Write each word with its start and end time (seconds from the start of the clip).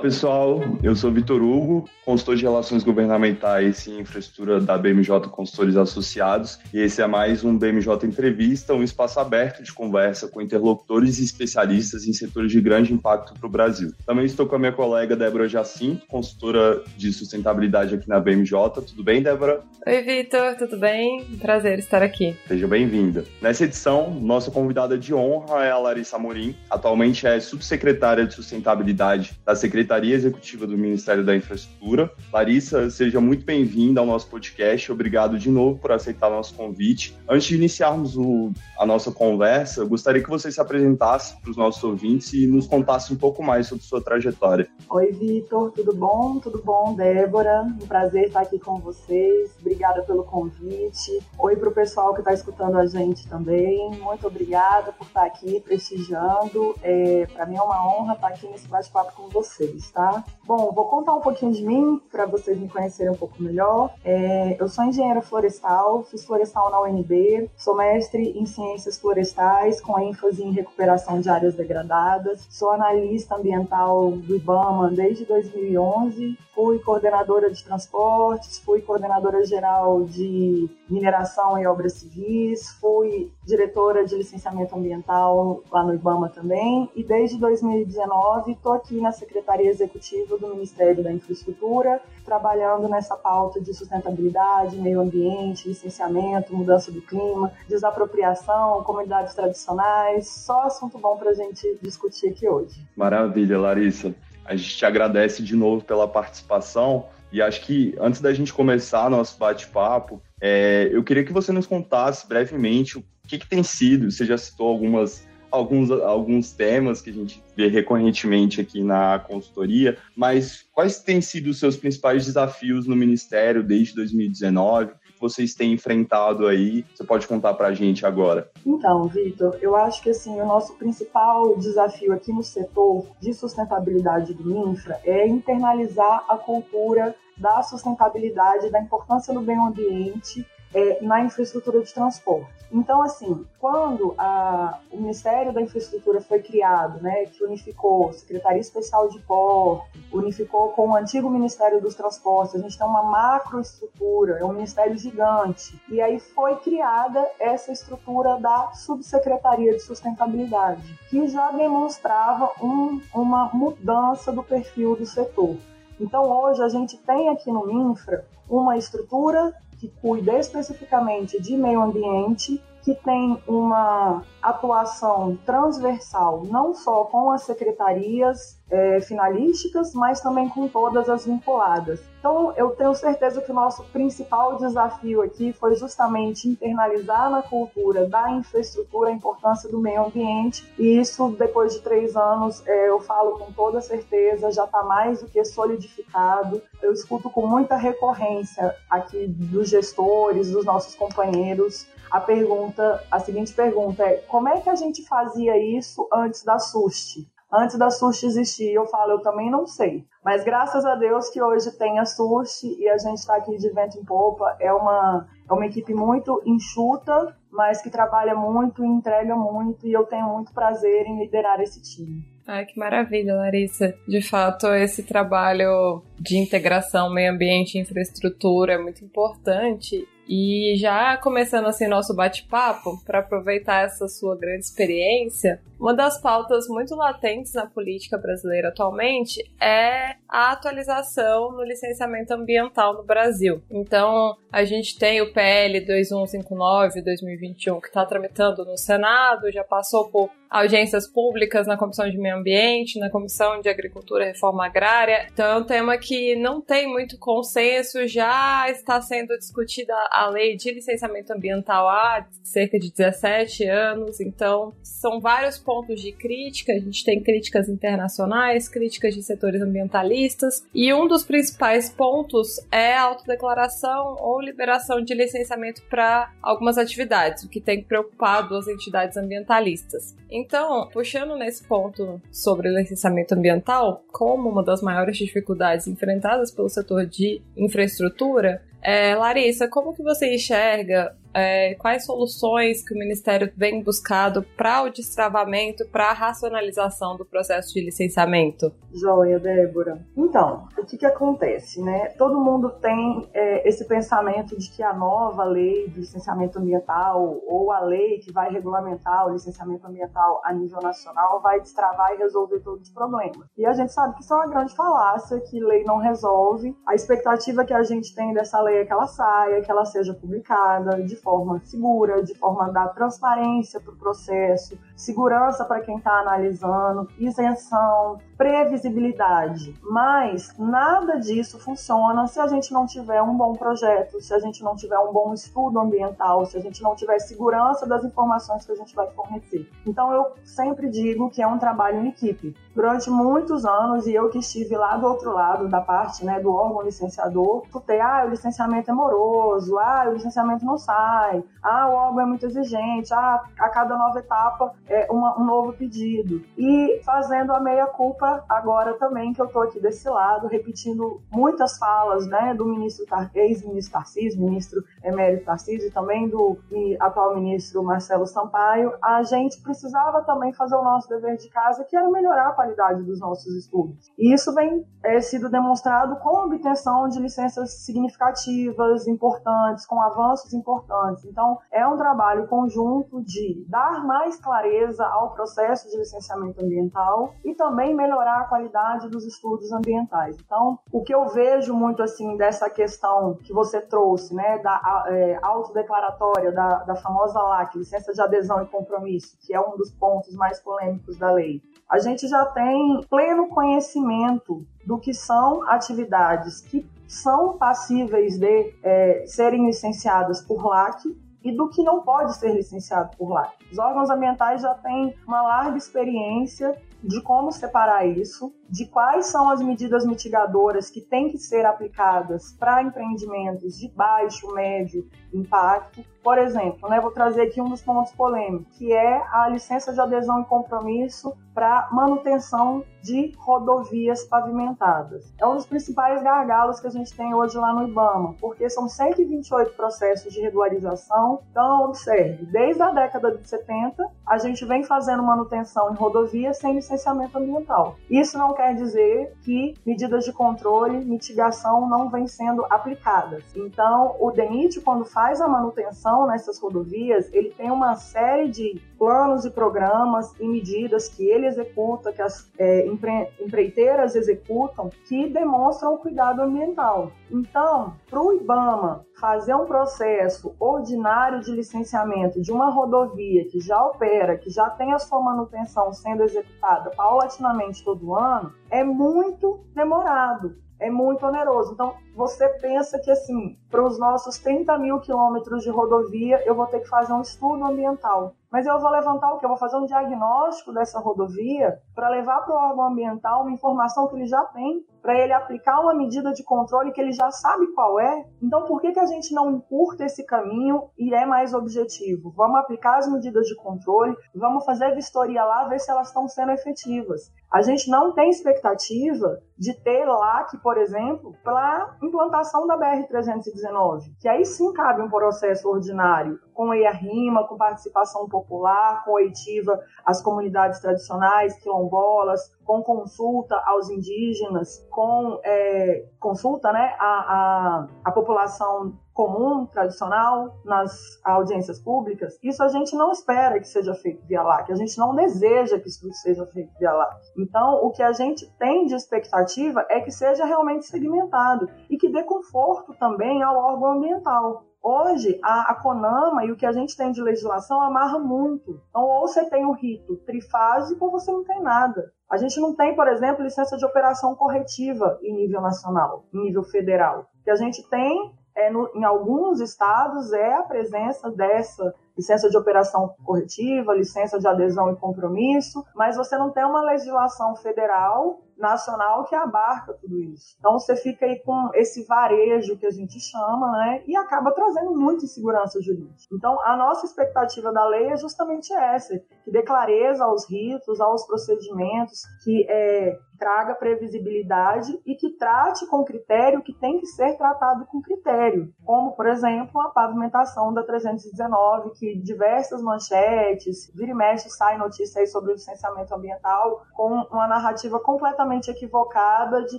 Pessoal, 0.00 0.60
eu 0.82 0.96
sou 0.96 1.12
Vitor 1.12 1.42
Hugo, 1.42 1.88
consultor 2.06 2.34
de 2.34 2.42
relações 2.42 2.82
governamentais 2.82 3.86
e 3.86 4.00
infraestrutura 4.00 4.58
da 4.58 4.78
BMJ 4.78 5.28
Consultores 5.30 5.76
Associados, 5.76 6.58
e 6.72 6.80
esse 6.80 7.02
é 7.02 7.06
mais 7.06 7.44
um 7.44 7.56
BMJ 7.56 8.06
Entrevista, 8.06 8.72
um 8.72 8.82
espaço 8.82 9.20
aberto 9.20 9.62
de 9.62 9.72
conversa 9.72 10.26
com 10.26 10.40
interlocutores 10.40 11.18
e 11.18 11.24
especialistas 11.24 12.06
em 12.06 12.14
setores 12.14 12.50
de 12.50 12.60
grande 12.62 12.94
impacto 12.94 13.34
para 13.34 13.46
o 13.46 13.50
Brasil. 13.50 13.92
Também 14.06 14.24
estou 14.24 14.46
com 14.46 14.56
a 14.56 14.58
minha 14.58 14.72
colega 14.72 15.14
Débora 15.14 15.46
Jacinto, 15.46 16.06
consultora 16.06 16.82
de 16.96 17.12
sustentabilidade 17.12 17.94
aqui 17.94 18.08
na 18.08 18.18
BMJ. 18.18 18.52
Tudo 18.86 19.04
bem, 19.04 19.22
Débora? 19.22 19.60
Oi, 19.86 20.02
Vitor, 20.02 20.56
tudo 20.56 20.78
bem? 20.78 21.26
Prazer 21.40 21.78
estar 21.78 22.02
aqui. 22.02 22.34
Seja 22.48 22.66
bem-vinda. 22.66 23.24
Nessa 23.42 23.64
edição, 23.64 24.18
nossa 24.18 24.50
convidada 24.50 24.96
de 24.96 25.12
honra 25.12 25.64
é 25.64 25.70
a 25.70 25.78
Larissa 25.78 26.16
Amorim, 26.16 26.56
atualmente 26.70 27.26
é 27.26 27.38
subsecretária 27.38 28.26
de 28.26 28.34
sustentabilidade 28.34 29.38
da 29.44 29.54
Secretaria 29.54 29.89
Executiva 29.98 30.66
do 30.66 30.78
Ministério 30.78 31.24
da 31.24 31.34
Infraestrutura. 31.34 32.10
Larissa, 32.32 32.88
seja 32.90 33.20
muito 33.20 33.44
bem-vinda 33.44 34.00
ao 34.00 34.06
nosso 34.06 34.28
podcast. 34.28 34.92
Obrigado 34.92 35.38
de 35.38 35.50
novo 35.50 35.78
por 35.78 35.90
aceitar 35.92 36.30
nosso 36.30 36.54
convite. 36.54 37.16
Antes 37.28 37.48
de 37.48 37.56
iniciarmos 37.56 38.16
o, 38.16 38.52
a 38.78 38.86
nossa 38.86 39.10
conversa, 39.10 39.84
gostaria 39.84 40.22
que 40.22 40.30
você 40.30 40.50
se 40.50 40.60
apresentasse 40.60 41.40
para 41.40 41.50
os 41.50 41.56
nossos 41.56 41.82
ouvintes 41.82 42.32
e 42.32 42.46
nos 42.46 42.66
contasse 42.66 43.12
um 43.12 43.16
pouco 43.16 43.42
mais 43.42 43.66
sobre 43.66 43.84
sua 43.84 44.00
trajetória. 44.00 44.68
Oi, 44.88 45.12
Vitor, 45.12 45.72
tudo 45.72 45.94
bom? 45.94 46.38
Tudo 46.38 46.62
bom, 46.62 46.94
Débora? 46.94 47.62
Um 47.62 47.86
prazer 47.86 48.26
estar 48.26 48.40
aqui 48.40 48.58
com 48.58 48.78
vocês. 48.78 49.50
Obrigada 49.60 50.02
pelo 50.02 50.24
convite. 50.24 51.20
Oi 51.38 51.56
para 51.56 51.68
o 51.68 51.72
pessoal 51.72 52.14
que 52.14 52.20
está 52.20 52.32
escutando 52.32 52.76
a 52.78 52.86
gente 52.86 53.28
também. 53.28 53.90
Muito 54.00 54.26
obrigada 54.26 54.92
por 54.92 55.06
estar 55.06 55.24
aqui 55.24 55.60
prestigiando. 55.60 56.74
É, 56.82 57.26
para 57.26 57.46
mim 57.46 57.56
é 57.56 57.62
uma 57.62 57.86
honra 57.86 58.14
estar 58.14 58.28
aqui 58.28 58.46
nesse 58.48 58.68
bate-papo 58.68 59.12
com 59.14 59.28
vocês, 59.28 59.79
tá? 59.88 60.24
Bom, 60.44 60.72
vou 60.72 60.86
contar 60.86 61.14
um 61.14 61.20
pouquinho 61.20 61.52
de 61.52 61.62
mim 61.62 62.00
para 62.10 62.26
vocês 62.26 62.58
me 62.58 62.68
conhecerem 62.68 63.12
um 63.12 63.16
pouco 63.16 63.40
melhor. 63.42 63.94
É, 64.04 64.56
eu 64.58 64.68
sou 64.68 64.84
engenheira 64.84 65.22
florestal, 65.22 66.02
fiz 66.02 66.24
florestal 66.24 66.70
na 66.70 66.80
UNB, 66.82 67.48
sou 67.56 67.76
mestre 67.76 68.36
em 68.36 68.44
ciências 68.46 68.98
florestais 68.98 69.80
com 69.80 69.98
ênfase 69.98 70.42
em 70.42 70.50
recuperação 70.50 71.20
de 71.20 71.28
áreas 71.28 71.54
degradadas, 71.54 72.46
sou 72.50 72.70
analista 72.70 73.36
ambiental 73.36 74.10
do 74.10 74.36
IBAMA 74.36 74.90
desde 74.90 75.24
2011, 75.24 76.36
fui 76.54 76.78
coordenadora 76.80 77.50
de 77.50 77.64
transportes, 77.64 78.58
fui 78.58 78.82
coordenadora 78.82 79.44
geral 79.44 80.04
de 80.04 80.68
mineração 80.88 81.58
e 81.58 81.66
obras 81.66 81.94
civis, 81.94 82.70
fui 82.80 83.32
diretora 83.44 84.04
de 84.04 84.16
licenciamento 84.16 84.74
ambiental 84.74 85.62
lá 85.70 85.84
no 85.84 85.94
IBAMA 85.94 86.28
também, 86.28 86.90
e 86.94 87.02
desde 87.02 87.38
2019 87.38 88.52
estou 88.52 88.72
aqui 88.72 89.00
na 89.00 89.12
Secretaria 89.12 89.69
Executiva 89.70 90.36
do 90.36 90.48
Ministério 90.48 91.02
da 91.02 91.12
Infraestrutura, 91.12 92.00
trabalhando 92.24 92.88
nessa 92.88 93.16
pauta 93.16 93.60
de 93.60 93.72
sustentabilidade, 93.72 94.76
meio 94.76 95.00
ambiente, 95.00 95.68
licenciamento, 95.68 96.54
mudança 96.54 96.90
do 96.92 97.00
clima, 97.00 97.52
desapropriação, 97.68 98.82
comunidades 98.82 99.34
tradicionais, 99.34 100.28
só 100.28 100.64
assunto 100.64 100.98
bom 100.98 101.16
para 101.16 101.30
a 101.30 101.34
gente 101.34 101.78
discutir 101.82 102.28
aqui 102.28 102.48
hoje. 102.48 102.86
Maravilha, 102.96 103.58
Larissa. 103.58 104.14
A 104.44 104.56
gente 104.56 104.76
te 104.76 104.84
agradece 104.84 105.42
de 105.42 105.54
novo 105.54 105.84
pela 105.84 106.08
participação. 106.08 107.06
E 107.32 107.40
acho 107.40 107.60
que 107.64 107.94
antes 108.00 108.20
da 108.20 108.32
gente 108.32 108.52
começar 108.52 109.08
nosso 109.08 109.38
bate-papo, 109.38 110.20
é, 110.40 110.88
eu 110.92 111.04
queria 111.04 111.24
que 111.24 111.32
você 111.32 111.52
nos 111.52 111.66
contasse 111.66 112.26
brevemente 112.26 112.98
o 112.98 113.04
que, 113.28 113.38
que 113.38 113.48
tem 113.48 113.62
sido. 113.62 114.10
Você 114.10 114.24
já 114.24 114.36
citou 114.36 114.68
algumas, 114.68 115.24
alguns, 115.50 115.90
alguns 115.90 116.52
temas 116.52 117.00
que 117.00 117.10
a 117.10 117.12
gente 117.12 117.42
vê 117.56 117.68
recorrentemente 117.68 118.60
aqui 118.60 118.82
na 118.82 119.18
consultoria, 119.18 119.98
mas 120.16 120.64
quais 120.72 121.00
têm 121.00 121.20
sido 121.20 121.50
os 121.50 121.58
seus 121.58 121.76
principais 121.76 122.26
desafios 122.26 122.86
no 122.86 122.96
Ministério 122.96 123.62
desde 123.62 123.94
2019? 123.94 124.92
vocês 125.20 125.54
têm 125.54 125.74
enfrentado 125.74 126.46
aí? 126.46 126.84
Você 126.94 127.04
pode 127.04 127.28
contar 127.28 127.52
para 127.54 127.68
a 127.68 127.74
gente 127.74 128.06
agora? 128.06 128.50
Então, 128.64 129.06
Vitor, 129.06 129.58
eu 129.60 129.76
acho 129.76 130.02
que 130.02 130.10
assim 130.10 130.40
o 130.40 130.46
nosso 130.46 130.74
principal 130.76 131.56
desafio 131.58 132.12
aqui 132.12 132.32
no 132.32 132.42
setor 132.42 133.06
de 133.20 133.34
sustentabilidade 133.34 134.32
do 134.32 134.70
Infra 134.70 134.98
é 135.04 135.28
internalizar 135.28 136.24
a 136.26 136.38
cultura 136.38 137.14
da 137.36 137.62
sustentabilidade, 137.62 138.70
da 138.70 138.80
importância 138.80 139.32
do 139.34 139.42
meio 139.42 139.62
ambiente 139.62 140.46
é, 140.74 141.02
na 141.02 141.20
infraestrutura 141.20 141.82
de 141.82 141.92
transporte. 141.92 142.60
Então, 142.72 143.02
assim, 143.02 143.44
quando 143.58 144.14
a, 144.16 144.78
o 144.92 144.96
Ministério 144.96 145.52
da 145.52 145.60
Infraestrutura 145.60 146.20
foi 146.20 146.40
criado, 146.40 147.02
né, 147.02 147.26
que 147.26 147.42
unificou 147.42 148.12
Secretaria 148.12 148.60
Especial 148.60 149.08
de 149.08 149.18
Porto, 149.18 149.84
unificou 150.12 150.68
com 150.68 150.90
o 150.90 150.96
antigo 150.96 151.28
Ministério 151.28 151.80
dos 151.80 151.96
Transportes, 151.96 152.54
a 152.54 152.58
gente 152.58 152.78
tem 152.78 152.86
uma 152.86 153.02
macroestrutura, 153.02 154.38
é 154.38 154.44
um 154.44 154.52
ministério 154.52 154.96
gigante. 154.96 155.80
E 155.88 156.00
aí 156.00 156.20
foi 156.20 156.56
criada 156.56 157.28
essa 157.40 157.72
estrutura 157.72 158.38
da 158.38 158.72
Subsecretaria 158.72 159.72
de 159.72 159.80
Sustentabilidade, 159.80 160.96
que 161.08 161.26
já 161.26 161.50
demonstrava 161.50 162.52
um, 162.62 163.00
uma 163.12 163.50
mudança 163.52 164.30
do 164.30 164.44
perfil 164.44 164.94
do 164.94 165.06
setor. 165.06 165.56
Então, 166.00 166.30
hoje 166.30 166.62
a 166.62 166.68
gente 166.68 166.96
tem 166.96 167.28
aqui 167.28 167.50
no 167.50 167.68
Infra 167.90 168.24
uma 168.48 168.76
estrutura 168.76 169.52
que 169.80 169.88
cuida 169.88 170.38
especificamente 170.38 171.40
de 171.40 171.56
meio 171.56 171.80
ambiente, 171.82 172.60
que 172.82 172.94
tem 172.94 173.40
uma 173.46 174.22
atuação 174.42 175.38
transversal, 175.44 176.44
não 176.44 176.74
só 176.74 177.04
com 177.04 177.30
as 177.30 177.42
secretarias 177.42 178.58
é, 178.70 179.00
finalísticas, 179.00 179.92
mas 179.94 180.20
também 180.20 180.48
com 180.48 180.66
todas 180.68 181.08
as 181.08 181.26
vinculadas. 181.26 182.00
Então, 182.18 182.52
eu 182.56 182.70
tenho 182.70 182.94
certeza 182.94 183.40
que 183.40 183.50
o 183.50 183.54
nosso 183.54 183.82
principal 183.84 184.56
desafio 184.56 185.22
aqui 185.22 185.52
foi 185.52 185.74
justamente 185.74 186.48
internalizar 186.48 187.30
na 187.30 187.42
cultura 187.42 188.06
da 188.06 188.30
infraestrutura 188.30 189.10
a 189.10 189.12
importância 189.12 189.68
do 189.70 189.78
meio 189.78 190.06
ambiente, 190.06 190.72
e 190.78 190.98
isso, 190.98 191.34
depois 191.38 191.74
de 191.74 191.80
três 191.80 192.16
anos, 192.16 192.62
é, 192.66 192.88
eu 192.88 193.00
falo 193.00 193.38
com 193.38 193.52
toda 193.52 193.80
certeza, 193.80 194.52
já 194.52 194.64
está 194.64 194.82
mais 194.82 195.20
do 195.20 195.26
que 195.26 195.44
solidificado. 195.44 196.62
Eu 196.82 196.92
escuto 196.92 197.28
com 197.28 197.46
muita 197.46 197.76
recorrência 197.76 198.74
aqui 198.88 199.26
dos 199.26 199.68
gestores, 199.68 200.50
dos 200.50 200.64
nossos 200.64 200.94
companheiros, 200.94 201.86
a 202.10 202.20
pergunta, 202.20 203.04
a 203.10 203.20
seguinte 203.20 203.52
pergunta 203.52 204.02
é: 204.02 204.16
como 204.28 204.48
é 204.48 204.60
que 204.60 204.68
a 204.68 204.74
gente 204.74 205.06
fazia 205.06 205.56
isso 205.58 206.08
antes 206.12 206.42
da 206.44 206.58
SUST? 206.58 207.28
Antes 207.52 207.76
da 207.76 207.90
SUST 207.90 208.26
existir, 208.26 208.72
eu 208.72 208.86
falo, 208.86 209.12
eu 209.12 209.22
também 209.22 209.50
não 209.50 209.66
sei. 209.66 210.04
Mas 210.24 210.44
graças 210.44 210.84
a 210.84 210.94
Deus 210.94 211.28
que 211.30 211.42
hoje 211.42 211.70
tem 211.72 211.98
a 211.98 212.04
SUST 212.04 212.64
e 212.78 212.88
a 212.88 212.96
gente 212.96 213.18
está 213.18 213.36
aqui 213.36 213.56
de 213.56 213.68
vento 213.70 213.98
em 213.98 214.04
popa. 214.04 214.56
É 214.60 214.72
uma, 214.72 215.26
é 215.48 215.52
uma 215.52 215.66
equipe 215.66 215.92
muito 215.92 216.40
enxuta, 216.46 217.36
mas 217.50 217.82
que 217.82 217.90
trabalha 217.90 218.36
muito 218.36 218.84
entrega 218.84 219.34
muito. 219.34 219.84
E 219.84 219.92
eu 219.92 220.04
tenho 220.04 220.28
muito 220.28 220.52
prazer 220.52 221.06
em 221.06 221.18
liderar 221.18 221.60
esse 221.60 221.82
time. 221.82 222.24
Ai, 222.46 222.64
que 222.66 222.78
maravilha, 222.78 223.34
Larissa. 223.34 223.94
De 224.06 224.22
fato, 224.22 224.68
esse 224.68 225.02
trabalho 225.02 226.02
de 226.20 226.36
integração 226.36 227.12
meio 227.12 227.32
ambiente 227.32 227.76
e 227.76 227.80
infraestrutura 227.80 228.74
é 228.74 228.78
muito 228.78 229.04
importante 229.04 230.06
e 230.32 230.76
já 230.76 231.16
começando 231.16 231.66
assim 231.66 231.88
nosso 231.88 232.14
bate-papo, 232.14 233.02
para 233.04 233.18
aproveitar 233.18 233.84
essa 233.84 234.06
sua 234.06 234.38
grande 234.38 234.64
experiência, 234.64 235.60
uma 235.76 235.92
das 235.92 236.20
pautas 236.20 236.68
muito 236.68 236.94
latentes 236.94 237.52
na 237.54 237.66
política 237.66 238.16
brasileira 238.16 238.68
atualmente 238.68 239.42
é 239.60 240.14
a 240.28 240.52
atualização 240.52 241.50
no 241.50 241.64
licenciamento 241.64 242.32
ambiental 242.32 242.94
no 242.94 243.02
Brasil. 243.02 243.60
Então, 243.68 244.36
a 244.52 244.62
gente 244.62 244.96
tem 244.96 245.20
o 245.20 245.32
PL 245.32 245.84
2159-2021 245.84 247.80
que 247.80 247.88
está 247.88 248.06
tramitando 248.06 248.64
no 248.64 248.78
Senado, 248.78 249.50
já 249.50 249.64
passou 249.64 250.10
por 250.10 250.30
audiências 250.50 251.06
públicas 251.06 251.66
na 251.66 251.76
Comissão 251.76 252.10
de 252.10 252.18
Meio 252.18 252.36
Ambiente, 252.36 252.98
na 252.98 253.08
Comissão 253.08 253.60
de 253.60 253.68
Agricultura 253.68 254.24
e 254.24 254.28
Reforma 254.28 254.66
Agrária. 254.66 255.28
Então, 255.32 255.46
é 255.46 255.56
um 255.56 255.64
tema 255.64 255.96
que 255.96 256.34
não 256.34 256.60
tem 256.60 256.88
muito 256.88 257.16
consenso, 257.18 258.06
já 258.08 258.68
está 258.68 259.00
sendo 259.00 259.38
discutida 259.38 259.94
a 260.10 260.28
lei 260.28 260.56
de 260.56 260.72
licenciamento 260.72 261.32
ambiental 261.32 261.88
há 261.88 262.26
cerca 262.42 262.80
de 262.80 262.90
17 262.90 263.64
anos, 263.66 264.20
então 264.20 264.72
são 264.82 265.20
vários 265.20 265.56
pontos 265.56 266.00
de 266.00 266.10
crítica. 266.10 266.72
A 266.72 266.78
gente 266.80 267.04
tem 267.04 267.22
críticas 267.22 267.68
internacionais, 267.68 268.68
críticas 268.68 269.14
de 269.14 269.22
setores 269.22 269.62
ambientalistas, 269.62 270.66
e 270.74 270.92
um 270.92 271.06
dos 271.06 271.22
principais 271.22 271.90
pontos 271.90 272.56
é 272.72 272.94
a 272.94 273.02
autodeclaração 273.02 274.16
ou 274.18 274.40
liberação 274.40 275.00
de 275.00 275.14
licenciamento 275.14 275.82
para 275.88 276.32
algumas 276.42 276.76
atividades, 276.76 277.44
o 277.44 277.48
que 277.48 277.60
tem 277.60 277.82
preocupado 277.82 278.56
as 278.56 278.66
entidades 278.66 279.16
ambientalistas. 279.16 280.16
Então, 280.40 280.88
puxando 280.88 281.36
nesse 281.36 281.62
ponto 281.64 282.20
sobre 282.32 282.70
licenciamento 282.70 283.34
ambiental, 283.34 284.02
como 284.10 284.48
uma 284.48 284.64
das 284.64 284.80
maiores 284.80 285.18
dificuldades 285.18 285.86
enfrentadas 285.86 286.50
pelo 286.50 286.68
setor 286.68 287.04
de 287.04 287.42
infraestrutura, 287.54 288.62
é, 288.82 289.14
Larissa, 289.14 289.68
como 289.68 289.94
que 289.94 290.02
você 290.02 290.34
enxerga 290.34 291.14
é, 291.34 291.74
quais 291.74 292.04
soluções 292.04 292.86
que 292.86 292.94
o 292.94 292.98
Ministério 292.98 293.52
vem 293.56 293.82
buscado 293.82 294.42
para 294.56 294.82
o 294.82 294.90
destravamento, 294.90 295.86
para 295.88 296.10
a 296.10 296.12
racionalização 296.12 297.16
do 297.16 297.24
processo 297.24 297.72
de 297.74 297.84
licenciamento? 297.84 298.72
Joia, 298.92 299.38
Débora. 299.38 300.04
Então, 300.16 300.68
o 300.76 300.84
que, 300.84 300.98
que 300.98 301.06
acontece, 301.06 301.80
né? 301.80 302.08
Todo 302.18 302.40
mundo 302.40 302.70
tem 302.70 303.28
é, 303.32 303.68
esse 303.68 303.86
pensamento 303.86 304.56
de 304.58 304.70
que 304.70 304.82
a 304.82 304.92
nova 304.92 305.44
lei 305.44 305.88
do 305.88 306.00
licenciamento 306.00 306.58
ambiental 306.58 307.40
ou 307.46 307.70
a 307.70 307.80
lei 307.80 308.18
que 308.18 308.32
vai 308.32 308.50
regulamentar 308.50 309.26
o 309.26 309.32
licenciamento 309.32 309.86
ambiental 309.86 310.40
a 310.44 310.52
nível 310.52 310.80
nacional 310.80 311.40
vai 311.40 311.60
destravar 311.60 312.12
e 312.14 312.18
resolver 312.18 312.60
todos 312.60 312.88
os 312.88 312.94
problemas. 312.94 313.46
E 313.56 313.64
a 313.64 313.72
gente 313.72 313.92
sabe 313.92 314.14
que 314.14 314.22
isso 314.22 314.32
é 314.32 314.36
uma 314.36 314.48
grande 314.48 314.74
falácia, 314.74 315.40
que 315.40 315.60
lei 315.60 315.84
não 315.84 315.98
resolve. 315.98 316.76
A 316.86 316.94
expectativa 316.94 317.64
que 317.64 317.74
a 317.74 317.82
gente 317.82 318.14
tem 318.14 318.32
dessa 318.32 318.60
lei 318.60 318.78
é 318.78 318.84
que 318.84 318.92
ela 318.92 319.06
saia, 319.06 319.62
que 319.62 319.70
ela 319.70 319.84
seja 319.84 320.14
publicada 320.14 321.02
de 321.02 321.16
forma 321.20 321.60
segura, 321.64 322.22
de 322.22 322.34
forma 322.34 322.66
a 322.66 322.70
dar 322.70 322.88
transparência 322.88 323.80
para 323.80 323.92
o 323.92 323.96
processo, 323.96 324.78
segurança 324.96 325.64
para 325.64 325.80
quem 325.80 325.96
está 325.96 326.20
analisando, 326.20 327.08
isenção, 327.18 328.18
previsibilidade. 328.40 329.76
Mas 329.82 330.56
nada 330.58 331.18
disso 331.18 331.58
funciona 331.58 332.26
se 332.26 332.40
a 332.40 332.46
gente 332.46 332.72
não 332.72 332.86
tiver 332.86 333.20
um 333.20 333.36
bom 333.36 333.52
projeto, 333.52 334.18
se 334.18 334.32
a 334.32 334.38
gente 334.38 334.64
não 334.64 334.74
tiver 334.74 334.98
um 334.98 335.12
bom 335.12 335.34
estudo 335.34 335.78
ambiental, 335.78 336.46
se 336.46 336.56
a 336.56 336.60
gente 336.60 336.82
não 336.82 336.96
tiver 336.96 337.18
segurança 337.18 337.86
das 337.86 338.02
informações 338.02 338.64
que 338.64 338.72
a 338.72 338.74
gente 338.74 338.96
vai 338.96 339.10
fornecer. 339.10 339.68
Então 339.86 340.10
eu 340.10 340.32
sempre 340.42 340.88
digo 340.88 341.28
que 341.28 341.42
é 341.42 341.46
um 341.46 341.58
trabalho 341.58 341.98
em 341.98 342.08
equipe. 342.08 342.56
Durante 342.74 343.10
muitos 343.10 343.66
anos, 343.66 344.06
e 344.06 344.14
eu 344.14 344.30
que 344.30 344.38
estive 344.38 344.74
lá 344.74 344.96
do 344.96 345.06
outro 345.06 345.34
lado 345.34 345.68
da 345.68 345.82
parte 345.82 346.24
né, 346.24 346.40
do 346.40 346.50
órgão 346.50 346.80
licenciador, 346.80 347.64
escutei, 347.66 348.00
ah, 348.00 348.24
o 348.26 348.30
licenciamento 348.30 348.90
é 348.90 348.94
moroso, 348.94 349.78
ah, 349.78 350.06
o 350.08 350.12
licenciamento 350.14 350.64
não 350.64 350.78
sai, 350.78 351.44
ah, 351.62 351.88
o 351.88 351.92
órgão 351.92 352.22
é 352.22 352.26
muito 352.26 352.46
exigente, 352.46 353.12
ah, 353.12 353.42
a 353.58 353.68
cada 353.68 353.98
nova 353.98 354.18
etapa 354.18 354.72
é 354.88 355.06
uma, 355.10 355.38
um 355.38 355.44
novo 355.44 355.74
pedido. 355.74 356.42
E 356.56 357.02
fazendo 357.04 357.52
a 357.52 357.60
meia-culpa 357.60 358.29
agora 358.48 358.94
também, 358.94 359.32
que 359.32 359.40
eu 359.40 359.46
estou 359.46 359.62
aqui 359.62 359.80
desse 359.80 360.08
lado, 360.08 360.46
repetindo 360.46 361.20
muitas 361.30 361.78
falas 361.78 362.26
né, 362.26 362.54
do 362.54 362.64
ministro 362.64 363.04
ex-ministro 363.34 363.92
Tarcísio, 363.92 364.40
ministro 364.40 364.82
emérito 365.02 365.44
Tarcísio, 365.44 365.88
e 365.88 365.90
também 365.90 366.28
do 366.28 366.58
atual 367.00 367.34
ministro 367.34 367.82
Marcelo 367.82 368.26
Sampaio, 368.26 368.92
a 369.02 369.22
gente 369.22 369.60
precisava 369.62 370.22
também 370.22 370.52
fazer 370.52 370.74
o 370.74 370.82
nosso 370.82 371.08
dever 371.08 371.36
de 371.36 371.48
casa, 371.48 371.84
que 371.84 371.96
era 371.96 372.08
melhorar 372.10 372.48
a 372.48 372.52
qualidade 372.52 373.02
dos 373.02 373.20
nossos 373.20 373.54
estudos. 373.54 374.10
E 374.18 374.32
isso 374.32 374.54
vem 374.54 374.86
é, 375.02 375.20
sido 375.20 375.48
demonstrado 375.48 376.16
com 376.16 376.36
a 376.36 376.44
obtenção 376.44 377.08
de 377.08 377.18
licenças 377.20 377.84
significativas, 377.84 379.06
importantes, 379.06 379.86
com 379.86 380.00
avanços 380.00 380.52
importantes. 380.52 381.24
Então, 381.24 381.58
é 381.72 381.86
um 381.86 381.96
trabalho 381.96 382.46
conjunto 382.46 383.22
de 383.22 383.64
dar 383.68 384.04
mais 384.04 384.36
clareza 384.40 385.04
ao 385.06 385.30
processo 385.34 385.90
de 385.90 385.96
licenciamento 385.96 386.62
ambiental 386.62 387.34
e 387.44 387.54
também 387.54 387.94
melhorar 387.94 388.19
a 388.26 388.44
qualidade 388.44 389.08
dos 389.08 389.24
estudos 389.24 389.72
ambientais. 389.72 390.36
Então, 390.44 390.78
o 390.92 391.02
que 391.02 391.14
eu 391.14 391.26
vejo 391.28 391.74
muito 391.74 392.02
assim 392.02 392.36
dessa 392.36 392.68
questão 392.68 393.34
que 393.42 393.52
você 393.52 393.80
trouxe, 393.80 394.34
né, 394.34 394.58
da 394.58 395.04
é, 395.08 395.38
autodeclaratória, 395.42 396.52
da, 396.52 396.84
da 396.84 396.96
famosa 396.96 397.40
LAC, 397.40 397.76
licença 397.76 398.12
de 398.12 398.20
adesão 398.20 398.62
e 398.62 398.66
compromisso, 398.66 399.36
que 399.40 399.54
é 399.54 399.60
um 399.60 399.76
dos 399.76 399.90
pontos 399.90 400.34
mais 400.34 400.60
polêmicos 400.60 401.18
da 401.18 401.30
lei, 401.32 401.62
a 401.88 401.98
gente 401.98 402.28
já 402.28 402.44
tem 402.46 403.04
pleno 403.08 403.48
conhecimento 403.48 404.64
do 404.86 404.98
que 404.98 405.12
são 405.12 405.68
atividades 405.68 406.60
que 406.60 406.88
são 407.06 407.58
passíveis 407.58 408.38
de 408.38 408.74
é, 408.82 409.24
serem 409.26 409.66
licenciadas 409.66 410.40
por 410.40 410.64
LAC 410.64 411.02
e 411.42 411.52
do 411.52 411.68
que 411.68 411.82
não 411.82 412.02
pode 412.02 412.36
ser 412.36 412.54
licenciado 412.54 413.16
por 413.16 413.30
LAC. 413.30 413.52
Os 413.70 413.78
órgãos 413.78 414.10
ambientais 414.10 414.62
já 414.62 414.74
têm 414.74 415.14
uma 415.26 415.42
larga 415.42 415.76
experiência 415.76 416.76
de 417.02 417.22
como 417.22 417.50
separar 417.50 418.06
isso, 418.06 418.52
de 418.68 418.86
quais 418.86 419.26
são 419.26 419.48
as 419.48 419.62
medidas 419.62 420.04
mitigadoras 420.04 420.90
que 420.90 421.00
têm 421.00 421.30
que 421.30 421.38
ser 421.38 421.64
aplicadas 421.64 422.52
para 422.52 422.82
empreendimentos 422.82 423.78
de 423.78 423.88
baixo, 423.88 424.52
médio 424.52 425.08
impacto. 425.32 426.04
Por 426.22 426.38
exemplo, 426.38 426.88
né, 426.88 427.00
vou 427.00 427.10
trazer 427.10 427.42
aqui 427.42 427.60
um 427.60 427.68
dos 427.68 427.80
pontos 427.82 428.12
polêmicos, 428.12 428.76
que 428.76 428.92
é 428.92 429.22
a 429.32 429.48
licença 429.48 429.92
de 429.92 430.00
adesão 430.00 430.42
e 430.42 430.44
compromisso 430.44 431.34
para 431.54 431.88
manutenção 431.90 432.84
de 433.02 433.32
rodovias 433.38 434.24
pavimentadas. 434.24 435.32
É 435.38 435.46
um 435.46 435.56
dos 435.56 435.66
principais 435.66 436.22
gargalos 436.22 436.80
que 436.80 436.86
a 436.86 436.90
gente 436.90 437.14
tem 437.16 437.34
hoje 437.34 437.56
lá 437.56 437.72
no 437.72 437.88
IBAMA, 437.88 438.34
porque 438.40 438.68
são 438.68 438.88
128 438.88 439.72
processos 439.74 440.32
de 440.32 440.40
regularização. 440.40 441.40
Então, 441.50 441.84
observe, 441.84 442.44
desde 442.46 442.82
a 442.82 442.90
década 442.90 443.36
de 443.36 443.48
70, 443.48 444.06
a 444.26 444.38
gente 444.38 444.64
vem 444.64 444.84
fazendo 444.84 445.22
manutenção 445.22 445.90
em 445.90 445.96
rodovias 445.96 446.58
sem 446.58 446.74
licenciamento 446.74 447.38
ambiental. 447.38 447.96
Isso 448.08 448.38
não 448.38 448.54
quer 448.54 448.74
dizer 448.74 449.34
que 449.44 449.74
medidas 449.84 450.24
de 450.24 450.32
controle, 450.32 451.04
mitigação 451.04 451.88
não 451.88 452.10
vêm 452.10 452.26
sendo 452.26 452.64
aplicadas. 452.70 453.42
Então, 453.56 454.16
o 454.20 454.30
DENIT, 454.30 454.80
quando 454.82 455.04
faz 455.04 455.40
a 455.40 455.48
manutenção 455.48 456.09
nessas 456.26 456.58
rodovias, 456.60 457.32
ele 457.32 457.50
tem 457.50 457.70
uma 457.70 457.94
série 457.94 458.48
de 458.48 458.80
planos 458.98 459.44
e 459.44 459.50
programas 459.50 460.34
e 460.38 460.46
medidas 460.46 461.08
que 461.08 461.24
ele 461.24 461.46
executa, 461.46 462.12
que 462.12 462.20
as 462.20 462.50
é, 462.58 462.86
empre 462.86 463.28
empreiteiras 463.40 464.14
executam, 464.14 464.90
que 465.06 465.28
demonstram 465.28 465.94
o 465.94 465.98
cuidado 465.98 466.42
ambiental. 466.42 467.12
Então, 467.30 467.94
para 468.08 468.20
o 468.20 468.32
IBAMA 468.32 469.04
fazer 469.18 469.54
um 469.54 469.66
processo 469.66 470.54
ordinário 470.58 471.40
de 471.40 471.52
licenciamento 471.52 472.40
de 472.40 472.50
uma 472.50 472.70
rodovia 472.70 473.46
que 473.48 473.60
já 473.60 473.82
opera, 473.84 474.36
que 474.36 474.50
já 474.50 474.68
tem 474.70 474.92
a 474.92 474.98
sua 474.98 475.20
manutenção 475.20 475.92
sendo 475.92 476.22
executada 476.22 476.90
paulatinamente 476.90 477.84
todo 477.84 478.14
ano, 478.14 478.52
é 478.70 478.82
muito 478.82 479.60
demorado 479.74 480.56
é 480.80 480.90
muito 480.90 481.24
oneroso. 481.24 481.72
Então, 481.72 481.94
você 482.16 482.48
pensa 482.48 482.98
que, 482.98 483.10
assim, 483.10 483.56
para 483.70 483.84
os 483.84 483.98
nossos 483.98 484.38
30 484.38 484.76
mil 484.78 484.98
quilômetros 485.00 485.62
de 485.62 485.70
rodovia, 485.70 486.42
eu 486.44 486.54
vou 486.54 486.66
ter 486.66 486.80
que 486.80 486.88
fazer 486.88 487.12
um 487.12 487.20
estudo 487.20 487.64
ambiental. 487.64 488.34
Mas 488.50 488.66
eu 488.66 488.80
vou 488.80 488.90
levantar 488.90 489.32
o 489.32 489.38
quê? 489.38 489.44
Eu 489.44 489.50
vou 489.50 489.58
fazer 489.58 489.76
um 489.76 489.86
diagnóstico 489.86 490.72
dessa 490.72 490.98
rodovia 490.98 491.78
para 491.94 492.08
levar 492.08 492.40
para 492.40 492.52
o 492.52 492.58
órgão 492.58 492.86
ambiental 492.86 493.42
uma 493.42 493.52
informação 493.52 494.08
que 494.08 494.16
ele 494.16 494.26
já 494.26 494.44
tem, 494.46 494.84
para 495.00 495.16
ele 495.16 495.32
aplicar 495.32 495.80
uma 495.80 495.94
medida 495.94 496.32
de 496.32 496.42
controle 496.42 496.90
que 496.90 497.00
ele 497.00 497.12
já 497.12 497.30
sabe 497.30 497.68
qual 497.68 498.00
é. 498.00 498.26
Então, 498.42 498.64
por 498.64 498.80
que, 498.80 498.90
que 498.90 498.98
a 498.98 499.06
gente 499.06 499.32
não 499.32 499.52
encurta 499.52 500.04
esse 500.04 500.24
caminho 500.26 500.90
e 500.98 501.14
é 501.14 501.24
mais 501.24 501.54
objetivo? 501.54 502.32
Vamos 502.36 502.58
aplicar 502.58 502.98
as 502.98 503.10
medidas 503.10 503.46
de 503.46 503.54
controle, 503.54 504.16
vamos 504.34 504.64
fazer 504.64 504.94
vistoria 504.96 505.44
lá, 505.44 505.68
ver 505.68 505.78
se 505.78 505.90
elas 505.90 506.08
estão 506.08 506.26
sendo 506.26 506.50
efetivas. 506.50 507.32
A 507.50 507.62
gente 507.62 507.90
não 507.90 508.12
tem 508.12 508.30
expectativa 508.30 509.40
de 509.58 509.74
ter 509.74 510.04
LAC, 510.04 510.56
por 510.62 510.78
exemplo, 510.78 511.34
para 511.42 511.96
implantação 512.00 512.64
da 512.64 512.78
BR-319, 512.78 514.12
que 514.20 514.28
aí 514.28 514.44
sim 514.44 514.72
cabe 514.72 515.02
um 515.02 515.10
processo 515.10 515.68
ordinário, 515.68 516.38
com 516.54 516.72
EIA-RIMA, 516.72 517.48
com 517.48 517.56
participação 517.56 518.28
popular, 518.28 519.04
com 519.04 519.12
oitiva 519.12 519.80
às 520.06 520.22
comunidades 520.22 520.80
tradicionais, 520.80 521.58
quilombolas, 521.58 522.40
com 522.64 522.84
consulta 522.84 523.60
aos 523.66 523.90
indígenas, 523.90 524.86
com 524.88 525.40
é, 525.42 526.04
consulta 526.20 526.72
né, 526.72 526.94
à, 527.00 527.04
à, 527.04 527.88
à 528.04 528.12
população 528.12 528.96
comum, 529.20 529.66
tradicional, 529.66 530.56
nas 530.64 531.20
audiências 531.22 531.78
públicas, 531.78 532.38
isso 532.42 532.62
a 532.62 532.68
gente 532.68 532.96
não 532.96 533.12
espera 533.12 533.60
que 533.60 533.68
seja 533.68 533.94
feito 533.94 534.26
via 534.26 534.42
LAC, 534.42 534.72
a 534.72 534.76
gente 534.76 534.96
não 534.96 535.14
deseja 535.14 535.78
que 535.78 535.88
isso 535.88 536.10
seja 536.14 536.46
feito 536.46 536.72
via 536.78 536.90
LAC. 536.90 537.20
Então, 537.36 537.84
o 537.84 537.90
que 537.90 538.02
a 538.02 538.12
gente 538.12 538.50
tem 538.58 538.86
de 538.86 538.94
expectativa 538.94 539.84
é 539.90 540.00
que 540.00 540.10
seja 540.10 540.46
realmente 540.46 540.86
segmentado 540.86 541.68
e 541.90 541.98
que 541.98 542.10
dê 542.10 542.22
conforto 542.22 542.94
também 542.94 543.42
ao 543.42 543.56
órgão 543.56 543.92
ambiental. 543.92 544.64
Hoje, 544.82 545.38
a, 545.44 545.72
a, 545.72 545.74
CONAMA 545.74 546.46
e 546.46 546.52
o 546.52 546.56
que 546.56 546.64
a 546.64 546.72
gente 546.72 546.96
tem 546.96 547.12
de 547.12 547.20
legislação 547.20 547.78
amarra 547.82 548.18
muito. 548.18 548.80
Então, 548.88 549.02
ou 549.02 549.28
você 549.28 549.44
tem 549.50 549.66
o 549.66 549.72
rito 549.72 550.16
trifásico 550.24 551.04
ou 551.04 551.10
você 551.10 551.30
não 551.30 551.44
tem 551.44 551.60
nada. 551.60 552.10
A 552.30 552.38
gente 552.38 552.58
não 552.58 552.74
tem, 552.74 552.96
por 552.96 553.06
exemplo, 553.06 553.44
licença 553.44 553.76
de 553.76 553.84
operação 553.84 554.34
corretiva 554.34 555.18
em 555.22 555.34
nível 555.34 555.60
nacional, 555.60 556.24
em 556.32 556.44
nível 556.44 556.62
federal. 556.62 557.26
O 557.38 557.44
que 557.44 557.50
a 557.50 557.56
gente 557.56 557.86
tem 557.90 558.39
é, 558.60 558.70
no, 558.70 558.90
em 558.94 559.04
alguns 559.04 559.60
estados 559.60 560.32
é 560.32 560.54
a 560.54 560.62
presença 560.62 561.30
dessa 561.30 561.94
licença 562.16 562.50
de 562.50 562.56
operação 562.56 563.14
corretiva, 563.24 563.94
licença 563.94 564.38
de 564.38 564.46
adesão 564.46 564.92
e 564.92 564.96
compromisso, 564.96 565.82
mas 565.94 566.16
você 566.16 566.36
não 566.36 566.50
tem 566.50 566.64
uma 566.64 566.82
legislação 566.82 567.56
federal 567.56 568.42
nacional 568.58 569.24
que 569.24 569.34
abarca 569.34 569.94
tudo 569.94 570.20
isso. 570.20 570.54
Então 570.58 570.78
você 570.78 570.94
fica 570.94 571.24
aí 571.24 571.40
com 571.42 571.70
esse 571.74 572.04
varejo 572.04 572.76
que 572.76 572.86
a 572.86 572.90
gente 572.90 573.18
chama, 573.18 573.72
né? 573.72 574.02
E 574.06 574.14
acaba 574.14 574.52
trazendo 574.52 574.94
muita 574.94 575.24
insegurança 575.24 575.80
jurídica. 575.80 576.28
Então 576.30 576.60
a 576.62 576.76
nossa 576.76 577.06
expectativa 577.06 577.72
da 577.72 577.86
lei 577.86 578.08
é 578.08 578.16
justamente 578.18 578.70
essa, 578.74 579.18
que 579.42 579.50
dê 579.50 579.62
clareza 579.62 580.24
aos 580.24 580.48
ritos, 580.48 581.00
aos 581.00 581.26
procedimentos, 581.26 582.20
que 582.44 582.66
é, 582.68 583.18
traga 583.40 583.74
previsibilidade 583.74 585.00
e 585.06 585.14
que 585.14 585.30
trate 585.30 585.86
com 585.86 586.04
critério 586.04 586.62
que 586.62 586.74
tem 586.74 587.00
que 587.00 587.06
ser 587.06 587.38
tratado 587.38 587.86
com 587.86 588.02
critério, 588.02 588.70
como, 588.84 589.12
por 589.12 589.26
exemplo, 589.26 589.80
a 589.80 589.88
pavimentação 589.88 590.74
da 590.74 590.82
319, 590.82 591.98
que 591.98 592.14
diversas 592.18 592.82
manchetes, 592.82 593.90
vira 593.94 594.10
e 594.10 594.14
mexe 594.14 594.50
sai 594.50 594.76
notícia 594.76 595.26
sobre 595.26 595.52
o 595.52 595.54
licenciamento 595.54 596.14
ambiental, 596.14 596.82
com 596.92 597.08
uma 597.30 597.48
narrativa 597.48 597.98
completamente 597.98 598.70
equivocada 598.70 599.64
de 599.64 599.78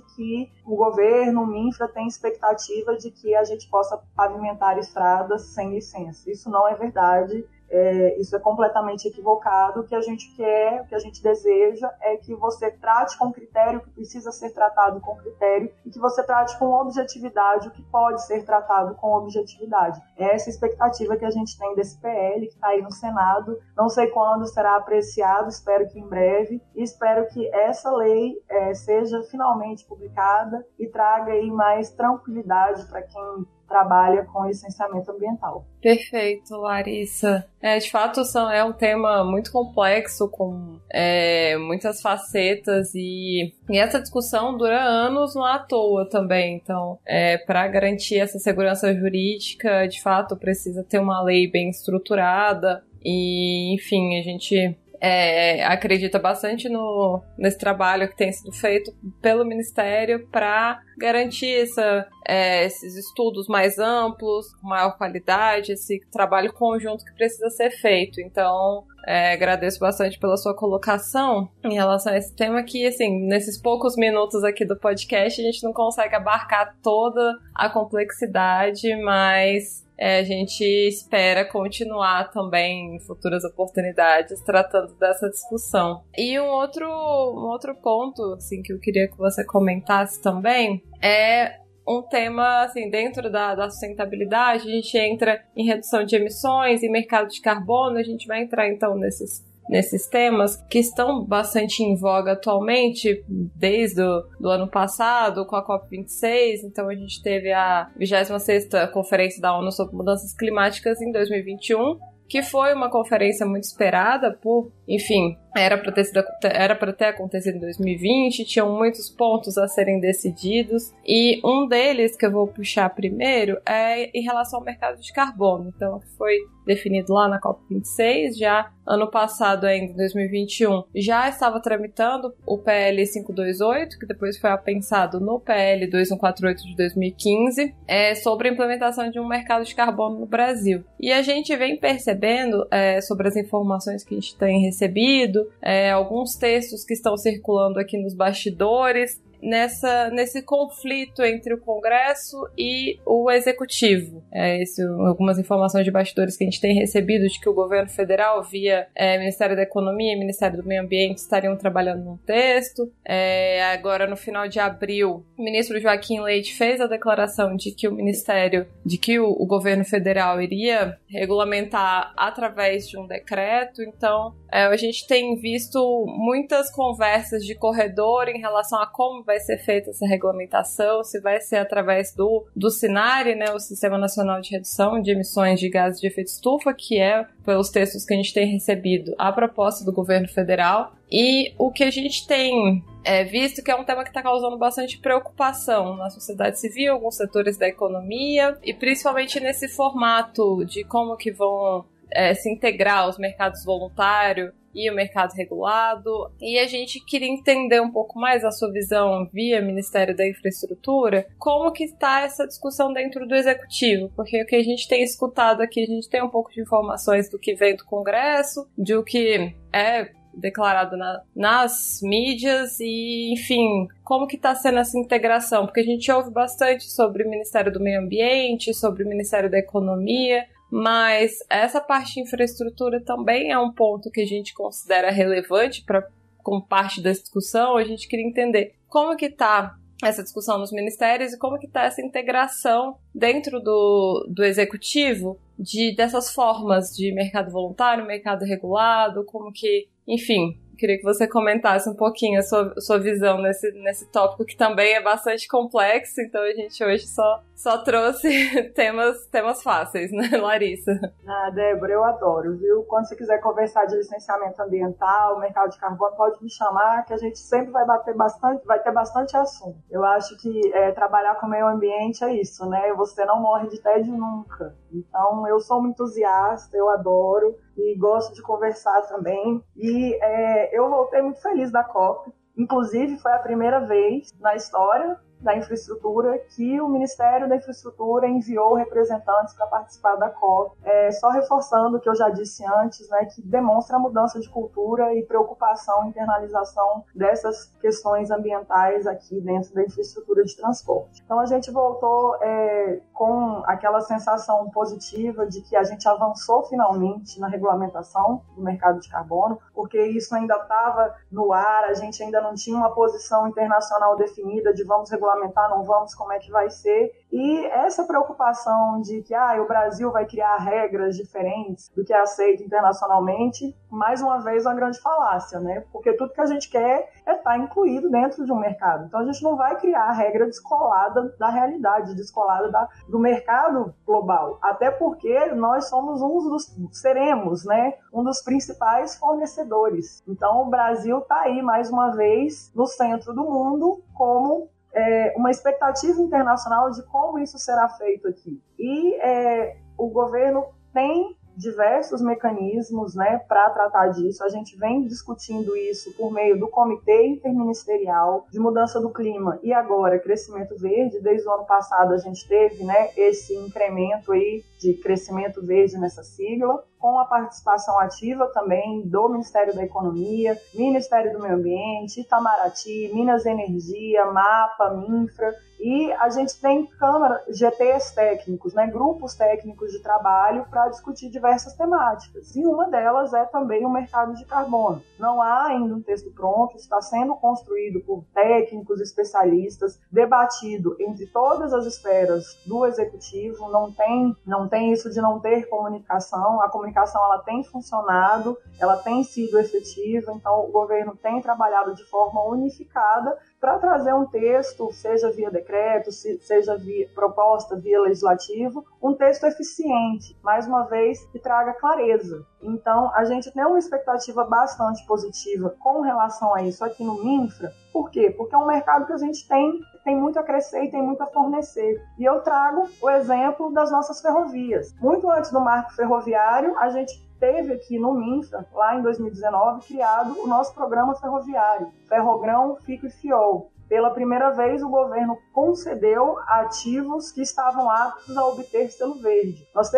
que 0.00 0.50
o 0.66 0.74
governo, 0.74 1.42
o 1.42 1.46
MINFRA, 1.46 1.86
tem 1.86 2.08
expectativa 2.08 2.96
de 2.96 3.12
que 3.12 3.32
a 3.36 3.44
gente 3.44 3.70
possa 3.70 4.02
pavimentar 4.16 4.76
estradas 4.78 5.54
sem 5.54 5.70
licença. 5.70 6.28
Isso 6.28 6.50
não 6.50 6.66
é 6.66 6.74
verdade. 6.74 7.46
É, 7.72 8.20
isso 8.20 8.36
é 8.36 8.38
completamente 8.38 9.08
equivocado. 9.08 9.80
O 9.80 9.84
que 9.84 9.94
a 9.94 10.02
gente 10.02 10.36
quer, 10.36 10.82
o 10.82 10.86
que 10.86 10.94
a 10.94 10.98
gente 10.98 11.22
deseja 11.22 11.90
é 12.02 12.18
que 12.18 12.34
você 12.34 12.70
trate 12.70 13.16
com 13.16 13.32
critério 13.32 13.78
o 13.78 13.82
que 13.82 13.90
precisa 13.90 14.30
ser 14.30 14.50
tratado 14.50 15.00
com 15.00 15.16
critério 15.16 15.72
e 15.86 15.90
que 15.90 15.98
você 15.98 16.22
trate 16.22 16.58
com 16.58 16.66
objetividade 16.66 17.68
o 17.68 17.70
que 17.70 17.82
pode 17.84 18.22
ser 18.26 18.44
tratado 18.44 18.94
com 18.96 19.14
objetividade. 19.14 19.98
É 20.18 20.34
essa 20.34 20.50
expectativa 20.50 21.16
que 21.16 21.24
a 21.24 21.30
gente 21.30 21.58
tem 21.58 21.74
desse 21.74 21.98
PL 21.98 22.46
que 22.46 22.54
está 22.54 22.68
aí 22.68 22.82
no 22.82 22.92
Senado. 22.92 23.58
Não 23.74 23.88
sei 23.88 24.08
quando 24.08 24.46
será 24.46 24.76
apreciado, 24.76 25.48
espero 25.48 25.88
que 25.88 25.98
em 25.98 26.06
breve. 26.06 26.60
E 26.74 26.82
espero 26.82 27.26
que 27.28 27.48
essa 27.54 27.90
lei 27.90 28.34
é, 28.50 28.74
seja 28.74 29.22
finalmente 29.30 29.86
publicada 29.86 30.62
e 30.78 30.86
traga 30.88 31.32
aí 31.32 31.50
mais 31.50 31.90
tranquilidade 31.90 32.84
para 32.86 33.00
quem 33.00 33.46
trabalha 33.72 34.24
com 34.24 34.46
licenciamento 34.46 35.10
ambiental. 35.10 35.64
Perfeito, 35.80 36.54
Larissa. 36.56 37.46
É, 37.60 37.78
de 37.78 37.90
fato, 37.90 38.22
são, 38.24 38.50
é 38.50 38.62
um 38.62 38.72
tema 38.72 39.24
muito 39.24 39.50
complexo, 39.50 40.28
com 40.28 40.78
é, 40.90 41.56
muitas 41.56 42.02
facetas, 42.02 42.94
e, 42.94 43.54
e, 43.70 43.78
essa 43.78 44.00
discussão 44.00 44.56
dura 44.56 44.80
anos 44.80 45.34
não 45.34 45.44
à 45.44 45.58
toa 45.58 46.08
também. 46.08 46.56
Então, 46.56 46.98
é, 47.06 47.38
para 47.38 47.66
garantir 47.66 48.18
essa 48.18 48.38
segurança 48.38 48.94
jurídica, 48.94 49.86
de 49.86 50.02
fato, 50.02 50.36
precisa 50.36 50.84
ter 50.84 50.98
uma 50.98 51.22
lei 51.22 51.50
bem 51.50 51.70
estruturada. 51.70 52.84
E, 53.04 53.74
enfim, 53.74 54.18
a 54.18 54.22
gente 54.22 54.76
é, 55.04 55.64
acredita 55.64 56.16
bastante 56.16 56.68
no, 56.68 57.20
nesse 57.36 57.58
trabalho 57.58 58.08
que 58.08 58.16
tem 58.16 58.30
sido 58.30 58.52
feito 58.52 58.94
pelo 59.20 59.44
Ministério 59.44 60.28
para 60.28 60.80
garantir 60.96 61.62
essa, 61.62 62.06
é, 62.24 62.64
esses 62.64 62.94
estudos 62.94 63.48
mais 63.48 63.80
amplos, 63.80 64.54
com 64.54 64.68
maior 64.68 64.96
qualidade, 64.96 65.72
esse 65.72 66.00
trabalho 66.12 66.52
conjunto 66.52 67.04
que 67.04 67.12
precisa 67.14 67.50
ser 67.50 67.70
feito. 67.72 68.20
Então, 68.20 68.84
é, 69.04 69.32
agradeço 69.32 69.80
bastante 69.80 70.20
pela 70.20 70.36
sua 70.36 70.54
colocação 70.54 71.48
em 71.64 71.74
relação 71.74 72.12
a 72.12 72.16
esse 72.16 72.32
tema 72.36 72.62
que, 72.62 72.86
assim, 72.86 73.26
nesses 73.26 73.60
poucos 73.60 73.96
minutos 73.96 74.44
aqui 74.44 74.64
do 74.64 74.78
podcast, 74.78 75.40
a 75.40 75.44
gente 75.44 75.64
não 75.64 75.72
consegue 75.72 76.14
abarcar 76.14 76.76
toda 76.80 77.36
a 77.56 77.68
complexidade, 77.68 78.94
mas 79.02 79.81
é, 79.98 80.18
a 80.18 80.24
gente 80.24 80.64
espera 80.64 81.44
continuar 81.44 82.30
também 82.30 82.96
em 82.96 83.00
futuras 83.00 83.44
oportunidades 83.44 84.40
tratando 84.42 84.94
dessa 84.94 85.28
discussão. 85.28 86.02
E 86.16 86.38
um 86.40 86.46
outro, 86.46 86.86
um 86.86 87.48
outro 87.50 87.74
ponto 87.74 88.34
assim, 88.34 88.62
que 88.62 88.72
eu 88.72 88.78
queria 88.78 89.08
que 89.08 89.16
você 89.16 89.44
comentasse 89.44 90.20
também 90.20 90.82
é 91.00 91.62
um 91.86 92.00
tema, 92.02 92.62
assim, 92.62 92.88
dentro 92.88 93.30
da, 93.30 93.54
da, 93.54 93.68
sustentabilidade, 93.68 94.68
a 94.68 94.70
gente 94.70 94.96
entra 94.96 95.42
em 95.56 95.66
redução 95.66 96.04
de 96.04 96.14
emissões 96.14 96.82
e 96.82 96.88
mercado 96.88 97.28
de 97.28 97.40
carbono, 97.40 97.98
a 97.98 98.02
gente 98.02 98.26
vai 98.26 98.42
entrar 98.42 98.68
então 98.68 98.96
nesses 98.96 99.44
nesses 99.68 100.06
temas 100.06 100.56
que 100.68 100.78
estão 100.78 101.24
bastante 101.24 101.82
em 101.82 101.96
voga 101.96 102.32
atualmente, 102.32 103.24
desde 103.28 104.02
o 104.02 104.22
do 104.40 104.48
ano 104.48 104.68
passado, 104.68 105.46
com 105.46 105.56
a 105.56 105.66
COP26. 105.66 106.64
Então, 106.64 106.88
a 106.88 106.94
gente 106.94 107.22
teve 107.22 107.52
a 107.52 107.90
26ª 107.98 108.90
Conferência 108.90 109.40
da 109.40 109.56
ONU 109.56 109.72
sobre 109.72 109.96
Mudanças 109.96 110.34
Climáticas 110.34 111.00
em 111.00 111.10
2021, 111.10 111.98
que 112.32 112.42
foi 112.42 112.72
uma 112.72 112.90
conferência 112.90 113.44
muito 113.44 113.64
esperada 113.64 114.32
por, 114.32 114.72
enfim, 114.88 115.36
era 115.54 115.76
para 115.76 115.92
ter, 115.92 116.06
era 116.42 116.92
ter 116.94 117.04
acontecido 117.04 117.56
em 117.56 117.60
2020, 117.60 118.46
tinham 118.46 118.74
muitos 118.74 119.10
pontos 119.10 119.58
a 119.58 119.68
serem 119.68 120.00
decididos, 120.00 120.94
e 121.06 121.42
um 121.44 121.68
deles 121.68 122.16
que 122.16 122.24
eu 122.24 122.32
vou 122.32 122.46
puxar 122.46 122.88
primeiro 122.88 123.60
é 123.66 124.10
em 124.18 124.22
relação 124.22 124.60
ao 124.60 124.64
mercado 124.64 124.98
de 124.98 125.12
carbono. 125.12 125.70
Então, 125.76 126.00
foi 126.16 126.38
definido 126.66 127.12
lá 127.12 127.28
na 127.28 127.40
COP26, 127.40 128.36
já 128.38 128.70
ano 128.86 129.10
passado, 129.10 129.64
ainda 129.64 129.92
em 129.92 129.96
2021, 129.96 130.84
já 130.94 131.28
estava 131.28 131.60
tramitando 131.60 132.34
o 132.46 132.58
PL 132.58 133.04
528, 133.06 133.98
que 133.98 134.06
depois 134.06 134.38
foi 134.38 134.50
apensado 134.50 135.20
no 135.20 135.38
PL 135.38 135.86
2148 135.86 136.62
de 136.62 136.76
2015, 136.76 137.74
é, 137.86 138.14
sobre 138.16 138.48
a 138.48 138.52
implementação 138.52 139.10
de 139.10 139.20
um 139.20 139.26
mercado 139.26 139.64
de 139.64 139.74
carbono 139.74 140.20
no 140.20 140.26
Brasil. 140.26 140.84
E 141.00 141.12
a 141.12 141.22
gente 141.22 141.54
vem 141.56 141.78
percebendo, 141.78 142.66
é, 142.70 143.00
sobre 143.00 143.28
as 143.28 143.36
informações 143.36 144.04
que 144.04 144.14
a 144.14 144.20
gente 144.20 144.36
tem 144.36 144.60
recebido, 144.62 145.48
é, 145.60 145.90
alguns 145.90 146.34
textos 146.34 146.84
que 146.84 146.94
estão 146.94 147.16
circulando 147.16 147.78
aqui 147.78 147.96
nos 147.96 148.14
bastidores 148.14 149.20
nessa, 149.42 150.08
nesse 150.10 150.42
conflito 150.42 151.22
entre 151.22 151.54
o 151.54 151.58
Congresso 151.60 152.48
e 152.56 152.98
o 153.04 153.30
Executivo. 153.30 154.22
É, 154.32 154.62
isso, 154.62 154.82
algumas 155.00 155.38
informações 155.38 155.84
de 155.84 155.90
bastidores 155.90 156.36
que 156.36 156.44
a 156.44 156.46
gente 156.46 156.60
tem 156.60 156.74
recebido 156.74 157.26
de 157.26 157.40
que 157.40 157.48
o 157.48 157.54
governo 157.54 157.90
federal, 157.90 158.42
via 158.42 158.86
é, 158.94 159.18
Ministério 159.18 159.56
da 159.56 159.62
Economia 159.62 160.12
e 160.12 160.18
Ministério 160.18 160.62
do 160.62 160.66
Meio 160.66 160.82
Ambiente, 160.82 161.18
estariam 161.18 161.56
trabalhando 161.56 162.04
num 162.04 162.16
texto. 162.18 162.90
É, 163.04 163.62
agora, 163.72 164.06
no 164.06 164.16
final 164.16 164.48
de 164.48 164.60
abril, 164.60 165.24
o 165.36 165.42
ministro 165.42 165.80
Joaquim 165.80 166.20
Leite 166.20 166.54
fez 166.54 166.80
a 166.80 166.86
declaração 166.86 167.56
de 167.56 167.72
que 167.72 167.88
o 167.88 167.92
Ministério, 167.92 168.66
de 168.84 168.96
que 168.96 169.18
o, 169.18 169.30
o 169.30 169.46
governo 169.46 169.84
federal 169.84 170.40
iria 170.40 170.98
regulamentar 171.08 172.12
através 172.16 172.88
de 172.88 172.98
um 172.98 173.06
decreto. 173.06 173.82
Então, 173.82 174.34
é, 174.50 174.64
a 174.64 174.76
gente 174.76 175.06
tem 175.06 175.34
visto 175.36 176.04
muitas 176.06 176.70
conversas 176.70 177.44
de 177.44 177.54
corredor 177.54 178.28
em 178.28 178.38
relação 178.38 178.80
a 178.80 178.86
como 178.86 179.24
vai 179.32 179.40
ser 179.40 179.58
feita 179.58 179.90
essa 179.90 180.06
regulamentação, 180.06 181.02
se 181.02 181.18
vai 181.20 181.40
ser 181.40 181.56
através 181.56 182.14
do, 182.14 182.46
do 182.54 182.70
SINARE, 182.70 183.34
né, 183.34 183.46
o 183.52 183.58
Sistema 183.58 183.96
Nacional 183.96 184.40
de 184.40 184.50
Redução 184.50 185.00
de 185.00 185.10
Emissões 185.10 185.58
de 185.58 185.70
Gases 185.70 186.00
de 186.00 186.06
Efeito 186.06 186.28
Estufa, 186.28 186.74
que 186.74 187.00
é, 187.00 187.26
pelos 187.44 187.70
textos 187.70 188.04
que 188.04 188.12
a 188.12 188.16
gente 188.16 188.34
tem 188.34 188.46
recebido, 188.46 189.14
a 189.18 189.32
proposta 189.32 189.84
do 189.84 189.92
governo 189.92 190.28
federal. 190.28 190.92
E 191.10 191.54
o 191.58 191.70
que 191.70 191.84
a 191.84 191.90
gente 191.90 192.26
tem 192.26 192.84
é, 193.04 193.24
visto 193.24 193.62
que 193.62 193.70
é 193.70 193.74
um 193.74 193.84
tema 193.84 194.02
que 194.02 194.10
está 194.10 194.22
causando 194.22 194.58
bastante 194.58 194.98
preocupação 194.98 195.96
na 195.96 196.10
sociedade 196.10 196.58
civil, 196.58 196.92
alguns 196.92 197.16
setores 197.16 197.56
da 197.56 197.66
economia, 197.66 198.58
e 198.62 198.74
principalmente 198.74 199.40
nesse 199.40 199.68
formato 199.68 200.64
de 200.66 200.84
como 200.84 201.16
que 201.16 201.32
vão 201.32 201.84
é, 202.10 202.34
se 202.34 202.50
integrar 202.50 203.08
os 203.08 203.18
mercados 203.18 203.64
voluntários 203.64 204.52
e 204.74 204.90
o 204.90 204.94
mercado 204.94 205.32
regulado. 205.32 206.30
E 206.40 206.58
a 206.58 206.66
gente 206.66 207.04
queria 207.04 207.28
entender 207.28 207.80
um 207.80 207.90
pouco 207.90 208.18
mais 208.18 208.44
a 208.44 208.50
sua 208.50 208.70
visão 208.70 209.28
via 209.32 209.60
Ministério 209.60 210.16
da 210.16 210.26
Infraestrutura, 210.26 211.26
como 211.38 211.72
que 211.72 211.84
está 211.84 212.22
essa 212.22 212.46
discussão 212.46 212.92
dentro 212.92 213.26
do 213.26 213.34
executivo, 213.34 214.10
porque 214.14 214.42
o 214.42 214.46
que 214.46 214.56
a 214.56 214.62
gente 214.62 214.88
tem 214.88 215.02
escutado 215.02 215.60
aqui, 215.60 215.82
a 215.82 215.86
gente 215.86 216.08
tem 216.08 216.22
um 216.22 216.28
pouco 216.28 216.52
de 216.52 216.60
informações 216.60 217.28
do 217.28 217.38
que 217.38 217.54
vem 217.54 217.76
do 217.76 217.84
Congresso, 217.84 218.68
de 218.76 218.94
o 218.94 219.02
que 219.02 219.54
é 219.72 220.10
declarado 220.34 220.96
na, 220.96 221.22
nas 221.34 222.00
mídias 222.02 222.80
e, 222.80 223.32
enfim, 223.32 223.86
como 224.02 224.26
que 224.26 224.36
está 224.36 224.54
sendo 224.54 224.78
essa 224.78 224.98
integração? 224.98 225.66
Porque 225.66 225.80
a 225.80 225.84
gente 225.84 226.10
ouve 226.10 226.30
bastante 226.30 226.90
sobre 226.90 227.24
o 227.24 227.28
Ministério 227.28 227.72
do 227.72 227.80
Meio 227.80 228.00
Ambiente, 228.00 228.72
sobre 228.72 229.04
o 229.04 229.08
Ministério 229.08 229.50
da 229.50 229.58
Economia, 229.58 230.46
mas 230.74 231.40
essa 231.50 231.82
parte 231.82 232.14
de 232.14 232.20
infraestrutura 232.22 232.98
também 232.98 233.50
é 233.50 233.58
um 233.58 233.70
ponto 233.70 234.10
que 234.10 234.22
a 234.22 234.26
gente 234.26 234.54
considera 234.54 235.10
relevante 235.10 235.84
para 235.84 236.08
como 236.42 236.66
parte 236.66 237.02
da 237.02 237.10
discussão. 237.10 237.76
A 237.76 237.84
gente 237.84 238.08
queria 238.08 238.26
entender 238.26 238.74
como 238.88 239.14
que 239.14 239.26
está 239.26 239.76
essa 240.02 240.22
discussão 240.22 240.58
nos 240.58 240.72
ministérios 240.72 241.34
e 241.34 241.38
como 241.38 241.58
que 241.58 241.66
está 241.66 241.82
essa 241.82 242.00
integração 242.00 242.96
dentro 243.14 243.60
do, 243.60 244.26
do 244.30 244.42
executivo 244.42 245.38
de 245.58 245.94
dessas 245.94 246.32
formas 246.32 246.96
de 246.96 247.12
mercado 247.12 247.52
voluntário, 247.52 248.06
mercado 248.06 248.46
regulado, 248.46 249.26
como 249.26 249.52
que, 249.52 249.88
enfim, 250.08 250.58
Queria 250.82 250.98
que 250.98 251.04
você 251.04 251.28
comentasse 251.28 251.88
um 251.88 251.94
pouquinho 251.94 252.40
a 252.40 252.42
sua, 252.42 252.74
sua 252.80 252.98
visão 252.98 253.40
nesse, 253.40 253.70
nesse 253.84 254.04
tópico 254.10 254.44
que 254.44 254.56
também 254.56 254.94
é 254.94 255.00
bastante 255.00 255.46
complexo, 255.46 256.20
então 256.20 256.42
a 256.42 256.50
gente 256.50 256.82
hoje 256.82 257.06
só, 257.06 257.40
só 257.54 257.78
trouxe 257.84 258.28
temas, 258.74 259.24
temas 259.28 259.62
fáceis, 259.62 260.10
né, 260.10 260.30
Larissa? 260.42 260.90
Ah, 261.24 261.50
Débora, 261.50 261.92
eu 261.92 262.02
adoro, 262.02 262.56
viu? 262.56 262.82
Quando 262.82 263.06
você 263.06 263.14
quiser 263.14 263.38
conversar 263.38 263.84
de 263.86 263.94
licenciamento 263.94 264.60
ambiental, 264.60 265.38
mercado 265.38 265.70
de 265.70 265.78
carbono, 265.78 266.16
pode 266.16 266.42
me 266.42 266.50
chamar, 266.50 267.04
que 267.06 267.12
a 267.12 267.16
gente 267.16 267.38
sempre 267.38 267.70
vai 267.70 267.86
bater 267.86 268.16
bastante, 268.16 268.66
vai 268.66 268.82
ter 268.82 268.90
bastante 268.90 269.36
assunto. 269.36 269.78
Eu 269.88 270.04
acho 270.04 270.36
que 270.38 270.74
é, 270.74 270.90
trabalhar 270.90 271.36
com 271.36 271.46
o 271.46 271.50
meio 271.50 271.68
ambiente 271.68 272.24
é 272.24 272.34
isso, 272.34 272.68
né? 272.68 272.92
Você 272.94 273.24
não 273.24 273.40
morre 273.40 273.68
de 273.68 273.80
tédio 273.80 274.16
nunca. 274.16 274.74
Então, 274.92 275.46
eu 275.46 275.60
sou 275.60 275.78
uma 275.78 275.90
entusiasta, 275.90 276.76
eu 276.76 276.88
adoro 276.90 277.56
e 277.76 277.96
gosto 277.96 278.34
de 278.34 278.42
conversar 278.42 279.02
também. 279.02 279.62
E 279.76 280.14
é, 280.14 280.76
eu 280.76 280.88
voltei 280.88 281.22
muito 281.22 281.40
feliz 281.40 281.70
da 281.70 281.84
COP. 281.84 282.32
Inclusive, 282.56 283.18
foi 283.18 283.32
a 283.32 283.38
primeira 283.38 283.80
vez 283.80 284.32
na 284.38 284.54
história 284.54 285.18
da 285.42 285.56
infraestrutura 285.56 286.38
que 286.54 286.80
o 286.80 286.88
Ministério 286.88 287.48
da 287.48 287.56
Infraestrutura 287.56 288.28
enviou 288.28 288.74
representantes 288.74 289.54
para 289.54 289.66
participar 289.66 290.16
da 290.16 290.30
COP, 290.30 290.76
é, 290.84 291.10
só 291.12 291.30
reforçando 291.30 291.96
o 291.96 292.00
que 292.00 292.08
eu 292.08 292.14
já 292.14 292.30
disse 292.30 292.64
antes, 292.64 293.08
né, 293.10 293.26
que 293.26 293.42
demonstra 293.42 293.96
a 293.96 294.00
mudança 294.00 294.38
de 294.40 294.48
cultura 294.48 295.14
e 295.14 295.22
preocupação, 295.24 296.06
internalização 296.06 297.04
dessas 297.14 297.66
questões 297.80 298.30
ambientais 298.30 299.06
aqui 299.06 299.40
dentro 299.40 299.74
da 299.74 299.82
infraestrutura 299.82 300.44
de 300.44 300.56
transporte. 300.56 301.22
Então 301.24 301.40
a 301.40 301.46
gente 301.46 301.70
voltou 301.70 302.36
é, 302.40 303.00
com 303.12 303.62
aquela 303.66 304.00
sensação 304.00 304.70
positiva 304.70 305.46
de 305.46 305.60
que 305.62 305.76
a 305.76 305.82
gente 305.82 306.08
avançou 306.08 306.62
finalmente 306.64 307.40
na 307.40 307.48
regulamentação 307.48 308.42
do 308.54 308.62
mercado 308.62 309.00
de 309.00 309.08
carbono, 309.08 309.58
porque 309.74 310.00
isso 310.02 310.34
ainda 310.34 310.56
estava 310.56 311.14
no 311.30 311.52
ar, 311.52 311.84
a 311.84 311.94
gente 311.94 312.22
ainda 312.22 312.40
não 312.40 312.54
tinha 312.54 312.76
uma 312.76 312.94
posição 312.94 313.48
internacional 313.48 314.16
definida 314.16 314.72
de 314.72 314.84
vamos 314.84 315.10
regular 315.10 315.31
regulamentar, 315.32 315.70
não 315.70 315.82
vamos, 315.82 316.14
como 316.14 316.32
é 316.32 316.38
que 316.38 316.50
vai 316.50 316.70
ser. 316.70 317.12
E 317.30 317.64
essa 317.66 318.04
preocupação 318.04 319.00
de 319.00 319.22
que 319.22 319.34
ah, 319.34 319.60
o 319.62 319.66
Brasil 319.66 320.10
vai 320.12 320.26
criar 320.26 320.56
regras 320.56 321.16
diferentes 321.16 321.88
do 321.96 322.04
que 322.04 322.12
é 322.12 322.20
aceito 322.20 322.62
internacionalmente, 322.62 323.74
mais 323.90 324.20
uma 324.20 324.38
vez, 324.38 324.66
uma 324.66 324.74
grande 324.74 325.00
falácia, 325.00 325.58
né? 325.60 325.84
Porque 325.92 326.12
tudo 326.12 326.32
que 326.32 326.40
a 326.40 326.46
gente 326.46 326.68
quer 326.68 327.10
é 327.24 327.34
estar 327.34 327.56
incluído 327.58 328.10
dentro 328.10 328.44
de 328.44 328.52
um 328.52 328.58
mercado. 328.58 329.06
Então 329.06 329.20
a 329.20 329.24
gente 329.24 329.42
não 329.42 329.56
vai 329.56 329.76
criar 329.76 330.04
a 330.04 330.12
regra 330.12 330.46
descolada 330.46 331.34
da 331.38 331.48
realidade, 331.48 332.14
descolada 332.14 332.70
da, 332.70 332.88
do 333.08 333.18
mercado 333.18 333.94
global. 334.04 334.58
Até 334.60 334.90
porque 334.90 335.46
nós 335.54 335.88
somos 335.88 336.20
um 336.20 336.50
dos, 336.50 336.76
seremos, 336.92 337.64
né? 337.64 337.94
Um 338.12 338.22
dos 338.22 338.42
principais 338.42 339.16
fornecedores. 339.16 340.22
Então 340.28 340.62
o 340.62 340.66
Brasil 340.66 341.18
está 341.18 341.40
aí 341.40 341.62
mais 341.62 341.90
uma 341.90 342.10
vez 342.10 342.70
no 342.74 342.86
centro 342.86 343.32
do 343.32 343.44
mundo 343.44 344.02
como 344.12 344.68
é, 344.94 345.34
uma 345.36 345.50
expectativa 345.50 346.20
internacional 346.20 346.90
de 346.90 347.02
como 347.04 347.38
isso 347.38 347.58
será 347.58 347.88
feito 347.88 348.28
aqui. 348.28 348.62
E 348.78 349.14
é, 349.16 349.76
o 349.96 350.08
governo 350.08 350.66
tem 350.92 351.36
diversos 351.56 352.20
mecanismos 352.20 353.14
né, 353.14 353.38
para 353.48 353.70
tratar 353.70 354.08
disso. 354.08 354.44
A 354.44 354.48
gente 354.48 354.76
vem 354.76 355.06
discutindo 355.06 355.76
isso 355.76 356.12
por 356.16 356.32
meio 356.32 356.58
do 356.58 356.68
Comitê 356.68 357.26
Interministerial 357.26 358.46
de 358.50 358.58
Mudança 358.58 359.00
do 359.00 359.10
Clima 359.10 359.58
e 359.62 359.72
agora 359.72 360.18
Crescimento 360.18 360.76
Verde. 360.78 361.20
Desde 361.20 361.48
o 361.48 361.52
ano 361.52 361.64
passado 361.64 362.12
a 362.14 362.18
gente 362.18 362.46
teve 362.48 362.84
né, 362.84 363.10
esse 363.16 363.54
incremento 363.54 364.32
aí 364.32 364.64
de 364.78 364.94
crescimento 364.94 365.64
verde 365.64 365.96
nessa 365.98 366.22
sigla 366.22 366.82
com 367.02 367.18
a 367.18 367.24
participação 367.24 367.98
ativa 367.98 368.46
também 368.54 369.02
do 369.08 369.28
Ministério 369.28 369.74
da 369.74 369.82
Economia, 369.82 370.56
Ministério 370.72 371.32
do 371.32 371.42
Meio 371.42 371.56
Ambiente, 371.56 372.20
Itamaraty, 372.20 373.10
Minas 373.12 373.44
Energia, 373.44 374.24
MAPA, 374.26 374.94
Minfra, 374.94 375.52
e 375.82 376.12
a 376.12 376.28
gente 376.28 376.60
tem 376.60 376.86
câmara, 376.86 377.42
GTs 377.48 378.14
técnicos, 378.14 378.72
né, 378.72 378.86
grupos 378.86 379.34
técnicos 379.34 379.90
de 379.90 379.98
trabalho 379.98 380.64
para 380.70 380.88
discutir 380.88 381.28
diversas 381.28 381.74
temáticas. 381.74 382.54
E 382.54 382.64
uma 382.64 382.88
delas 382.88 383.34
é 383.34 383.44
também 383.46 383.84
o 383.84 383.90
mercado 383.90 384.32
de 384.36 384.44
carbono. 384.44 385.02
Não 385.18 385.42
há 385.42 385.66
ainda 385.66 385.92
um 385.92 386.00
texto 386.00 386.30
pronto, 386.30 386.76
está 386.76 387.02
sendo 387.02 387.34
construído 387.34 388.00
por 388.00 388.24
técnicos, 388.32 389.00
especialistas, 389.00 389.98
debatido 390.10 390.96
entre 391.00 391.26
todas 391.26 391.74
as 391.74 391.84
esferas 391.84 392.56
do 392.64 392.86
executivo, 392.86 393.68
não 393.68 393.90
tem, 393.90 394.36
não 394.46 394.68
tem 394.68 394.92
isso 394.92 395.10
de 395.10 395.20
não 395.20 395.40
ter 395.40 395.68
comunicação, 395.68 396.60
a 396.60 396.68
comunicação 396.68 397.20
ela 397.24 397.38
tem 397.38 397.64
funcionado, 397.64 398.56
ela 398.78 398.96
tem 398.98 399.24
sido 399.24 399.58
efetiva, 399.58 400.32
então 400.32 400.64
o 400.64 400.70
governo 400.70 401.16
tem 401.16 401.40
trabalhado 401.40 401.92
de 401.96 402.04
forma 402.04 402.44
unificada 402.44 403.36
para 403.62 403.78
trazer 403.78 404.12
um 404.12 404.26
texto, 404.26 404.92
seja 404.92 405.30
via 405.30 405.48
decreto, 405.48 406.10
seja 406.10 406.76
via 406.76 407.08
proposta, 407.14 407.76
via 407.76 408.00
legislativo, 408.00 408.84
um 409.00 409.14
texto 409.14 409.44
eficiente, 409.44 410.36
mais 410.42 410.66
uma 410.66 410.82
vez, 410.82 411.24
que 411.26 411.38
traga 411.38 411.72
clareza. 411.72 412.44
Então, 412.60 413.14
a 413.14 413.24
gente 413.24 413.52
tem 413.52 413.64
uma 413.64 413.78
expectativa 413.78 414.42
bastante 414.42 415.06
positiva 415.06 415.72
com 415.78 416.00
relação 416.00 416.52
a 416.52 416.64
isso 416.64 416.84
aqui 416.84 417.04
no 417.04 417.22
Minfra. 417.22 417.72
Por 417.92 418.10
quê? 418.10 418.34
Porque 418.36 418.52
é 418.52 418.58
um 418.58 418.66
mercado 418.66 419.06
que 419.06 419.12
a 419.12 419.18
gente 419.18 419.46
tem, 419.46 419.80
tem 420.02 420.16
muito 420.16 420.40
a 420.40 420.42
crescer 420.42 420.82
e 420.82 420.90
tem 420.90 421.00
muito 421.00 421.22
a 421.22 421.26
fornecer. 421.26 422.02
E 422.18 422.24
eu 422.24 422.40
trago 422.40 422.88
o 423.00 423.10
exemplo 423.10 423.72
das 423.72 423.92
nossas 423.92 424.20
ferrovias. 424.20 424.92
Muito 425.00 425.30
antes 425.30 425.52
do 425.52 425.60
marco 425.60 425.94
ferroviário, 425.94 426.76
a 426.76 426.90
gente 426.90 427.12
teve 427.42 427.72
aqui 427.72 427.98
no 427.98 428.14
MINFRA, 428.14 428.64
lá 428.72 428.96
em 428.96 429.02
2019, 429.02 429.84
criado 429.84 430.40
o 430.40 430.46
nosso 430.46 430.72
programa 430.72 431.16
ferroviário, 431.16 431.88
Ferrogrão, 432.08 432.76
Fico 432.76 433.06
e 433.06 433.10
Fiol. 433.10 433.68
Pela 433.88 434.10
primeira 434.10 434.50
vez, 434.50 434.80
o 434.80 434.88
governo 434.88 435.36
concedeu 435.52 436.38
ativos 436.46 437.32
que 437.32 437.42
estavam 437.42 437.90
aptos 437.90 438.36
a 438.36 438.46
obter 438.46 438.90
selo 438.92 439.20
verde. 439.20 439.66
Nós, 439.74 439.90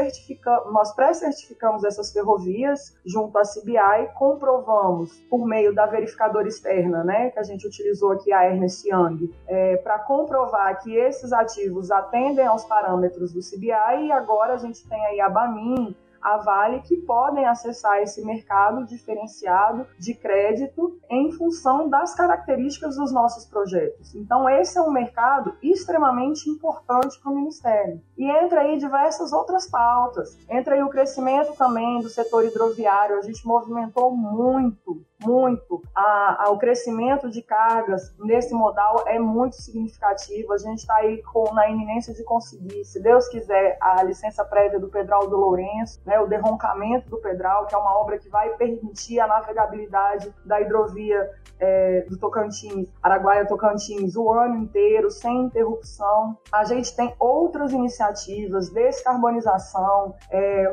nós 0.73 0.95
pré-certificamos 0.95 1.85
essas 1.85 2.11
ferrovias 2.11 2.97
junto 3.05 3.37
à 3.37 3.43
CBI, 3.43 4.11
comprovamos 4.15 5.13
por 5.29 5.47
meio 5.47 5.75
da 5.75 5.85
verificadora 5.85 6.49
externa, 6.49 7.05
né, 7.05 7.31
que 7.31 7.39
a 7.39 7.45
gente 7.45 7.67
utilizou 7.67 8.13
aqui 8.13 8.33
a 8.33 8.47
Ernest 8.47 8.89
Young, 8.89 9.31
é, 9.47 9.77
para 9.77 9.99
comprovar 9.99 10.83
que 10.83 10.97
esses 10.97 11.31
ativos 11.31 11.91
atendem 11.91 12.47
aos 12.47 12.65
parâmetros 12.65 13.35
do 13.35 13.41
CBI 13.41 14.07
e 14.07 14.13
agora 14.13 14.55
a 14.55 14.59
gente 14.59 14.89
tem 14.89 15.05
aí 15.07 15.21
a 15.21 15.29
Bamin, 15.29 15.95
a 16.25 16.39
Vale 16.39 16.81
que 16.81 16.97
podem 16.97 17.45
acessar 17.45 17.99
esse 17.99 18.25
mercado 18.25 18.87
diferenciado 18.87 19.87
de 19.99 20.15
crédito 20.15 20.99
em 21.11 21.31
função 21.33 21.89
das 21.89 22.15
características 22.15 22.97
dos 22.97 23.13
nossos 23.13 23.45
projetos. 23.45 24.15
Então, 24.15 24.49
esse 24.49 24.79
é 24.79 24.83
um 24.83 24.91
mercado 24.91 25.55
extremamente 25.63 26.49
importante 26.49 27.21
para 27.21 27.31
o 27.31 27.35
Ministério. 27.35 28.01
E 28.17 28.31
entra 28.31 28.63
aí 28.63 28.79
diversas 28.79 29.35
outras 29.35 29.69
pautas. 29.69 30.39
Entra 30.49 30.75
aí 30.75 30.83
o 30.83 30.89
crescimento 30.89 31.53
também 31.57 32.01
do 32.01 32.09
setor 32.09 32.47
hidroviário. 32.47 33.19
A 33.19 33.23
gente 33.23 33.47
movimentou 33.47 34.17
muito 34.17 35.05
muito. 35.23 35.83
A, 35.95 36.45
a, 36.45 36.51
o 36.51 36.59
crescimento 36.59 37.31
de 37.31 37.43
cargas 37.43 38.15
nesse 38.19 38.55
modal 38.55 39.05
é 39.07 39.19
muito 39.19 39.57
significativo. 39.57 40.53
A 40.53 40.59
gente 40.59 40.79
está 40.79 40.97
aí 40.97 41.23
com, 41.23 41.53
na 41.55 41.69
iminência 41.69 42.13
de 42.15 42.25
conseguir, 42.25 42.85
se 42.85 43.01
Deus 43.01 43.29
quiser, 43.29 43.77
a 43.81 44.03
licença 44.03 44.45
prévia 44.45 44.81
do 44.81 44.89
Pedral 44.89 45.29
do 45.29 45.37
Lourenço, 45.37 46.01
né, 46.05 46.19
o 46.21 46.27
derroncamento 46.27 47.09
do 47.09 47.19
Pedral, 47.19 47.67
que 47.67 47.75
é 47.75 47.79
uma 47.79 47.99
obra 47.99 48.19
que 48.19 48.29
vai 48.29 48.51
permitir 48.57 49.21
a 49.21 49.27
navegabilidade 49.27 50.35
da 50.45 50.61
hidrovia 50.61 51.31
é, 51.59 52.05
do 52.09 52.19
Tocantins, 52.19 52.89
Araguaia-Tocantins, 53.03 54.17
o 54.17 54.33
ano 54.33 54.57
inteiro, 54.57 55.11
sem 55.11 55.43
interrupção. 55.43 56.37
A 56.53 56.65
gente 56.65 56.95
tem 56.95 57.15
outras 57.19 57.73
iniciativas, 57.73 58.71
descarbonização, 58.71 60.15
é, 60.31 60.69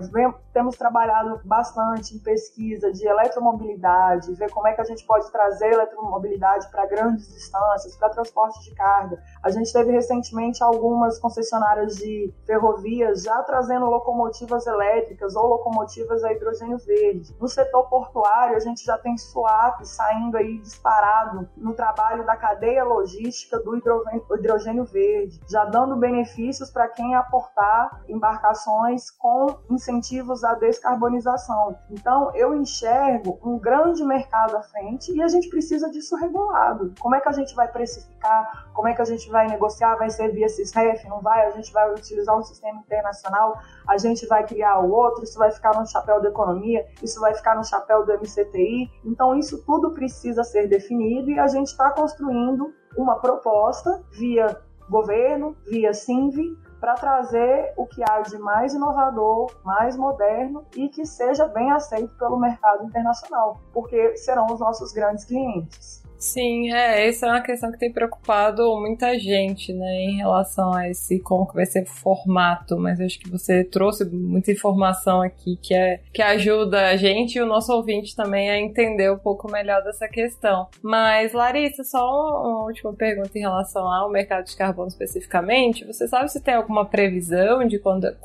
temos 0.54 0.76
trabalhado 0.78 1.42
bastante 1.44 2.16
em 2.16 2.20
pesquisa 2.20 2.92
de 2.92 3.08
eletromobilidade, 3.08 4.34
ver 4.34 4.52
como 4.52 4.68
é 4.68 4.74
que 4.74 4.82
a 4.82 4.84
gente 4.84 5.06
pode 5.06 5.32
trazer 5.32 5.74
eletromobilidade 5.74 6.70
para 6.70 6.86
grandes 6.86 7.28
distâncias, 7.28 7.96
para 7.96 8.10
transporte 8.10 8.64
de 8.64 8.76
carga. 8.76 9.22
A 9.44 9.50
gente 9.50 9.72
teve 9.72 9.92
recentemente 9.92 10.64
algumas 10.64 11.20
concessionárias 11.20 11.96
de 11.96 12.34
ferrovias 12.46 13.24
já 13.24 13.42
trazendo 13.44 13.86
locomotivas 13.86 14.68
elétricas 14.68 15.36
ou 15.36 15.48
locomotivas 15.48 16.24
a 16.24 16.32
hidrogênio 16.32 16.78
verde. 16.78 17.36
No 17.40 17.48
setor 17.48 17.88
portuário, 17.90 18.56
a 18.56 18.60
gente 18.60 18.84
já 18.84 18.98
tem 18.98 19.18
swap 19.18 19.84
saindo 19.84 20.38
aí 20.38 20.58
disparado 20.60 21.50
no 21.56 21.74
trabalho 21.74 22.26
da 22.26 22.36
cadeia 22.36 22.84
logística 22.84 23.60
do 23.60 23.76
hidrogênio 23.76 24.84
verde, 24.86 25.40
já 25.50 25.66
dando 25.66 25.96
benefícios 25.96 26.70
para 26.70 26.88
quem 26.88 27.16
aportar 27.16 28.04
embarcações 28.08 29.10
com 29.12 29.58
incentivos 29.70 30.41
à 30.44 30.54
descarbonização. 30.56 31.78
Então, 31.90 32.32
eu 32.36 32.56
enxergo 32.56 33.40
um 33.44 33.58
grande 33.58 34.04
mercado 34.04 34.56
à 34.56 34.62
frente 34.62 35.14
e 35.14 35.22
a 35.22 35.28
gente 35.28 35.50
precisa 35.50 35.90
disso 35.90 36.16
regulado. 36.16 36.94
Como 37.00 37.16
é 37.16 37.20
que 37.20 37.30
a 37.30 37.32
gente 37.32 37.56
vai 37.56 37.68
precificar? 37.68 38.68
Como 38.74 38.88
é 38.88 38.94
que 38.94 39.02
a 39.02 39.06
gente 39.06 39.30
vai 39.30 39.48
negociar? 39.48 39.96
Vai 39.96 40.10
ser 40.10 40.30
via 40.30 40.50
CISREF? 40.50 41.08
Não 41.08 41.22
vai? 41.22 41.46
A 41.46 41.52
gente 41.52 41.72
vai 41.72 41.92
utilizar 41.92 42.38
um 42.38 42.44
sistema 42.44 42.80
internacional? 42.80 43.60
A 43.88 43.98
gente 43.98 44.26
vai 44.28 44.46
criar 44.46 44.80
o 44.80 44.92
outro? 44.92 45.24
Isso 45.24 45.38
vai 45.38 45.52
ficar 45.52 45.78
no 45.80 45.88
chapéu 45.88 46.22
da 46.22 46.30
economia? 46.30 46.86
Isso 47.02 47.20
vai 47.20 47.34
ficar 47.34 47.56
no 47.56 47.64
chapéu 47.64 48.06
do 48.06 48.14
MCTI? 48.14 48.90
Então, 49.06 49.36
isso 49.36 49.64
tudo 49.66 49.92
precisa 49.92 50.44
ser 50.44 50.68
definido 50.68 51.32
e 51.32 51.40
a 51.40 51.48
gente 51.48 51.68
está 51.68 51.92
construindo 51.92 52.74
uma 52.98 53.20
proposta 53.20 54.04
via 54.12 54.58
governo, 54.90 55.56
via 55.66 55.94
SINV, 55.94 56.58
para 56.82 56.96
trazer 56.96 57.74
o 57.78 57.86
que 57.86 58.02
há 58.04 58.22
de 58.22 58.40
mais 58.40 58.74
inovador, 58.74 59.56
mais 59.64 59.96
moderno 59.96 60.66
e 60.76 60.90
que 60.90 61.06
seja 61.06 61.48
bem 61.48 61.72
aceito 61.72 62.18
pelo 62.18 62.40
mercado 62.40 62.84
internacional, 62.84 63.62
porque 63.72 64.18
serão 64.18 64.48
os 64.48 64.60
nossos 64.60 64.92
grandes 64.92 65.24
clientes. 65.24 66.01
Sim, 66.22 66.72
é, 66.72 67.08
essa 67.08 67.26
é 67.26 67.30
uma 67.30 67.42
questão 67.42 67.72
que 67.72 67.80
tem 67.80 67.92
preocupado 67.92 68.80
muita 68.80 69.18
gente, 69.18 69.74
né, 69.74 70.02
em 70.02 70.18
relação 70.18 70.72
a 70.72 70.88
esse 70.88 71.20
como 71.20 71.48
que 71.48 71.56
vai 71.56 71.66
ser 71.66 71.82
o 71.82 71.88
formato, 71.88 72.78
mas 72.78 73.02
acho 73.02 73.20
que 73.20 73.28
você 73.28 73.64
trouxe 73.64 74.06
muita 74.06 74.52
informação 74.52 75.24
aqui 75.24 75.58
que, 75.60 75.74
é, 75.74 76.00
que 76.14 76.22
ajuda 76.22 76.90
a 76.90 76.96
gente 76.96 77.38
e 77.40 77.42
o 77.42 77.46
nosso 77.48 77.74
ouvinte 77.74 78.16
também 78.16 78.52
a 78.52 78.60
entender 78.60 79.12
um 79.12 79.18
pouco 79.18 79.52
melhor 79.52 79.82
dessa 79.84 80.08
questão. 80.08 80.70
Mas, 80.84 81.34
Larissa, 81.34 81.84
só 81.84 82.08
uma 82.08 82.66
última 82.66 82.94
pergunta 82.94 83.36
em 83.36 83.42
relação 83.42 83.92
ao 83.92 84.08
mercado 84.12 84.46
de 84.46 84.56
carbono 84.56 84.90
especificamente. 84.90 85.88
Você 85.88 86.08
sabe 86.08 86.32
se 86.32 86.40
tem 86.40 86.54
alguma 86.54 86.86
previsão 86.86 87.68
de 87.68 87.80
quando, 87.80 88.16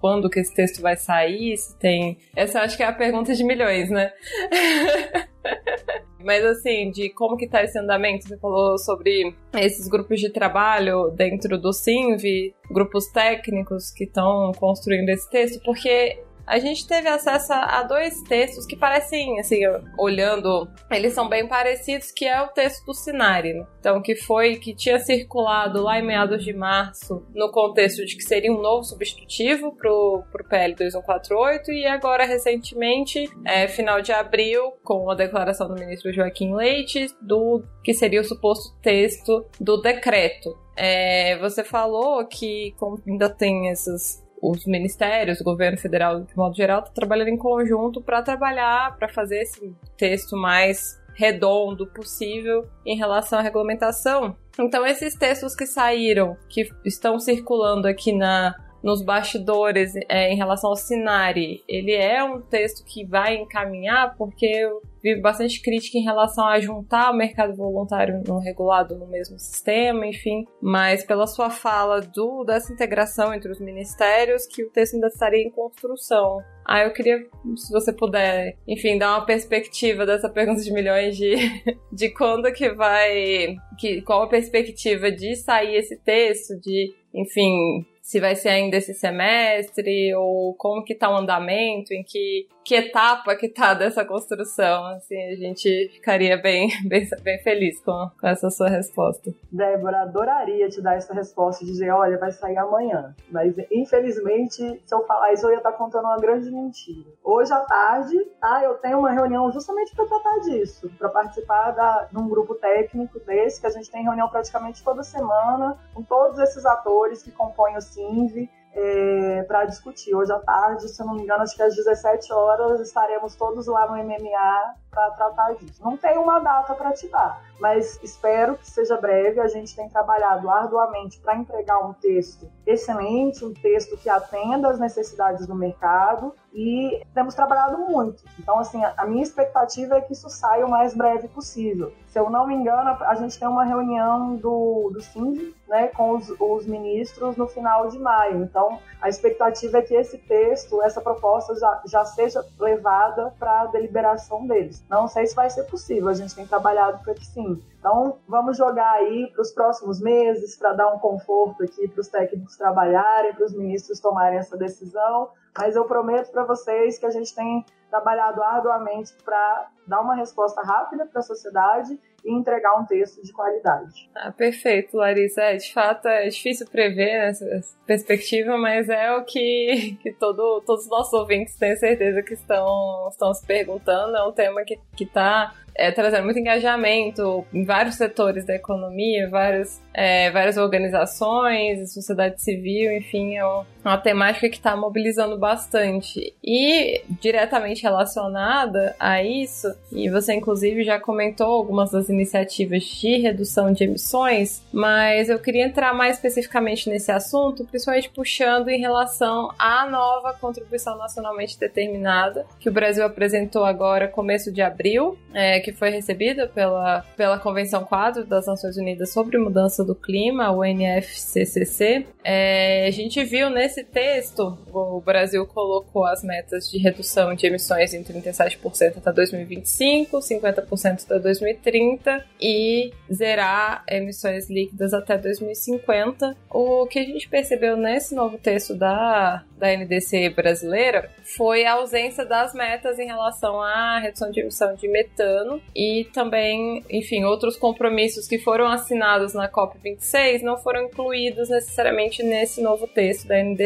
quando 0.00 0.30
que 0.30 0.38
esse 0.38 0.54
texto 0.54 0.80
vai 0.80 0.96
sair? 0.96 1.56
Se 1.56 1.76
tem. 1.80 2.16
Essa 2.36 2.60
acho 2.60 2.76
que 2.76 2.84
é 2.84 2.86
a 2.86 2.92
pergunta 2.92 3.34
de 3.34 3.42
milhões, 3.42 3.90
né? 3.90 4.12
Mas 6.24 6.44
assim, 6.44 6.90
de 6.90 7.10
como 7.10 7.36
que 7.36 7.48
tá 7.48 7.62
esse 7.62 7.78
andamento, 7.78 8.28
você 8.28 8.36
falou 8.38 8.78
sobre 8.78 9.34
esses 9.54 9.88
grupos 9.88 10.20
de 10.20 10.30
trabalho 10.30 11.10
dentro 11.10 11.58
do 11.58 11.72
SINV, 11.72 12.54
grupos 12.70 13.06
técnicos 13.08 13.90
que 13.90 14.04
estão 14.04 14.52
construindo 14.58 15.08
esse 15.08 15.28
texto, 15.30 15.62
porque 15.64 16.22
a 16.50 16.58
gente 16.58 16.84
teve 16.84 17.08
acesso 17.08 17.52
a 17.52 17.84
dois 17.84 18.20
textos 18.22 18.66
que 18.66 18.74
parecem, 18.76 19.38
assim, 19.38 19.60
olhando, 19.96 20.68
eles 20.90 21.12
são 21.12 21.28
bem 21.28 21.46
parecidos, 21.46 22.10
que 22.10 22.24
é 22.24 22.42
o 22.42 22.48
texto 22.48 22.84
do 22.84 22.92
Sinari, 22.92 23.54
né? 23.54 23.64
então 23.78 24.02
que 24.02 24.16
foi, 24.16 24.56
que 24.56 24.74
tinha 24.74 24.98
circulado 24.98 25.80
lá 25.80 26.00
em 26.00 26.04
meados 26.04 26.42
de 26.42 26.52
março, 26.52 27.24
no 27.32 27.52
contexto 27.52 28.04
de 28.04 28.16
que 28.16 28.24
seria 28.24 28.52
um 28.52 28.60
novo 28.60 28.82
substitutivo 28.82 29.76
pro, 29.76 30.24
pro 30.32 30.44
PL 30.44 30.74
2148, 30.74 31.70
e 31.70 31.86
agora, 31.86 32.24
recentemente, 32.24 33.30
é, 33.44 33.68
final 33.68 34.02
de 34.02 34.10
abril, 34.10 34.72
com 34.82 35.08
a 35.08 35.14
declaração 35.14 35.68
do 35.68 35.78
ministro 35.78 36.12
Joaquim 36.12 36.52
Leite, 36.52 37.14
do 37.22 37.62
que 37.84 37.94
seria 37.94 38.22
o 38.22 38.24
suposto 38.24 38.76
texto 38.82 39.46
do 39.60 39.80
decreto. 39.80 40.58
É, 40.76 41.38
você 41.38 41.62
falou 41.62 42.26
que 42.26 42.74
ainda 43.06 43.28
tem 43.28 43.70
essas 43.70 44.20
os 44.42 44.64
ministérios, 44.66 45.40
o 45.40 45.44
governo 45.44 45.78
federal, 45.78 46.22
de 46.22 46.36
modo 46.36 46.56
geral, 46.56 46.80
está 46.80 46.92
trabalhando 46.92 47.28
em 47.28 47.36
conjunto 47.36 48.00
para 48.00 48.22
trabalhar, 48.22 48.96
para 48.96 49.08
fazer 49.08 49.42
esse 49.42 49.74
texto 49.96 50.36
mais 50.36 51.00
redondo 51.14 51.86
possível 51.86 52.66
em 52.86 52.96
relação 52.96 53.38
à 53.38 53.42
regulamentação. 53.42 54.36
Então, 54.58 54.86
esses 54.86 55.14
textos 55.14 55.54
que 55.54 55.66
saíram, 55.66 56.36
que 56.48 56.68
estão 56.84 57.18
circulando 57.18 57.86
aqui 57.86 58.12
na, 58.12 58.54
nos 58.82 59.02
bastidores 59.02 59.94
é, 60.08 60.32
em 60.32 60.36
relação 60.36 60.70
ao 60.70 60.76
Sinari, 60.76 61.62
ele 61.68 61.92
é 61.92 62.22
um 62.22 62.40
texto 62.40 62.84
que 62.84 63.04
vai 63.04 63.36
encaminhar, 63.36 64.16
porque 64.16 64.46
eu 64.46 64.80
vi 65.02 65.20
bastante 65.20 65.60
crítica 65.62 65.98
em 65.98 66.02
relação 66.02 66.46
a 66.46 66.60
juntar 66.60 67.10
o 67.10 67.16
mercado 67.16 67.54
voluntário 67.54 68.22
no 68.26 68.38
regulado 68.38 68.96
no 68.96 69.06
mesmo 69.06 69.38
sistema, 69.38 70.06
enfim, 70.06 70.44
mas 70.60 71.04
pela 71.04 71.26
sua 71.26 71.50
fala 71.50 72.00
do, 72.00 72.44
dessa 72.44 72.72
integração 72.72 73.32
entre 73.34 73.50
os 73.50 73.60
ministérios, 73.60 74.46
que 74.46 74.62
o 74.62 74.70
texto 74.70 74.94
ainda 74.94 75.08
estaria 75.08 75.42
em 75.42 75.50
construção. 75.50 76.38
Ah, 76.66 76.84
eu 76.84 76.92
queria, 76.92 77.18
se 77.56 77.72
você 77.72 77.92
puder, 77.92 78.56
enfim, 78.68 78.98
dar 78.98 79.16
uma 79.16 79.26
perspectiva 79.26 80.06
dessa 80.06 80.28
pergunta 80.28 80.60
de 80.60 80.72
milhões 80.72 81.16
de, 81.16 81.34
de 81.92 82.10
quando 82.10 82.52
que 82.52 82.70
vai, 82.70 83.56
que, 83.78 84.02
qual 84.02 84.22
a 84.22 84.28
perspectiva 84.28 85.10
de 85.10 85.34
sair 85.34 85.76
esse 85.76 85.96
texto, 85.96 86.60
de, 86.60 86.94
enfim, 87.14 87.84
se 88.10 88.18
vai 88.18 88.34
ser 88.34 88.48
ainda 88.48 88.76
esse 88.76 88.92
semestre, 88.92 90.12
ou 90.16 90.52
como 90.54 90.82
que 90.82 90.96
tá 90.96 91.08
o 91.08 91.16
andamento, 91.16 91.94
em 91.94 92.02
que, 92.02 92.48
que 92.70 92.76
etapa 92.76 93.34
que 93.34 93.48
tá 93.48 93.74
dessa 93.74 94.04
construção, 94.04 94.84
assim, 94.94 95.20
a 95.32 95.34
gente 95.34 95.90
ficaria 95.92 96.40
bem, 96.40 96.70
bem, 96.86 97.04
bem 97.20 97.42
feliz 97.42 97.80
com, 97.80 98.08
com 98.20 98.28
essa 98.28 98.48
sua 98.48 98.68
resposta. 98.68 99.34
Débora, 99.50 100.02
adoraria 100.02 100.68
te 100.68 100.80
dar 100.80 100.94
essa 100.94 101.12
resposta, 101.12 101.64
de 101.64 101.72
dizer, 101.72 101.90
olha, 101.90 102.16
vai 102.16 102.30
sair 102.30 102.56
amanhã, 102.56 103.12
mas 103.28 103.56
infelizmente, 103.72 104.80
se 104.86 104.94
eu 104.94 105.04
falar 105.04 105.32
isso, 105.32 105.46
eu 105.46 105.50
ia 105.50 105.56
estar 105.56 105.72
tá 105.72 105.78
contando 105.78 106.04
uma 106.04 106.18
grande 106.18 106.48
mentira. 106.48 107.10
Hoje 107.24 107.52
à 107.52 107.58
tarde, 107.58 108.16
tá, 108.40 108.62
eu 108.62 108.74
tenho 108.74 109.00
uma 109.00 109.10
reunião 109.10 109.50
justamente 109.50 109.92
para 109.96 110.06
tratar 110.06 110.38
disso, 110.38 110.88
para 110.96 111.08
participar 111.08 111.72
da, 111.72 112.04
de 112.04 112.18
um 112.18 112.28
grupo 112.28 112.54
técnico 112.54 113.18
desse, 113.18 113.60
que 113.60 113.66
a 113.66 113.70
gente 113.70 113.90
tem 113.90 114.04
reunião 114.04 114.28
praticamente 114.28 114.84
toda 114.84 115.02
semana, 115.02 115.76
com 115.92 116.04
todos 116.04 116.38
esses 116.38 116.64
atores 116.64 117.20
que 117.20 117.32
compõem 117.32 117.76
o 117.76 117.80
CINV 117.80 118.48
é, 118.74 119.42
para 119.44 119.64
discutir. 119.64 120.14
Hoje 120.14 120.32
à 120.32 120.38
tarde, 120.38 120.88
se 120.88 121.04
não 121.04 121.14
me 121.14 121.22
engano, 121.22 121.42
acho 121.42 121.56
que 121.56 121.62
às 121.62 121.74
17 121.74 122.32
horas 122.32 122.80
estaremos 122.80 123.34
todos 123.34 123.66
lá 123.66 123.86
no 123.86 123.96
MMA 123.96 124.74
para 124.90 125.10
tratar 125.10 125.54
disso. 125.54 125.82
Não 125.82 125.96
tem 125.96 126.18
uma 126.18 126.38
data 126.40 126.74
para 126.74 126.92
te 126.92 127.08
dar, 127.08 127.42
mas 127.60 128.00
espero 128.02 128.56
que 128.56 128.68
seja 128.68 128.96
breve. 128.96 129.40
A 129.40 129.48
gente 129.48 129.74
tem 129.74 129.88
trabalhado 129.88 130.48
arduamente 130.50 131.18
para 131.20 131.36
entregar 131.36 131.78
um 131.78 131.92
texto 131.92 132.50
excelente, 132.70 133.44
um 133.44 133.52
texto 133.52 133.96
que 133.96 134.08
atenda 134.08 134.68
às 134.68 134.78
necessidades 134.78 135.46
do 135.46 135.54
mercado 135.54 136.34
e 136.52 137.02
temos 137.14 137.34
trabalhado 137.34 137.78
muito. 137.78 138.24
Então, 138.38 138.58
assim, 138.58 138.82
a 138.84 139.06
minha 139.06 139.22
expectativa 139.22 139.96
é 139.96 140.00
que 140.00 140.12
isso 140.12 140.28
saia 140.28 140.66
o 140.66 140.70
mais 140.70 140.94
breve 140.94 141.28
possível. 141.28 141.92
Se 142.08 142.18
eu 142.18 142.28
não 142.28 142.46
me 142.46 142.54
engano, 142.54 142.90
a 143.04 143.14
gente 143.14 143.38
tem 143.38 143.46
uma 143.46 143.64
reunião 143.64 144.36
do, 144.36 144.90
do 144.92 145.00
SIND, 145.00 145.54
né, 145.68 145.88
com 145.88 146.16
os, 146.16 146.28
os 146.40 146.66
ministros 146.66 147.36
no 147.36 147.46
final 147.46 147.88
de 147.88 147.98
maio. 147.98 148.42
Então, 148.42 148.80
a 149.00 149.08
expectativa 149.08 149.78
é 149.78 149.82
que 149.82 149.94
esse 149.94 150.18
texto, 150.18 150.82
essa 150.82 151.00
proposta 151.00 151.54
já, 151.54 151.82
já 151.86 152.04
seja 152.04 152.44
levada 152.58 153.32
para 153.38 153.62
a 153.62 153.66
deliberação 153.66 154.46
deles. 154.46 154.84
Não 154.88 155.06
sei 155.06 155.26
se 155.26 155.34
vai 155.36 155.48
ser 155.48 155.64
possível, 155.64 156.08
a 156.08 156.14
gente 156.14 156.34
tem 156.34 156.46
trabalhado 156.46 157.02
para 157.04 157.14
que 157.14 157.24
sim. 157.24 157.62
Então, 157.80 158.18
vamos 158.28 158.58
jogar 158.58 158.92
aí 158.92 159.30
para 159.32 159.40
os 159.40 159.52
próximos 159.52 160.00
meses, 160.00 160.54
para 160.54 160.74
dar 160.74 160.92
um 160.92 160.98
conforto 160.98 161.64
aqui 161.64 161.88
para 161.88 162.00
os 162.00 162.08
técnicos 162.08 162.56
trabalharem, 162.56 163.34
para 163.34 163.46
os 163.46 163.54
ministros 163.54 163.98
tomarem 163.98 164.38
essa 164.38 164.56
decisão. 164.56 165.30
Mas 165.56 165.74
eu 165.74 165.84
prometo 165.86 166.30
para 166.30 166.44
vocês 166.44 166.98
que 166.98 167.06
a 167.06 167.10
gente 167.10 167.34
tem 167.34 167.64
trabalhado 167.90 168.42
arduamente 168.42 169.12
para 169.24 169.68
dar 169.86 170.00
uma 170.00 170.14
resposta 170.14 170.62
rápida 170.62 171.06
para 171.06 171.20
a 171.20 171.22
sociedade 171.22 171.98
e 172.24 172.32
entregar 172.32 172.78
um 172.78 172.84
texto 172.84 173.22
de 173.22 173.32
qualidade. 173.32 174.08
Ah, 174.14 174.30
perfeito, 174.30 174.96
Larissa. 174.96 175.42
É, 175.42 175.56
de 175.56 175.72
fato, 175.72 176.06
é 176.06 176.28
difícil 176.28 176.66
prever 176.68 177.28
essa 177.28 177.46
perspectiva, 177.86 178.56
mas 178.56 178.88
é 178.88 179.16
o 179.16 179.24
que, 179.24 179.98
que 180.02 180.12
todo, 180.12 180.62
todos 180.66 180.84
os 180.84 180.90
nossos 180.90 181.12
ouvintes 181.12 181.56
têm 181.56 181.74
certeza 181.76 182.22
que 182.22 182.34
estão, 182.34 183.08
estão 183.10 183.32
se 183.34 183.44
perguntando. 183.44 184.16
É 184.16 184.22
um 184.22 184.32
tema 184.32 184.62
que 184.62 184.78
está 185.02 185.54
é, 185.74 185.90
trazendo 185.90 186.24
muito 186.24 186.38
engajamento 186.38 187.44
em 187.52 187.64
vários 187.64 187.96
setores 187.96 188.44
da 188.44 188.54
economia, 188.54 189.28
várias, 189.28 189.82
é, 189.94 190.30
várias 190.30 190.56
organizações, 190.56 191.92
sociedade 191.92 192.42
civil, 192.42 192.92
enfim, 192.92 193.36
é 193.36 193.44
uma 193.84 193.98
temática 193.98 194.48
que 194.48 194.56
está 194.56 194.76
mobilizando 194.76 195.38
bastante. 195.38 196.34
E 196.42 197.02
diretamente 197.08 197.82
relacionada 197.82 198.94
a 198.98 199.22
isso, 199.22 199.72
e 199.92 200.08
você 200.08 200.34
inclusive 200.34 200.84
já 200.84 200.98
comentou 200.98 201.46
algumas 201.46 201.90
das 201.90 202.08
iniciativas 202.08 202.84
de 202.84 203.16
redução 203.18 203.72
de 203.72 203.84
emissões, 203.84 204.62
mas 204.72 205.28
eu 205.28 205.38
queria 205.38 205.64
entrar 205.64 205.94
mais 205.94 206.16
especificamente 206.16 206.88
nesse 206.88 207.10
assunto, 207.10 207.64
principalmente 207.64 208.10
puxando 208.10 208.68
em 208.68 208.78
relação 208.78 209.52
à 209.58 209.88
nova 209.88 210.32
contribuição 210.34 210.96
nacionalmente 210.96 211.58
determinada 211.58 212.46
que 212.58 212.68
o 212.68 212.72
Brasil 212.72 213.04
apresentou 213.04 213.64
agora, 213.64 214.08
começo 214.08 214.52
de 214.52 214.62
abril, 214.62 215.18
é, 215.32 215.60
que 215.60 215.72
foi 215.72 215.90
recebida 215.90 216.46
pela, 216.46 217.04
pela 217.16 217.38
Convenção 217.38 217.84
Quadro 217.84 218.24
das 218.24 218.46
Nações 218.46 218.76
Unidas 218.76 219.12
sobre 219.12 219.38
Mudança 219.38 219.84
do 219.84 219.94
Clima, 219.94 220.50
o 220.50 220.64
NFCCC. 220.64 222.06
É, 222.22 222.86
a 222.86 222.90
gente 222.90 223.22
viu 223.24 223.48
nesse 223.50 223.69
nesse 223.70 223.84
texto, 223.84 224.58
o 224.72 225.00
Brasil 225.00 225.46
colocou 225.46 226.04
as 226.04 226.24
metas 226.24 226.68
de 226.68 226.78
redução 226.78 227.34
de 227.34 227.46
emissões 227.46 227.94
em 227.94 228.02
37% 228.02 228.98
até 228.98 229.12
2025, 229.12 230.18
50% 230.18 231.04
até 231.04 231.18
2030 231.20 232.24
e 232.40 232.92
zerar 233.12 233.84
emissões 233.88 234.50
líquidas 234.50 234.92
até 234.92 235.16
2050. 235.16 236.36
O 236.50 236.86
que 236.86 236.98
a 236.98 237.04
gente 237.04 237.28
percebeu 237.28 237.76
nesse 237.76 238.14
novo 238.14 238.38
texto 238.38 238.74
da, 238.74 239.44
da 239.56 239.76
NDC 239.76 240.30
brasileira 240.30 241.08
foi 241.22 241.64
a 241.64 241.74
ausência 241.74 242.24
das 242.24 242.52
metas 242.52 242.98
em 242.98 243.06
relação 243.06 243.60
à 243.62 244.00
redução 244.00 244.32
de 244.32 244.40
emissão 244.40 244.74
de 244.74 244.88
metano 244.88 245.62
e 245.76 246.08
também, 246.12 246.84
enfim, 246.90 247.24
outros 247.24 247.56
compromissos 247.56 248.26
que 248.26 248.38
foram 248.38 248.66
assinados 248.66 249.32
na 249.32 249.48
COP26 249.48 250.42
não 250.42 250.58
foram 250.58 250.86
incluídos 250.86 251.48
necessariamente 251.48 252.22
nesse 252.22 252.60
novo 252.60 252.88
texto 252.88 253.28
da 253.28 253.40
NDC. 253.40 253.59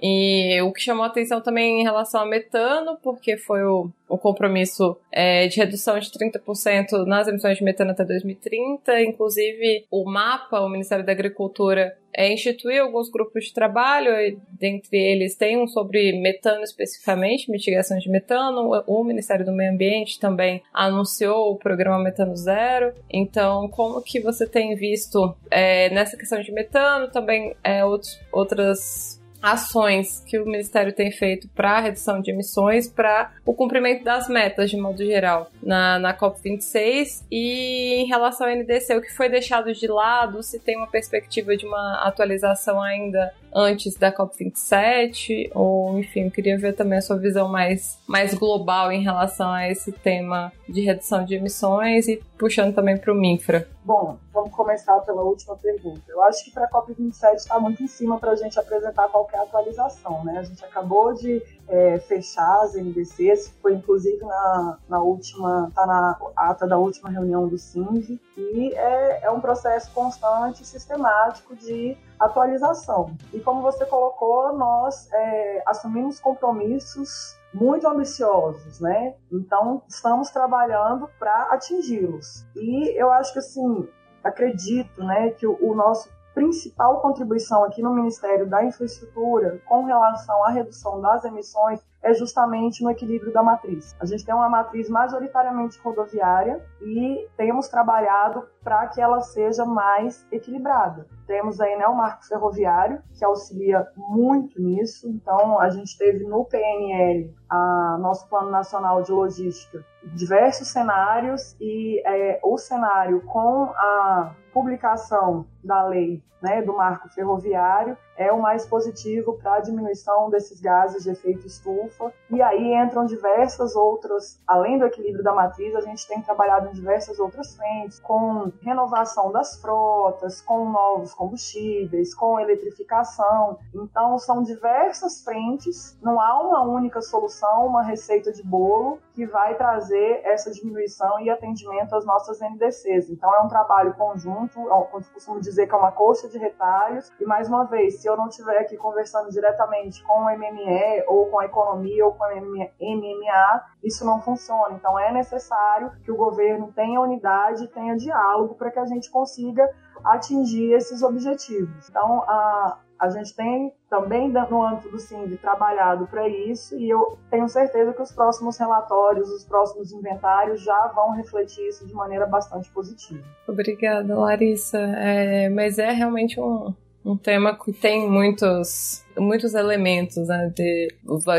E 0.00 0.60
o 0.62 0.72
que 0.72 0.80
chamou 0.80 1.04
atenção 1.04 1.40
também 1.40 1.80
em 1.80 1.82
relação 1.82 2.20
ao 2.20 2.26
metano, 2.26 2.98
porque 3.02 3.36
foi 3.36 3.62
o, 3.64 3.90
o 4.08 4.16
compromisso 4.16 4.96
é, 5.12 5.46
de 5.48 5.58
redução 5.58 5.98
de 5.98 6.10
30% 6.10 7.04
nas 7.06 7.28
emissões 7.28 7.58
de 7.58 7.64
metano 7.64 7.90
até 7.90 8.04
2030. 8.04 9.02
Inclusive, 9.02 9.84
o 9.90 10.04
MAPA, 10.04 10.60
o 10.60 10.68
Ministério 10.68 11.04
da 11.04 11.12
Agricultura, 11.12 11.96
é, 12.12 12.32
instituiu 12.32 12.84
alguns 12.84 13.10
grupos 13.10 13.44
de 13.44 13.54
trabalho, 13.54 14.10
dentre 14.50 14.96
eles 14.96 15.36
tem 15.36 15.56
um 15.56 15.68
sobre 15.68 16.12
metano 16.20 16.62
especificamente, 16.62 17.50
mitigação 17.50 17.98
de 17.98 18.08
metano. 18.08 18.82
O 18.86 19.04
Ministério 19.04 19.44
do 19.44 19.52
Meio 19.52 19.72
Ambiente 19.72 20.18
também 20.18 20.62
anunciou 20.72 21.52
o 21.52 21.56
programa 21.56 22.02
Metano 22.02 22.36
Zero. 22.36 22.92
Então, 23.10 23.68
como 23.68 24.02
que 24.02 24.20
você 24.20 24.48
tem 24.48 24.74
visto 24.74 25.34
é, 25.50 25.90
nessa 25.90 26.16
questão 26.16 26.40
de 26.40 26.50
metano, 26.50 27.08
também 27.08 27.54
é, 27.62 27.84
outros, 27.84 28.18
outras 28.32 29.18
ações 29.42 30.22
que 30.26 30.38
o 30.38 30.44
Ministério 30.44 30.92
tem 30.92 31.10
feito 31.10 31.48
para 31.48 31.80
redução 31.80 32.20
de 32.20 32.30
emissões, 32.30 32.88
para 32.88 33.32
o 33.44 33.54
cumprimento 33.54 34.04
das 34.04 34.28
metas 34.28 34.70
de 34.70 34.76
modo 34.76 35.04
geral 35.04 35.50
na, 35.62 35.98
na 35.98 36.16
COP26 36.16 37.24
e 37.30 37.94
em 38.02 38.06
relação 38.06 38.48
ao 38.48 38.54
NDC, 38.54 38.96
o 38.96 39.00
que 39.00 39.14
foi 39.14 39.28
deixado 39.28 39.72
de 39.72 39.86
lado, 39.86 40.42
se 40.42 40.58
tem 40.58 40.76
uma 40.76 40.88
perspectiva 40.88 41.56
de 41.56 41.66
uma 41.66 42.02
atualização 42.02 42.80
ainda 42.82 43.32
antes 43.54 43.94
da 43.94 44.12
COP27, 44.12 45.50
ou 45.54 45.98
enfim, 45.98 46.24
eu 46.24 46.30
queria 46.30 46.58
ver 46.58 46.74
também 46.74 46.98
a 46.98 47.02
sua 47.02 47.16
visão 47.16 47.48
mais, 47.48 47.98
mais 48.06 48.34
global 48.34 48.92
em 48.92 49.02
relação 49.02 49.50
a 49.50 49.68
esse 49.68 49.92
tema 49.92 50.52
de 50.68 50.82
redução 50.82 51.24
de 51.24 51.34
emissões 51.34 52.08
e 52.08 52.22
puxando 52.38 52.74
também 52.74 52.96
para 52.96 53.12
o 53.12 53.16
MINFRA. 53.16 53.66
Bom, 53.84 54.18
vamos 54.32 54.50
começar 54.52 54.98
pela 55.00 55.22
última 55.22 55.56
pergunta. 55.56 56.02
Eu 56.08 56.22
acho 56.24 56.44
que 56.44 56.50
para 56.50 56.66
a 56.66 56.70
COP27 56.70 57.34
está 57.36 57.58
muito 57.58 57.82
em 57.82 57.86
cima 57.86 58.18
para 58.18 58.32
a 58.32 58.36
gente 58.36 58.58
apresentar 58.58 59.08
qualquer 59.08 59.40
atualização, 59.40 60.22
né? 60.24 60.38
A 60.38 60.42
gente 60.42 60.62
acabou 60.64 61.14
de 61.14 61.42
é, 61.68 61.98
fechar 62.00 62.62
as 62.62 62.74
NDCs, 62.74 63.54
foi 63.62 63.74
inclusive 63.74 64.22
na, 64.24 64.78
na 64.88 65.02
última, 65.02 65.72
tá 65.74 65.86
na 65.86 66.18
ata 66.36 66.66
da 66.66 66.78
última 66.78 67.08
reunião 67.08 67.48
do 67.48 67.58
SINV, 67.58 68.20
e 68.36 68.72
é, 68.74 69.24
é 69.24 69.30
um 69.30 69.40
processo 69.40 69.90
constante, 69.92 70.66
sistemático 70.66 71.56
de 71.56 71.96
atualização. 72.18 73.16
E 73.32 73.40
como 73.40 73.62
você 73.62 73.84
colocou, 73.86 74.56
nós 74.56 75.08
é, 75.12 75.62
assumimos 75.66 76.20
compromissos 76.20 77.38
muito 77.52 77.86
ambiciosos, 77.88 78.80
né? 78.80 79.14
Então, 79.32 79.82
estamos 79.88 80.30
trabalhando 80.30 81.08
para 81.18 81.44
atingi-los. 81.52 82.44
E 82.54 82.90
eu 83.00 83.10
acho 83.10 83.32
que, 83.32 83.38
assim, 83.38 83.88
acredito, 84.22 85.02
né, 85.02 85.30
que 85.30 85.46
o, 85.46 85.56
o 85.60 85.74
nosso 85.74 86.10
principal 86.38 87.00
contribuição 87.00 87.64
aqui 87.64 87.82
no 87.82 87.92
Ministério 87.92 88.48
da 88.48 88.64
Infraestrutura 88.64 89.60
com 89.66 89.82
relação 89.82 90.44
à 90.44 90.50
redução 90.50 91.00
das 91.00 91.24
emissões 91.24 91.84
é 92.00 92.14
justamente 92.14 92.82
no 92.82 92.90
equilíbrio 92.90 93.32
da 93.32 93.42
matriz. 93.42 93.96
A 93.98 94.06
gente 94.06 94.24
tem 94.24 94.32
uma 94.32 94.48
matriz 94.48 94.88
majoritariamente 94.88 95.80
rodoviária 95.80 96.64
e 96.80 97.26
temos 97.36 97.66
trabalhado 97.68 98.46
para 98.62 98.86
que 98.86 99.00
ela 99.00 99.20
seja 99.20 99.64
mais 99.64 100.26
equilibrada. 100.30 101.06
Temos 101.26 101.60
aí 101.60 101.76
né, 101.76 101.86
o 101.86 101.96
marco 101.96 102.24
ferroviário, 102.26 103.02
que 103.18 103.24
auxilia 103.24 103.86
muito 103.96 104.60
nisso. 104.62 105.08
Então, 105.08 105.58
a 105.60 105.68
gente 105.70 105.98
teve 105.98 106.24
no 106.24 106.44
PNL, 106.44 107.34
a 107.48 107.98
nosso 108.00 108.28
Plano 108.28 108.50
Nacional 108.50 109.02
de 109.02 109.10
Logística, 109.10 109.84
diversos 110.14 110.68
cenários 110.68 111.56
e 111.60 112.00
é, 112.06 112.40
o 112.42 112.56
cenário 112.56 113.22
com 113.26 113.64
a 113.76 114.34
publicação 114.52 115.46
da 115.62 115.84
lei 115.86 116.22
né, 116.40 116.62
do 116.62 116.76
marco 116.76 117.08
ferroviário 117.08 117.96
é 118.16 118.32
o 118.32 118.42
mais 118.42 118.66
positivo 118.66 119.34
para 119.34 119.54
a 119.54 119.60
diminuição 119.60 120.28
desses 120.28 120.60
gases 120.60 121.04
de 121.04 121.10
efeito 121.10 121.46
estufa. 121.46 122.12
E 122.28 122.42
aí 122.42 122.74
entram 122.74 123.06
diversas 123.06 123.76
outras, 123.76 124.42
além 124.44 124.76
do 124.76 124.86
equilíbrio 124.86 125.22
da 125.22 125.32
matriz, 125.32 125.74
a 125.76 125.80
gente 125.80 126.06
tem 126.06 126.20
trabalhado 126.20 126.68
em 126.68 126.72
diversas 126.72 127.20
outras 127.20 127.54
frentes, 127.54 128.00
com 128.00 128.50
renovação 128.60 129.30
das 129.30 129.60
frotas, 129.60 130.40
com 130.40 130.68
novos 130.68 131.14
combustíveis, 131.14 132.12
com 132.12 132.40
eletrificação. 132.40 133.58
Então, 133.72 134.18
são 134.18 134.42
diversas 134.42 135.22
frentes, 135.22 135.96
não 136.02 136.20
há 136.20 136.40
uma 136.42 136.62
única 136.62 137.00
solução, 137.00 137.66
uma 137.66 137.84
receita 137.84 138.32
de 138.32 138.42
bolo 138.42 138.98
que 139.14 139.26
vai 139.26 139.54
trazer 139.56 140.22
essa 140.24 140.50
diminuição 140.50 141.20
e 141.20 141.30
atendimento 141.30 141.94
às 141.94 142.04
nossas 142.04 142.40
NDCs. 142.40 143.10
Então, 143.10 143.32
é 143.32 143.40
um 143.40 143.48
trabalho 143.48 143.94
conjunto, 143.94 144.58
eu 144.58 144.88
costumo 145.12 145.40
dizer 145.48 145.66
que 145.66 145.74
é 145.74 145.78
uma 145.78 145.92
coxa 145.92 146.28
de 146.28 146.38
retalhos, 146.38 147.12
e 147.20 147.24
mais 147.24 147.48
uma 147.48 147.64
vez, 147.64 148.00
se 148.00 148.08
eu 148.08 148.16
não 148.16 148.28
estiver 148.28 148.58
aqui 148.58 148.76
conversando 148.76 149.30
diretamente 149.30 150.02
com 150.04 150.24
o 150.24 150.30
MME, 150.30 151.04
ou 151.06 151.26
com 151.26 151.38
a 151.38 151.44
economia, 151.44 152.04
ou 152.04 152.12
com 152.12 152.24
a 152.24 152.34
MMA, 152.34 153.64
isso 153.82 154.04
não 154.04 154.20
funciona. 154.20 154.74
Então 154.74 154.98
é 154.98 155.12
necessário 155.12 155.92
que 156.04 156.12
o 156.12 156.16
governo 156.16 156.72
tenha 156.72 157.00
unidade, 157.00 157.68
tenha 157.68 157.96
diálogo 157.96 158.54
para 158.54 158.70
que 158.70 158.78
a 158.78 158.86
gente 158.86 159.10
consiga 159.10 159.68
atingir 160.04 160.72
esses 160.72 161.02
objetivos. 161.02 161.88
Então, 161.88 162.22
a, 162.22 162.78
a 162.98 163.08
gente 163.10 163.34
tem 163.34 163.72
também 163.88 164.28
no 164.28 164.62
âmbito 164.62 164.88
do 164.90 164.98
SIND 164.98 165.36
trabalhado 165.40 166.06
para 166.06 166.28
isso 166.28 166.76
e 166.78 166.90
eu 166.90 167.16
tenho 167.30 167.48
certeza 167.48 167.92
que 167.92 168.02
os 168.02 168.12
próximos 168.12 168.58
relatórios, 168.58 169.28
os 169.30 169.44
próximos 169.44 169.92
inventários 169.92 170.60
já 170.62 170.88
vão 170.88 171.12
refletir 171.12 171.66
isso 171.68 171.86
de 171.86 171.94
maneira 171.94 172.26
bastante 172.26 172.68
positiva. 172.70 173.22
Obrigada, 173.46 174.18
Larissa. 174.18 174.78
É, 174.78 175.48
mas 175.48 175.78
é 175.78 175.90
realmente 175.90 176.40
um, 176.40 176.74
um 177.08 177.16
tema 177.16 177.56
que 177.56 177.72
tem 177.72 178.08
muitos 178.08 179.02
muitos 179.18 179.54
elementos, 179.54 180.28
né, 180.28 180.52
de 180.54 180.94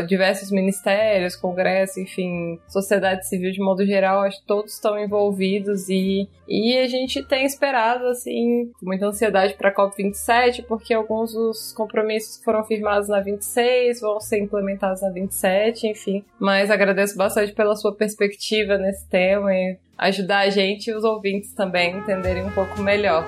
diversos 0.06 0.50
ministérios, 0.50 1.34
congresso, 1.34 1.98
enfim, 1.98 2.58
sociedade 2.68 3.26
civil 3.26 3.52
de 3.52 3.60
modo 3.60 3.86
geral, 3.86 4.20
acho 4.20 4.38
que 4.40 4.46
todos 4.46 4.74
estão 4.74 4.98
envolvidos 4.98 5.88
e, 5.88 6.28
e 6.46 6.76
a 6.76 6.86
gente 6.86 7.22
tem 7.22 7.46
esperado, 7.46 8.04
assim, 8.08 8.70
muita 8.82 9.06
ansiedade 9.06 9.54
para 9.54 9.70
a 9.70 9.74
COP27, 9.74 10.64
porque 10.68 10.92
alguns 10.92 11.32
dos 11.32 11.72
compromissos 11.72 12.42
foram 12.44 12.62
firmados 12.64 13.08
na 13.08 13.20
26, 13.20 14.00
vão 14.02 14.20
ser 14.20 14.40
implementados 14.40 15.00
na 15.00 15.08
27, 15.08 15.86
enfim, 15.86 16.22
mas 16.38 16.70
agradeço 16.70 17.16
bastante 17.16 17.52
pela 17.52 17.76
sua 17.76 17.94
perspectiva 17.94 18.76
nesse 18.76 19.08
tema 19.08 19.54
e 19.54 19.78
ajudar 19.96 20.40
a 20.40 20.50
gente 20.50 20.90
e 20.90 20.94
os 20.94 21.04
ouvintes 21.04 21.54
também 21.54 21.94
a 21.94 21.98
entenderem 21.98 22.44
um 22.44 22.50
pouco 22.50 22.82
melhor. 22.82 23.24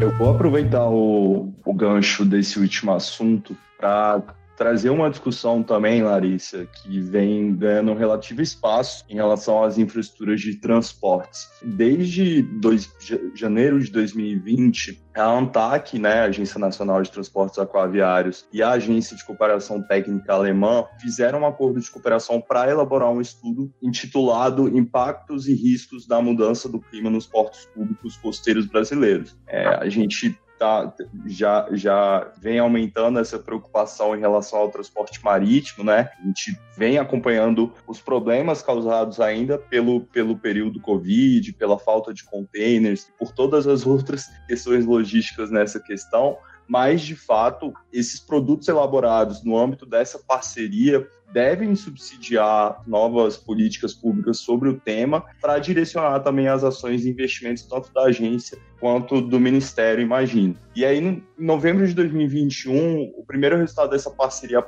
Eu 0.00 0.10
vou 0.18 0.30
aproveitar 0.30 0.88
o, 0.88 1.52
o 1.64 1.74
gancho 1.74 2.24
desse 2.24 2.58
último 2.58 2.92
assunto 2.92 3.56
para 3.78 4.22
trazer 4.62 4.90
uma 4.90 5.10
discussão 5.10 5.60
também, 5.60 6.04
Larissa, 6.04 6.66
que 6.66 7.00
vem 7.00 7.52
ganhando 7.56 7.90
um 7.90 7.96
relativo 7.96 8.40
espaço 8.40 9.04
em 9.08 9.16
relação 9.16 9.64
às 9.64 9.76
infraestruturas 9.76 10.40
de 10.40 10.54
transportes. 10.54 11.48
Desde 11.60 12.42
dois, 12.42 12.88
janeiro 13.34 13.80
de 13.80 13.90
2020, 13.90 15.02
a 15.16 15.24
ANTAC, 15.24 15.98
né, 15.98 16.20
a 16.20 16.24
Agência 16.26 16.60
Nacional 16.60 17.02
de 17.02 17.10
Transportes 17.10 17.58
Aquaviários, 17.58 18.46
e 18.52 18.62
a 18.62 18.70
Agência 18.70 19.16
de 19.16 19.24
Cooperação 19.24 19.82
Técnica 19.82 20.32
Alemã 20.32 20.84
fizeram 21.00 21.40
um 21.40 21.46
acordo 21.46 21.80
de 21.80 21.90
cooperação 21.90 22.40
para 22.40 22.70
elaborar 22.70 23.10
um 23.10 23.20
estudo 23.20 23.68
intitulado 23.82 24.68
Impactos 24.68 25.48
e 25.48 25.54
Riscos 25.54 26.06
da 26.06 26.22
Mudança 26.22 26.68
do 26.68 26.80
Clima 26.80 27.10
nos 27.10 27.26
Portos 27.26 27.64
Públicos 27.74 28.16
Costeiros 28.16 28.66
Brasileiros. 28.66 29.36
É, 29.48 29.66
a 29.66 29.88
gente 29.88 30.38
tá, 30.62 30.94
já, 31.26 31.66
já 31.72 32.30
vem 32.38 32.60
aumentando 32.60 33.18
essa 33.18 33.36
preocupação 33.36 34.14
em 34.14 34.20
relação 34.20 34.60
ao 34.60 34.70
transporte 34.70 35.22
marítimo, 35.24 35.82
né? 35.82 36.08
A 36.20 36.24
gente 36.24 36.56
vem 36.76 36.98
acompanhando 36.98 37.72
os 37.84 38.00
problemas 38.00 38.62
causados 38.62 39.18
ainda 39.18 39.58
pelo, 39.58 40.02
pelo 40.02 40.38
período 40.38 40.80
Covid, 40.80 41.52
pela 41.54 41.80
falta 41.80 42.14
de 42.14 42.22
containers, 42.22 43.10
por 43.18 43.32
todas 43.32 43.66
as 43.66 43.84
outras 43.86 44.26
questões 44.46 44.86
logísticas 44.86 45.50
nessa 45.50 45.80
questão, 45.80 46.38
mas 46.68 47.02
de 47.02 47.16
fato 47.16 47.72
esses 47.92 48.20
produtos 48.20 48.68
elaborados 48.68 49.42
no 49.42 49.58
âmbito 49.58 49.84
dessa 49.84 50.20
parceria 50.20 51.04
devem 51.32 51.74
subsidiar 51.74 52.82
novas 52.86 53.36
políticas 53.36 53.94
públicas 53.94 54.38
sobre 54.38 54.68
o 54.68 54.78
tema 54.78 55.24
para 55.40 55.58
direcionar 55.58 56.20
também 56.20 56.48
as 56.48 56.62
ações 56.62 57.04
e 57.04 57.10
investimentos 57.10 57.62
tanto 57.62 57.92
da 57.92 58.02
agência 58.04 58.58
quanto 58.78 59.20
do 59.20 59.38
Ministério, 59.40 60.02
imagino. 60.02 60.56
E 60.74 60.84
aí, 60.84 60.98
em 60.98 61.24
novembro 61.38 61.86
de 61.86 61.94
2021, 61.94 63.12
o 63.16 63.24
primeiro 63.24 63.56
resultado 63.56 63.90
dessa 63.90 64.10
parceria 64.10 64.64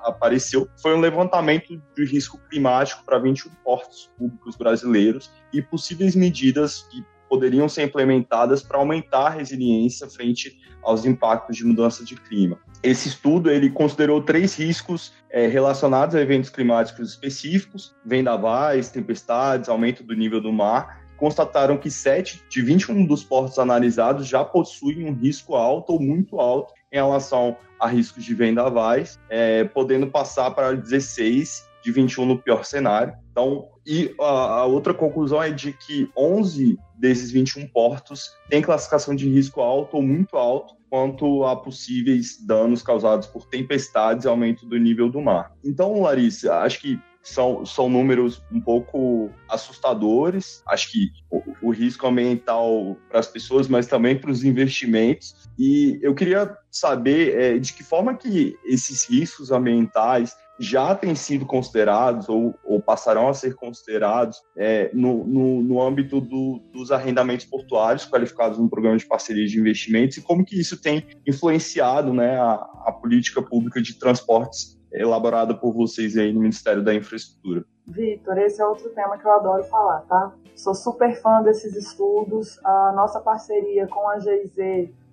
apareceu 0.00 0.68
foi 0.80 0.94
um 0.94 1.00
levantamento 1.00 1.80
de 1.94 2.04
risco 2.04 2.38
climático 2.48 3.04
para 3.04 3.18
21 3.18 3.50
portos 3.64 4.10
públicos 4.18 4.56
brasileiros 4.56 5.30
e 5.52 5.60
possíveis 5.60 6.16
medidas 6.16 6.82
que 6.90 7.04
poderiam 7.28 7.68
ser 7.68 7.82
implementadas 7.82 8.62
para 8.62 8.78
aumentar 8.78 9.26
a 9.26 9.30
resiliência 9.30 10.08
frente 10.08 10.58
aos 10.82 11.04
impactos 11.04 11.56
de 11.56 11.64
mudança 11.64 12.04
de 12.04 12.16
clima. 12.16 12.58
Esse 12.82 13.08
estudo 13.08 13.50
ele 13.50 13.70
considerou 13.70 14.22
três 14.22 14.54
riscos 14.54 15.12
é, 15.30 15.46
relacionados 15.46 16.14
a 16.14 16.20
eventos 16.20 16.50
climáticos 16.50 17.10
específicos: 17.10 17.94
vendavais, 18.04 18.90
tempestades, 18.90 19.68
aumento 19.68 20.02
do 20.02 20.14
nível 20.14 20.40
do 20.40 20.52
mar. 20.52 20.98
Constataram 21.16 21.76
que 21.76 21.90
7 21.90 22.44
de 22.48 22.62
21 22.62 23.04
dos 23.04 23.24
portos 23.24 23.58
analisados 23.58 24.28
já 24.28 24.44
possuem 24.44 25.04
um 25.04 25.12
risco 25.12 25.56
alto 25.56 25.94
ou 25.94 26.00
muito 26.00 26.38
alto 26.38 26.72
em 26.92 26.96
relação 26.96 27.56
a 27.80 27.88
riscos 27.88 28.24
de 28.24 28.34
vendavais, 28.34 29.18
é, 29.28 29.64
podendo 29.64 30.06
passar 30.06 30.52
para 30.52 30.76
16 30.76 31.68
de 31.82 31.90
21 31.90 32.24
no 32.24 32.38
pior 32.38 32.64
cenário. 32.64 33.14
Então, 33.32 33.68
e 33.84 34.14
a, 34.20 34.24
a, 34.24 34.64
outra 34.66 34.94
conclusão 34.94 35.42
é 35.42 35.50
de 35.50 35.72
que 35.72 36.08
11 36.16 36.78
desses 36.96 37.32
21 37.32 37.66
portos 37.68 38.30
têm 38.48 38.62
classificação 38.62 39.14
de 39.14 39.28
risco 39.28 39.60
alto 39.60 39.96
ou 39.96 40.02
muito 40.02 40.36
alto 40.36 40.77
quanto 40.88 41.44
a 41.44 41.56
possíveis 41.56 42.38
danos 42.44 42.82
causados 42.82 43.26
por 43.26 43.46
tempestades 43.46 44.24
e 44.24 44.28
aumento 44.28 44.66
do 44.66 44.76
nível 44.78 45.10
do 45.10 45.20
mar. 45.20 45.52
Então, 45.64 46.00
Larissa, 46.00 46.58
acho 46.58 46.80
que 46.80 46.98
são, 47.22 47.66
são 47.66 47.88
números 47.88 48.42
um 48.50 48.60
pouco 48.60 49.30
assustadores. 49.48 50.62
Acho 50.66 50.92
que 50.92 51.10
o, 51.30 51.42
o 51.68 51.70
risco 51.70 52.06
ambiental 52.06 52.96
para 53.08 53.20
as 53.20 53.26
pessoas, 53.26 53.68
mas 53.68 53.86
também 53.86 54.18
para 54.18 54.30
os 54.30 54.44
investimentos. 54.44 55.48
E 55.58 55.98
eu 56.02 56.14
queria 56.14 56.56
saber 56.70 57.38
é, 57.38 57.58
de 57.58 57.72
que 57.72 57.84
forma 57.84 58.14
que 58.14 58.56
esses 58.64 59.08
riscos 59.08 59.50
ambientais 59.50 60.34
já 60.58 60.94
têm 60.94 61.14
sido 61.14 61.46
considerados 61.46 62.28
ou, 62.28 62.54
ou 62.64 62.80
passarão 62.80 63.28
a 63.28 63.34
ser 63.34 63.54
considerados 63.54 64.42
é, 64.56 64.90
no, 64.92 65.24
no, 65.24 65.62
no, 65.62 65.82
âmbito 65.82 66.20
do, 66.20 66.60
dos 66.72 66.90
arrendamentos 66.90 67.46
portuários 67.46 68.04
qualificados 68.04 68.58
no 68.58 68.68
programa 68.68 68.96
de 68.96 69.06
parceria 69.06 69.46
de 69.46 69.58
investimentos 69.58 70.16
e 70.16 70.22
como 70.22 70.44
que 70.44 70.58
isso 70.58 70.80
tem 70.80 71.06
influenciado 71.26 72.12
né, 72.12 72.36
a, 72.36 72.54
a 72.86 72.92
política 72.92 73.40
pública 73.40 73.80
de 73.80 73.98
transportes 73.98 74.78
elaborada 74.92 75.54
por 75.54 75.72
vocês 75.72 76.16
aí 76.16 76.32
no 76.32 76.40
Ministério 76.40 76.82
da 76.82 76.94
Infraestrutura. 76.94 77.64
Vitor, 77.86 78.38
esse 78.38 78.60
é 78.60 78.66
outro 78.66 78.90
tema 78.90 79.18
que 79.18 79.26
eu 79.26 79.32
adoro 79.32 79.64
falar, 79.64 80.00
tá? 80.02 80.34
Sou 80.54 80.74
super 80.74 81.14
fã 81.20 81.42
desses 81.42 81.74
estudos. 81.76 82.58
A 82.64 82.92
nossa 82.92 83.20
parceria 83.20 83.86
com 83.86 84.08
a 84.08 84.18
GIZ 84.18 84.54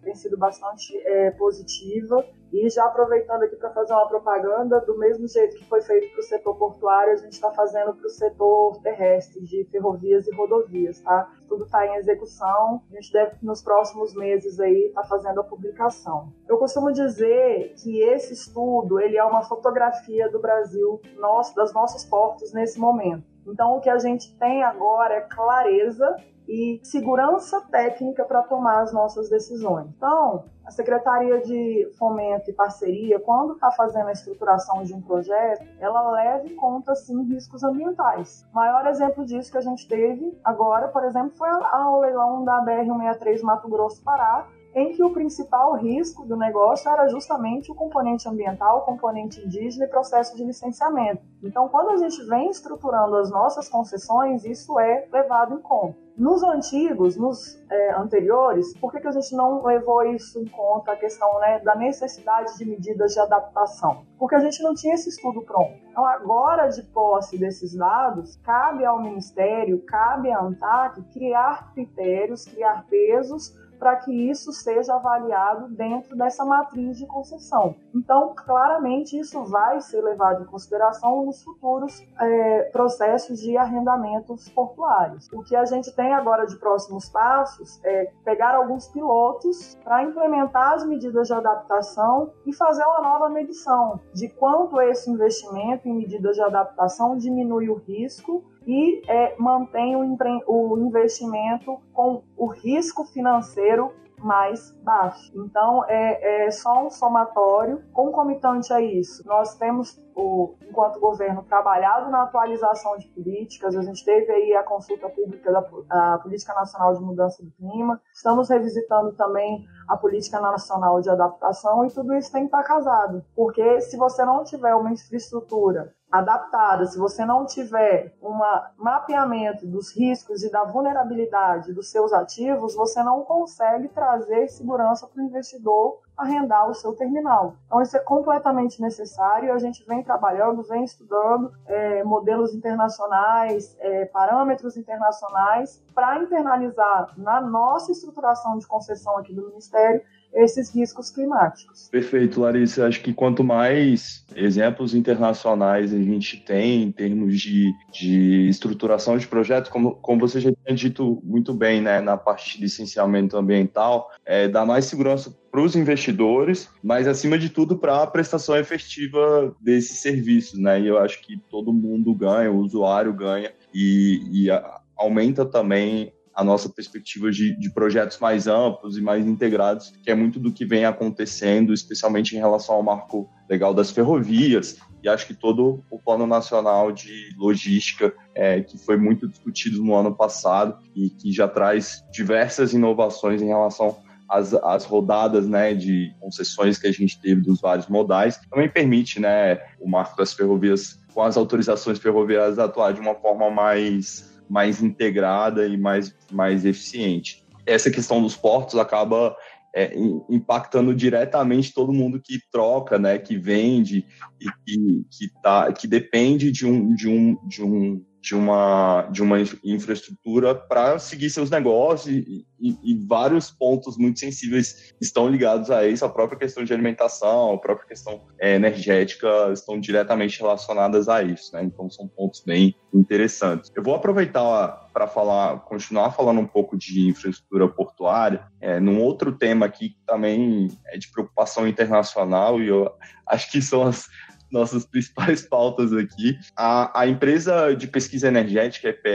tem 0.03 0.15
sido 0.15 0.37
bastante 0.37 0.95
é, 1.05 1.31
positiva. 1.31 2.25
E 2.55 2.69
já 2.69 2.85
aproveitando 2.85 3.43
aqui 3.43 3.57
para 3.57 3.69
fazer 3.71 3.91
uma 3.91 4.07
propaganda, 4.07 4.79
do 4.79 4.97
mesmo 4.97 5.27
jeito 5.27 5.57
que 5.57 5.65
foi 5.65 5.81
feito 5.81 6.09
para 6.13 6.21
o 6.21 6.23
setor 6.23 6.55
portuário, 6.55 7.11
a 7.11 7.17
gente 7.17 7.33
está 7.33 7.51
fazendo 7.51 7.93
para 7.93 8.07
o 8.07 8.09
setor 8.09 8.79
terrestre, 8.81 9.43
de 9.43 9.65
ferrovias 9.65 10.25
e 10.25 10.33
rodovias, 10.33 11.01
tá? 11.01 11.29
Tudo 11.49 11.65
está 11.65 11.85
em 11.85 11.95
execução, 11.95 12.81
a 12.89 12.95
gente 12.95 13.11
deve, 13.11 13.35
nos 13.41 13.61
próximos 13.61 14.15
meses 14.15 14.57
aí, 14.61 14.85
estar 14.87 15.01
tá 15.01 15.07
fazendo 15.07 15.41
a 15.41 15.43
publicação. 15.43 16.31
Eu 16.47 16.57
costumo 16.57 16.93
dizer 16.93 17.73
que 17.83 18.01
esse 18.01 18.31
estudo, 18.31 19.01
ele 19.01 19.17
é 19.17 19.23
uma 19.25 19.43
fotografia 19.43 20.29
do 20.29 20.39
Brasil, 20.39 21.01
nosso, 21.17 21.53
das 21.55 21.73
nossos 21.73 22.05
portos 22.05 22.53
nesse 22.53 22.79
momento. 22.79 23.25
Então, 23.45 23.75
o 23.75 23.81
que 23.81 23.89
a 23.89 23.97
gente 23.97 24.33
tem 24.37 24.63
agora 24.63 25.15
é 25.15 25.21
clareza 25.21 26.15
e 26.47 26.79
segurança 26.83 27.59
técnica 27.69 28.23
para 28.23 28.43
tomar 28.43 28.81
as 28.81 28.93
nossas 28.93 29.29
decisões. 29.29 29.87
Então, 29.97 30.45
a 30.65 30.71
Secretaria 30.71 31.39
de 31.41 31.91
Fomento 31.97 32.49
e 32.49 32.53
Parceria, 32.53 33.19
quando 33.19 33.53
está 33.53 33.71
fazendo 33.71 34.07
a 34.07 34.11
estruturação 34.11 34.83
de 34.83 34.93
um 34.93 35.01
projeto, 35.01 35.65
ela 35.79 36.11
leva 36.11 36.47
em 36.47 36.55
conta, 36.55 36.95
sim, 36.95 37.23
riscos 37.23 37.63
ambientais. 37.63 38.45
O 38.51 38.55
maior 38.55 38.87
exemplo 38.87 39.23
disso 39.23 39.51
que 39.51 39.57
a 39.57 39.61
gente 39.61 39.87
teve 39.87 40.37
agora, 40.43 40.87
por 40.87 41.03
exemplo, 41.03 41.31
foi 41.37 41.49
o 41.49 41.99
leilão 41.99 42.43
da 42.43 42.63
BR-163 42.65 43.41
Mato 43.43 43.69
Grosso-Pará, 43.69 44.47
em 44.73 44.91
que 44.91 45.03
o 45.03 45.13
principal 45.13 45.73
risco 45.75 46.25
do 46.25 46.35
negócio 46.35 46.89
era 46.89 47.07
justamente 47.07 47.71
o 47.71 47.75
componente 47.75 48.27
ambiental, 48.27 48.79
o 48.79 48.81
componente 48.81 49.39
indígena 49.39 49.85
e 49.85 49.87
processo 49.87 50.35
de 50.35 50.43
licenciamento. 50.43 51.23
Então, 51.41 51.69
quando 51.69 51.91
a 51.91 51.97
gente 51.97 52.21
vem 52.25 52.49
estruturando 52.49 53.15
as 53.15 53.29
nossas 53.29 53.69
concessões, 53.69 54.43
isso 54.43 54.77
é 54.77 55.07
levado 55.13 55.53
em 55.53 55.61
conta. 55.61 56.04
Nos 56.17 56.43
antigos, 56.43 57.17
nos 57.17 57.61
é, 57.69 57.91
anteriores, 57.93 58.73
por 58.77 58.89
que, 58.89 59.01
que 59.01 59.07
a 59.07 59.11
gente 59.11 59.35
não 59.35 59.61
levou 59.65 60.01
isso 60.03 60.39
em 60.39 60.45
conta, 60.45 60.93
a 60.93 60.95
questão 60.95 61.39
né, 61.41 61.59
da 61.59 61.75
necessidade 61.75 62.57
de 62.57 62.63
medidas 62.63 63.13
de 63.13 63.19
adaptação? 63.19 64.05
Porque 64.17 64.33
a 64.33 64.39
gente 64.39 64.63
não 64.63 64.73
tinha 64.73 64.95
esse 64.95 65.09
estudo 65.09 65.41
pronto. 65.41 65.73
Então, 65.91 66.05
agora, 66.05 66.69
de 66.69 66.83
posse 66.83 67.37
desses 67.37 67.75
dados, 67.75 68.37
cabe 68.37 68.85
ao 68.85 69.01
Ministério, 69.01 69.83
cabe 69.85 70.31
à 70.31 70.39
ANTAC 70.39 71.01
criar 71.11 71.73
critérios, 71.73 72.45
criar 72.45 72.85
pesos 72.89 73.53
para 73.77 73.95
que 73.97 74.11
isso 74.11 74.51
seja 74.51 74.95
avaliado 74.95 75.67
dentro 75.69 76.15
dessa 76.15 76.45
matriz 76.45 76.97
de 76.97 77.05
concessão. 77.05 77.75
Então, 77.93 78.33
claramente, 78.35 79.17
isso 79.17 79.43
vai 79.45 79.81
ser 79.81 80.01
levado 80.01 80.43
em 80.43 80.45
consideração 80.45 81.25
nos 81.25 81.43
futuros 81.43 82.05
é, 82.19 82.63
processos 82.71 83.39
de 83.39 83.57
arrendamentos 83.57 84.49
portuários. 84.49 85.27
O 85.31 85.43
que 85.43 85.55
a 85.55 85.65
gente 85.65 85.91
tem 85.95 86.13
agora 86.13 86.45
de 86.45 86.55
próximos 86.57 87.09
passos 87.09 87.79
é 87.83 88.11
pegar 88.23 88.55
alguns 88.55 88.87
pilotos 88.87 89.77
para 89.83 90.03
implementar 90.03 90.73
as 90.73 90.85
medidas 90.85 91.27
de 91.27 91.33
adaptação 91.33 92.31
e 92.45 92.53
fazer 92.53 92.83
uma 92.83 93.01
nova 93.01 93.29
medição 93.29 93.99
de 94.13 94.27
quanto 94.29 94.79
esse 94.81 95.09
investimento 95.09 95.87
em 95.87 95.93
medidas 95.93 96.35
de 96.35 96.41
adaptação 96.41 97.17
diminui 97.17 97.69
o 97.69 97.75
risco 97.75 98.43
e 98.65 99.01
é, 99.07 99.35
mantém 99.37 99.95
o, 99.95 100.17
o 100.47 100.77
investimento 100.79 101.79
com 101.93 102.23
o 102.37 102.47
risco 102.47 103.05
financeiro 103.05 103.91
mais 104.25 104.71
baixo. 104.83 105.31
Então, 105.35 105.85
é, 105.87 106.45
é 106.45 106.51
só 106.51 106.85
um 106.85 106.89
somatório. 106.89 107.83
Concomitante 107.93 108.73
a 108.73 108.81
isso, 108.81 109.25
nós 109.25 109.55
temos, 109.55 110.01
o, 110.15 110.55
enquanto 110.67 110.99
governo, 110.99 111.43
trabalhado 111.43 112.09
na 112.09 112.23
atualização 112.23 112.97
de 112.97 113.07
políticas. 113.09 113.75
A 113.75 113.81
gente 113.81 114.03
teve 114.03 114.31
aí 114.31 114.55
a 114.55 114.63
consulta 114.63 115.07
pública 115.09 115.51
da 115.51 116.17
Política 116.19 116.53
Nacional 116.53 116.93
de 116.93 117.01
Mudança 117.01 117.43
do 117.43 117.51
Clima. 117.51 118.01
Estamos 118.13 118.49
revisitando 118.49 119.13
também 119.13 119.65
a 119.87 119.95
Política 119.95 120.39
Nacional 120.39 121.01
de 121.01 121.09
Adaptação 121.09 121.85
e 121.85 121.91
tudo 121.91 122.15
isso 122.15 122.31
tem 122.31 122.41
que 122.41 122.47
estar 122.47 122.63
casado. 122.63 123.23
Porque 123.35 123.81
se 123.81 123.97
você 123.97 124.25
não 124.25 124.43
tiver 124.43 124.73
uma 124.73 124.91
infraestrutura 124.91 125.93
adaptada, 126.19 126.85
se 126.85 126.97
você 126.97 127.25
não 127.25 127.45
tiver 127.45 128.15
um 128.21 128.39
mapeamento 128.77 129.65
dos 129.67 129.95
riscos 129.95 130.43
e 130.43 130.51
da 130.51 130.63
vulnerabilidade 130.63 131.73
dos 131.73 131.89
seus 131.89 132.13
ativos, 132.13 132.75
você 132.75 133.03
não 133.03 133.23
consegue 133.23 133.89
trazer 133.89 134.47
segurança 134.49 135.07
para 135.07 135.21
o 135.21 135.25
investidor 135.25 135.99
arrendar 136.17 136.69
o 136.69 136.73
seu 136.73 136.93
terminal. 136.93 137.55
Então, 137.65 137.81
isso 137.81 137.95
é 137.97 137.99
completamente 137.99 138.81
necessário. 138.81 139.53
A 139.53 139.57
gente 139.57 139.85
vem 139.85 140.01
trabalhando, 140.01 140.63
vem 140.63 140.83
estudando 140.83 141.51
é, 141.65 142.03
modelos 142.03 142.53
internacionais, 142.53 143.75
é, 143.79 144.05
parâmetros 144.05 144.77
internacionais, 144.77 145.83
para 145.93 146.17
internalizar 146.19 147.13
na 147.17 147.41
nossa 147.41 147.91
estruturação 147.91 148.57
de 148.57 148.65
concessão 148.65 149.17
aqui 149.17 149.33
do 149.33 149.47
Ministério 149.47 150.01
esses 150.35 150.73
riscos 150.73 151.09
climáticos. 151.09 151.87
Perfeito, 151.89 152.41
Larissa. 152.41 152.85
Acho 152.85 153.01
que 153.01 153.13
quanto 153.13 153.43
mais 153.43 154.25
exemplos 154.35 154.93
internacionais 154.93 155.93
a 155.93 155.97
gente 155.97 156.37
tem 156.37 156.83
em 156.83 156.91
termos 156.91 157.39
de, 157.39 157.71
de 157.91 158.49
estruturação 158.49 159.17
de 159.17 159.27
projetos, 159.27 159.71
como, 159.71 159.95
como 159.95 160.19
você 160.19 160.39
já 160.39 160.51
tinha 160.51 160.75
dito 160.75 161.21
muito 161.23 161.53
bem 161.53 161.81
né, 161.81 162.01
na 162.01 162.17
parte 162.17 162.57
de 162.57 162.63
licenciamento 162.63 163.37
ambiental, 163.37 164.11
é, 164.25 164.47
dá 164.47 164.65
mais 164.65 164.85
segurança 164.85 165.35
para 165.49 165.61
os 165.61 165.75
investidores, 165.75 166.69
mas 166.83 167.07
acima 167.07 167.37
de 167.37 167.49
tudo 167.49 167.77
para 167.77 168.03
a 168.03 168.07
prestação 168.07 168.57
efetiva 168.57 169.55
desses 169.61 169.99
serviços, 169.99 170.59
né? 170.59 170.81
E 170.81 170.87
eu 170.87 170.97
acho 170.97 171.21
que 171.21 171.37
todo 171.49 171.71
mundo 171.71 172.13
ganha, 172.13 172.51
o 172.51 172.57
usuário 172.57 173.13
ganha 173.13 173.53
e, 173.73 174.21
e 174.31 174.51
a, 174.51 174.81
aumenta 174.97 175.45
também 175.45 176.11
a 176.35 176.43
nossa 176.43 176.67
perspectiva 176.69 177.31
de, 177.31 177.57
de, 177.57 177.69
projetos 177.69 178.19
mais 178.19 178.45
amplos 178.47 178.97
e 178.97 179.01
mais 179.01 179.25
integrados, 179.25 179.93
que 180.03 180.11
é 180.11 180.15
muito 180.15 180.39
do 180.39 180.51
que 180.51 180.65
vem 180.65 180.85
acontecendo, 180.85 181.73
especialmente 181.73 182.35
em 182.35 182.39
relação 182.39 182.75
ao 182.75 182.83
marco 182.83 183.29
legal 183.49 183.73
das 183.73 183.89
ferrovias, 183.89 184.77
e 185.01 185.07
acho 185.07 185.27
que 185.27 185.33
todo 185.33 185.83
o 185.89 185.99
Plano 185.99 186.25
Nacional 186.25 186.91
de 186.91 187.29
Logística, 187.37 188.13
é, 188.33 188.61
que 188.61 188.77
foi 188.77 188.97
muito 188.97 189.27
discutido 189.27 189.83
no 189.83 189.95
ano 189.95 190.15
passado 190.15 190.77
e 190.95 191.09
que 191.09 191.31
já 191.31 191.47
traz 191.47 192.03
diversas 192.11 192.73
inovações 192.73 193.41
em 193.41 193.47
relação 193.47 194.03
as, 194.29 194.53
as 194.53 194.85
rodadas 194.85 195.47
né, 195.47 195.73
de 195.73 196.13
concessões 196.19 196.77
que 196.77 196.87
a 196.87 196.91
gente 196.91 197.19
teve 197.19 197.41
dos 197.41 197.61
vários 197.61 197.87
modais, 197.87 198.39
também 198.49 198.69
permite 198.69 199.19
né, 199.19 199.59
o 199.79 199.87
marco 199.87 200.17
das 200.17 200.33
ferrovias, 200.33 200.99
com 201.13 201.21
as 201.21 201.37
autorizações 201.37 201.99
ferroviárias, 201.99 202.59
atuar 202.59 202.93
de 202.93 202.99
uma 202.99 203.15
forma 203.15 203.49
mais, 203.49 204.34
mais 204.49 204.81
integrada 204.81 205.67
e 205.67 205.77
mais, 205.77 206.15
mais 206.31 206.65
eficiente. 206.65 207.45
Essa 207.65 207.89
questão 207.89 208.21
dos 208.21 208.35
portos 208.35 208.75
acaba 208.75 209.35
é, 209.75 209.93
impactando 210.29 210.95
diretamente 210.95 211.73
todo 211.73 211.91
mundo 211.91 212.21
que 212.21 212.39
troca, 212.49 212.97
né, 212.97 213.17
que 213.17 213.37
vende 213.37 214.05
e 214.39 214.45
que, 214.65 215.05
que, 215.11 215.41
tá, 215.41 215.71
que 215.73 215.85
depende 215.85 216.51
de 216.51 216.65
um, 216.65 216.95
de 216.95 217.09
um, 217.09 217.37
de 217.47 217.61
um 217.61 218.05
de 218.25 218.33
uma, 218.33 219.03
de 219.11 219.21
uma 219.21 219.37
infraestrutura 219.63 220.55
para 220.55 220.97
seguir 220.97 221.29
seus 221.29 221.51
negócios 221.51 222.07
e, 222.07 222.43
e, 222.59 222.75
e, 222.83 223.05
vários 223.05 223.51
pontos 223.51 223.99
muito 223.99 224.19
sensíveis 224.19 224.95
estão 224.99 225.29
ligados 225.29 225.69
a 225.69 225.87
isso, 225.87 226.03
a 226.03 226.09
própria 226.09 226.39
questão 226.39 226.63
de 226.63 226.73
alimentação, 226.73 227.53
a 227.53 227.57
própria 227.59 227.87
questão 227.87 228.23
é, 228.39 228.55
energética 228.55 229.27
estão 229.53 229.79
diretamente 229.79 230.39
relacionadas 230.39 231.07
a 231.07 231.21
isso, 231.21 231.53
né? 231.53 231.63
Então 231.63 231.87
são 231.87 232.07
pontos 232.07 232.41
bem 232.43 232.75
interessantes. 232.91 233.71
Eu 233.75 233.83
vou 233.83 233.93
aproveitar 233.93 234.89
para 234.91 235.05
falar, 235.05 235.59
continuar 235.59 236.09
falando 236.09 236.39
um 236.39 236.47
pouco 236.47 236.75
de 236.75 237.07
infraestrutura 237.07 237.67
portuária, 237.67 238.47
é, 238.59 238.79
num 238.79 239.03
outro 239.03 239.33
tema 239.33 239.67
aqui 239.67 239.89
que 239.89 240.03
também 240.07 240.69
é 240.87 240.97
de 240.97 241.11
preocupação 241.11 241.67
internacional 241.67 242.59
e 242.59 242.69
eu 242.69 242.91
acho 243.27 243.51
que 243.51 243.61
são 243.61 243.83
as 243.83 244.07
nossas 244.55 244.85
principais 244.89 245.43
pautas 245.43 245.93
aqui. 245.93 246.37
A, 246.55 247.01
a 247.01 247.07
empresa 247.07 247.75
de 247.75 247.87
pesquisa 247.87 248.27
energética, 248.27 248.89
EPE, 248.89 249.09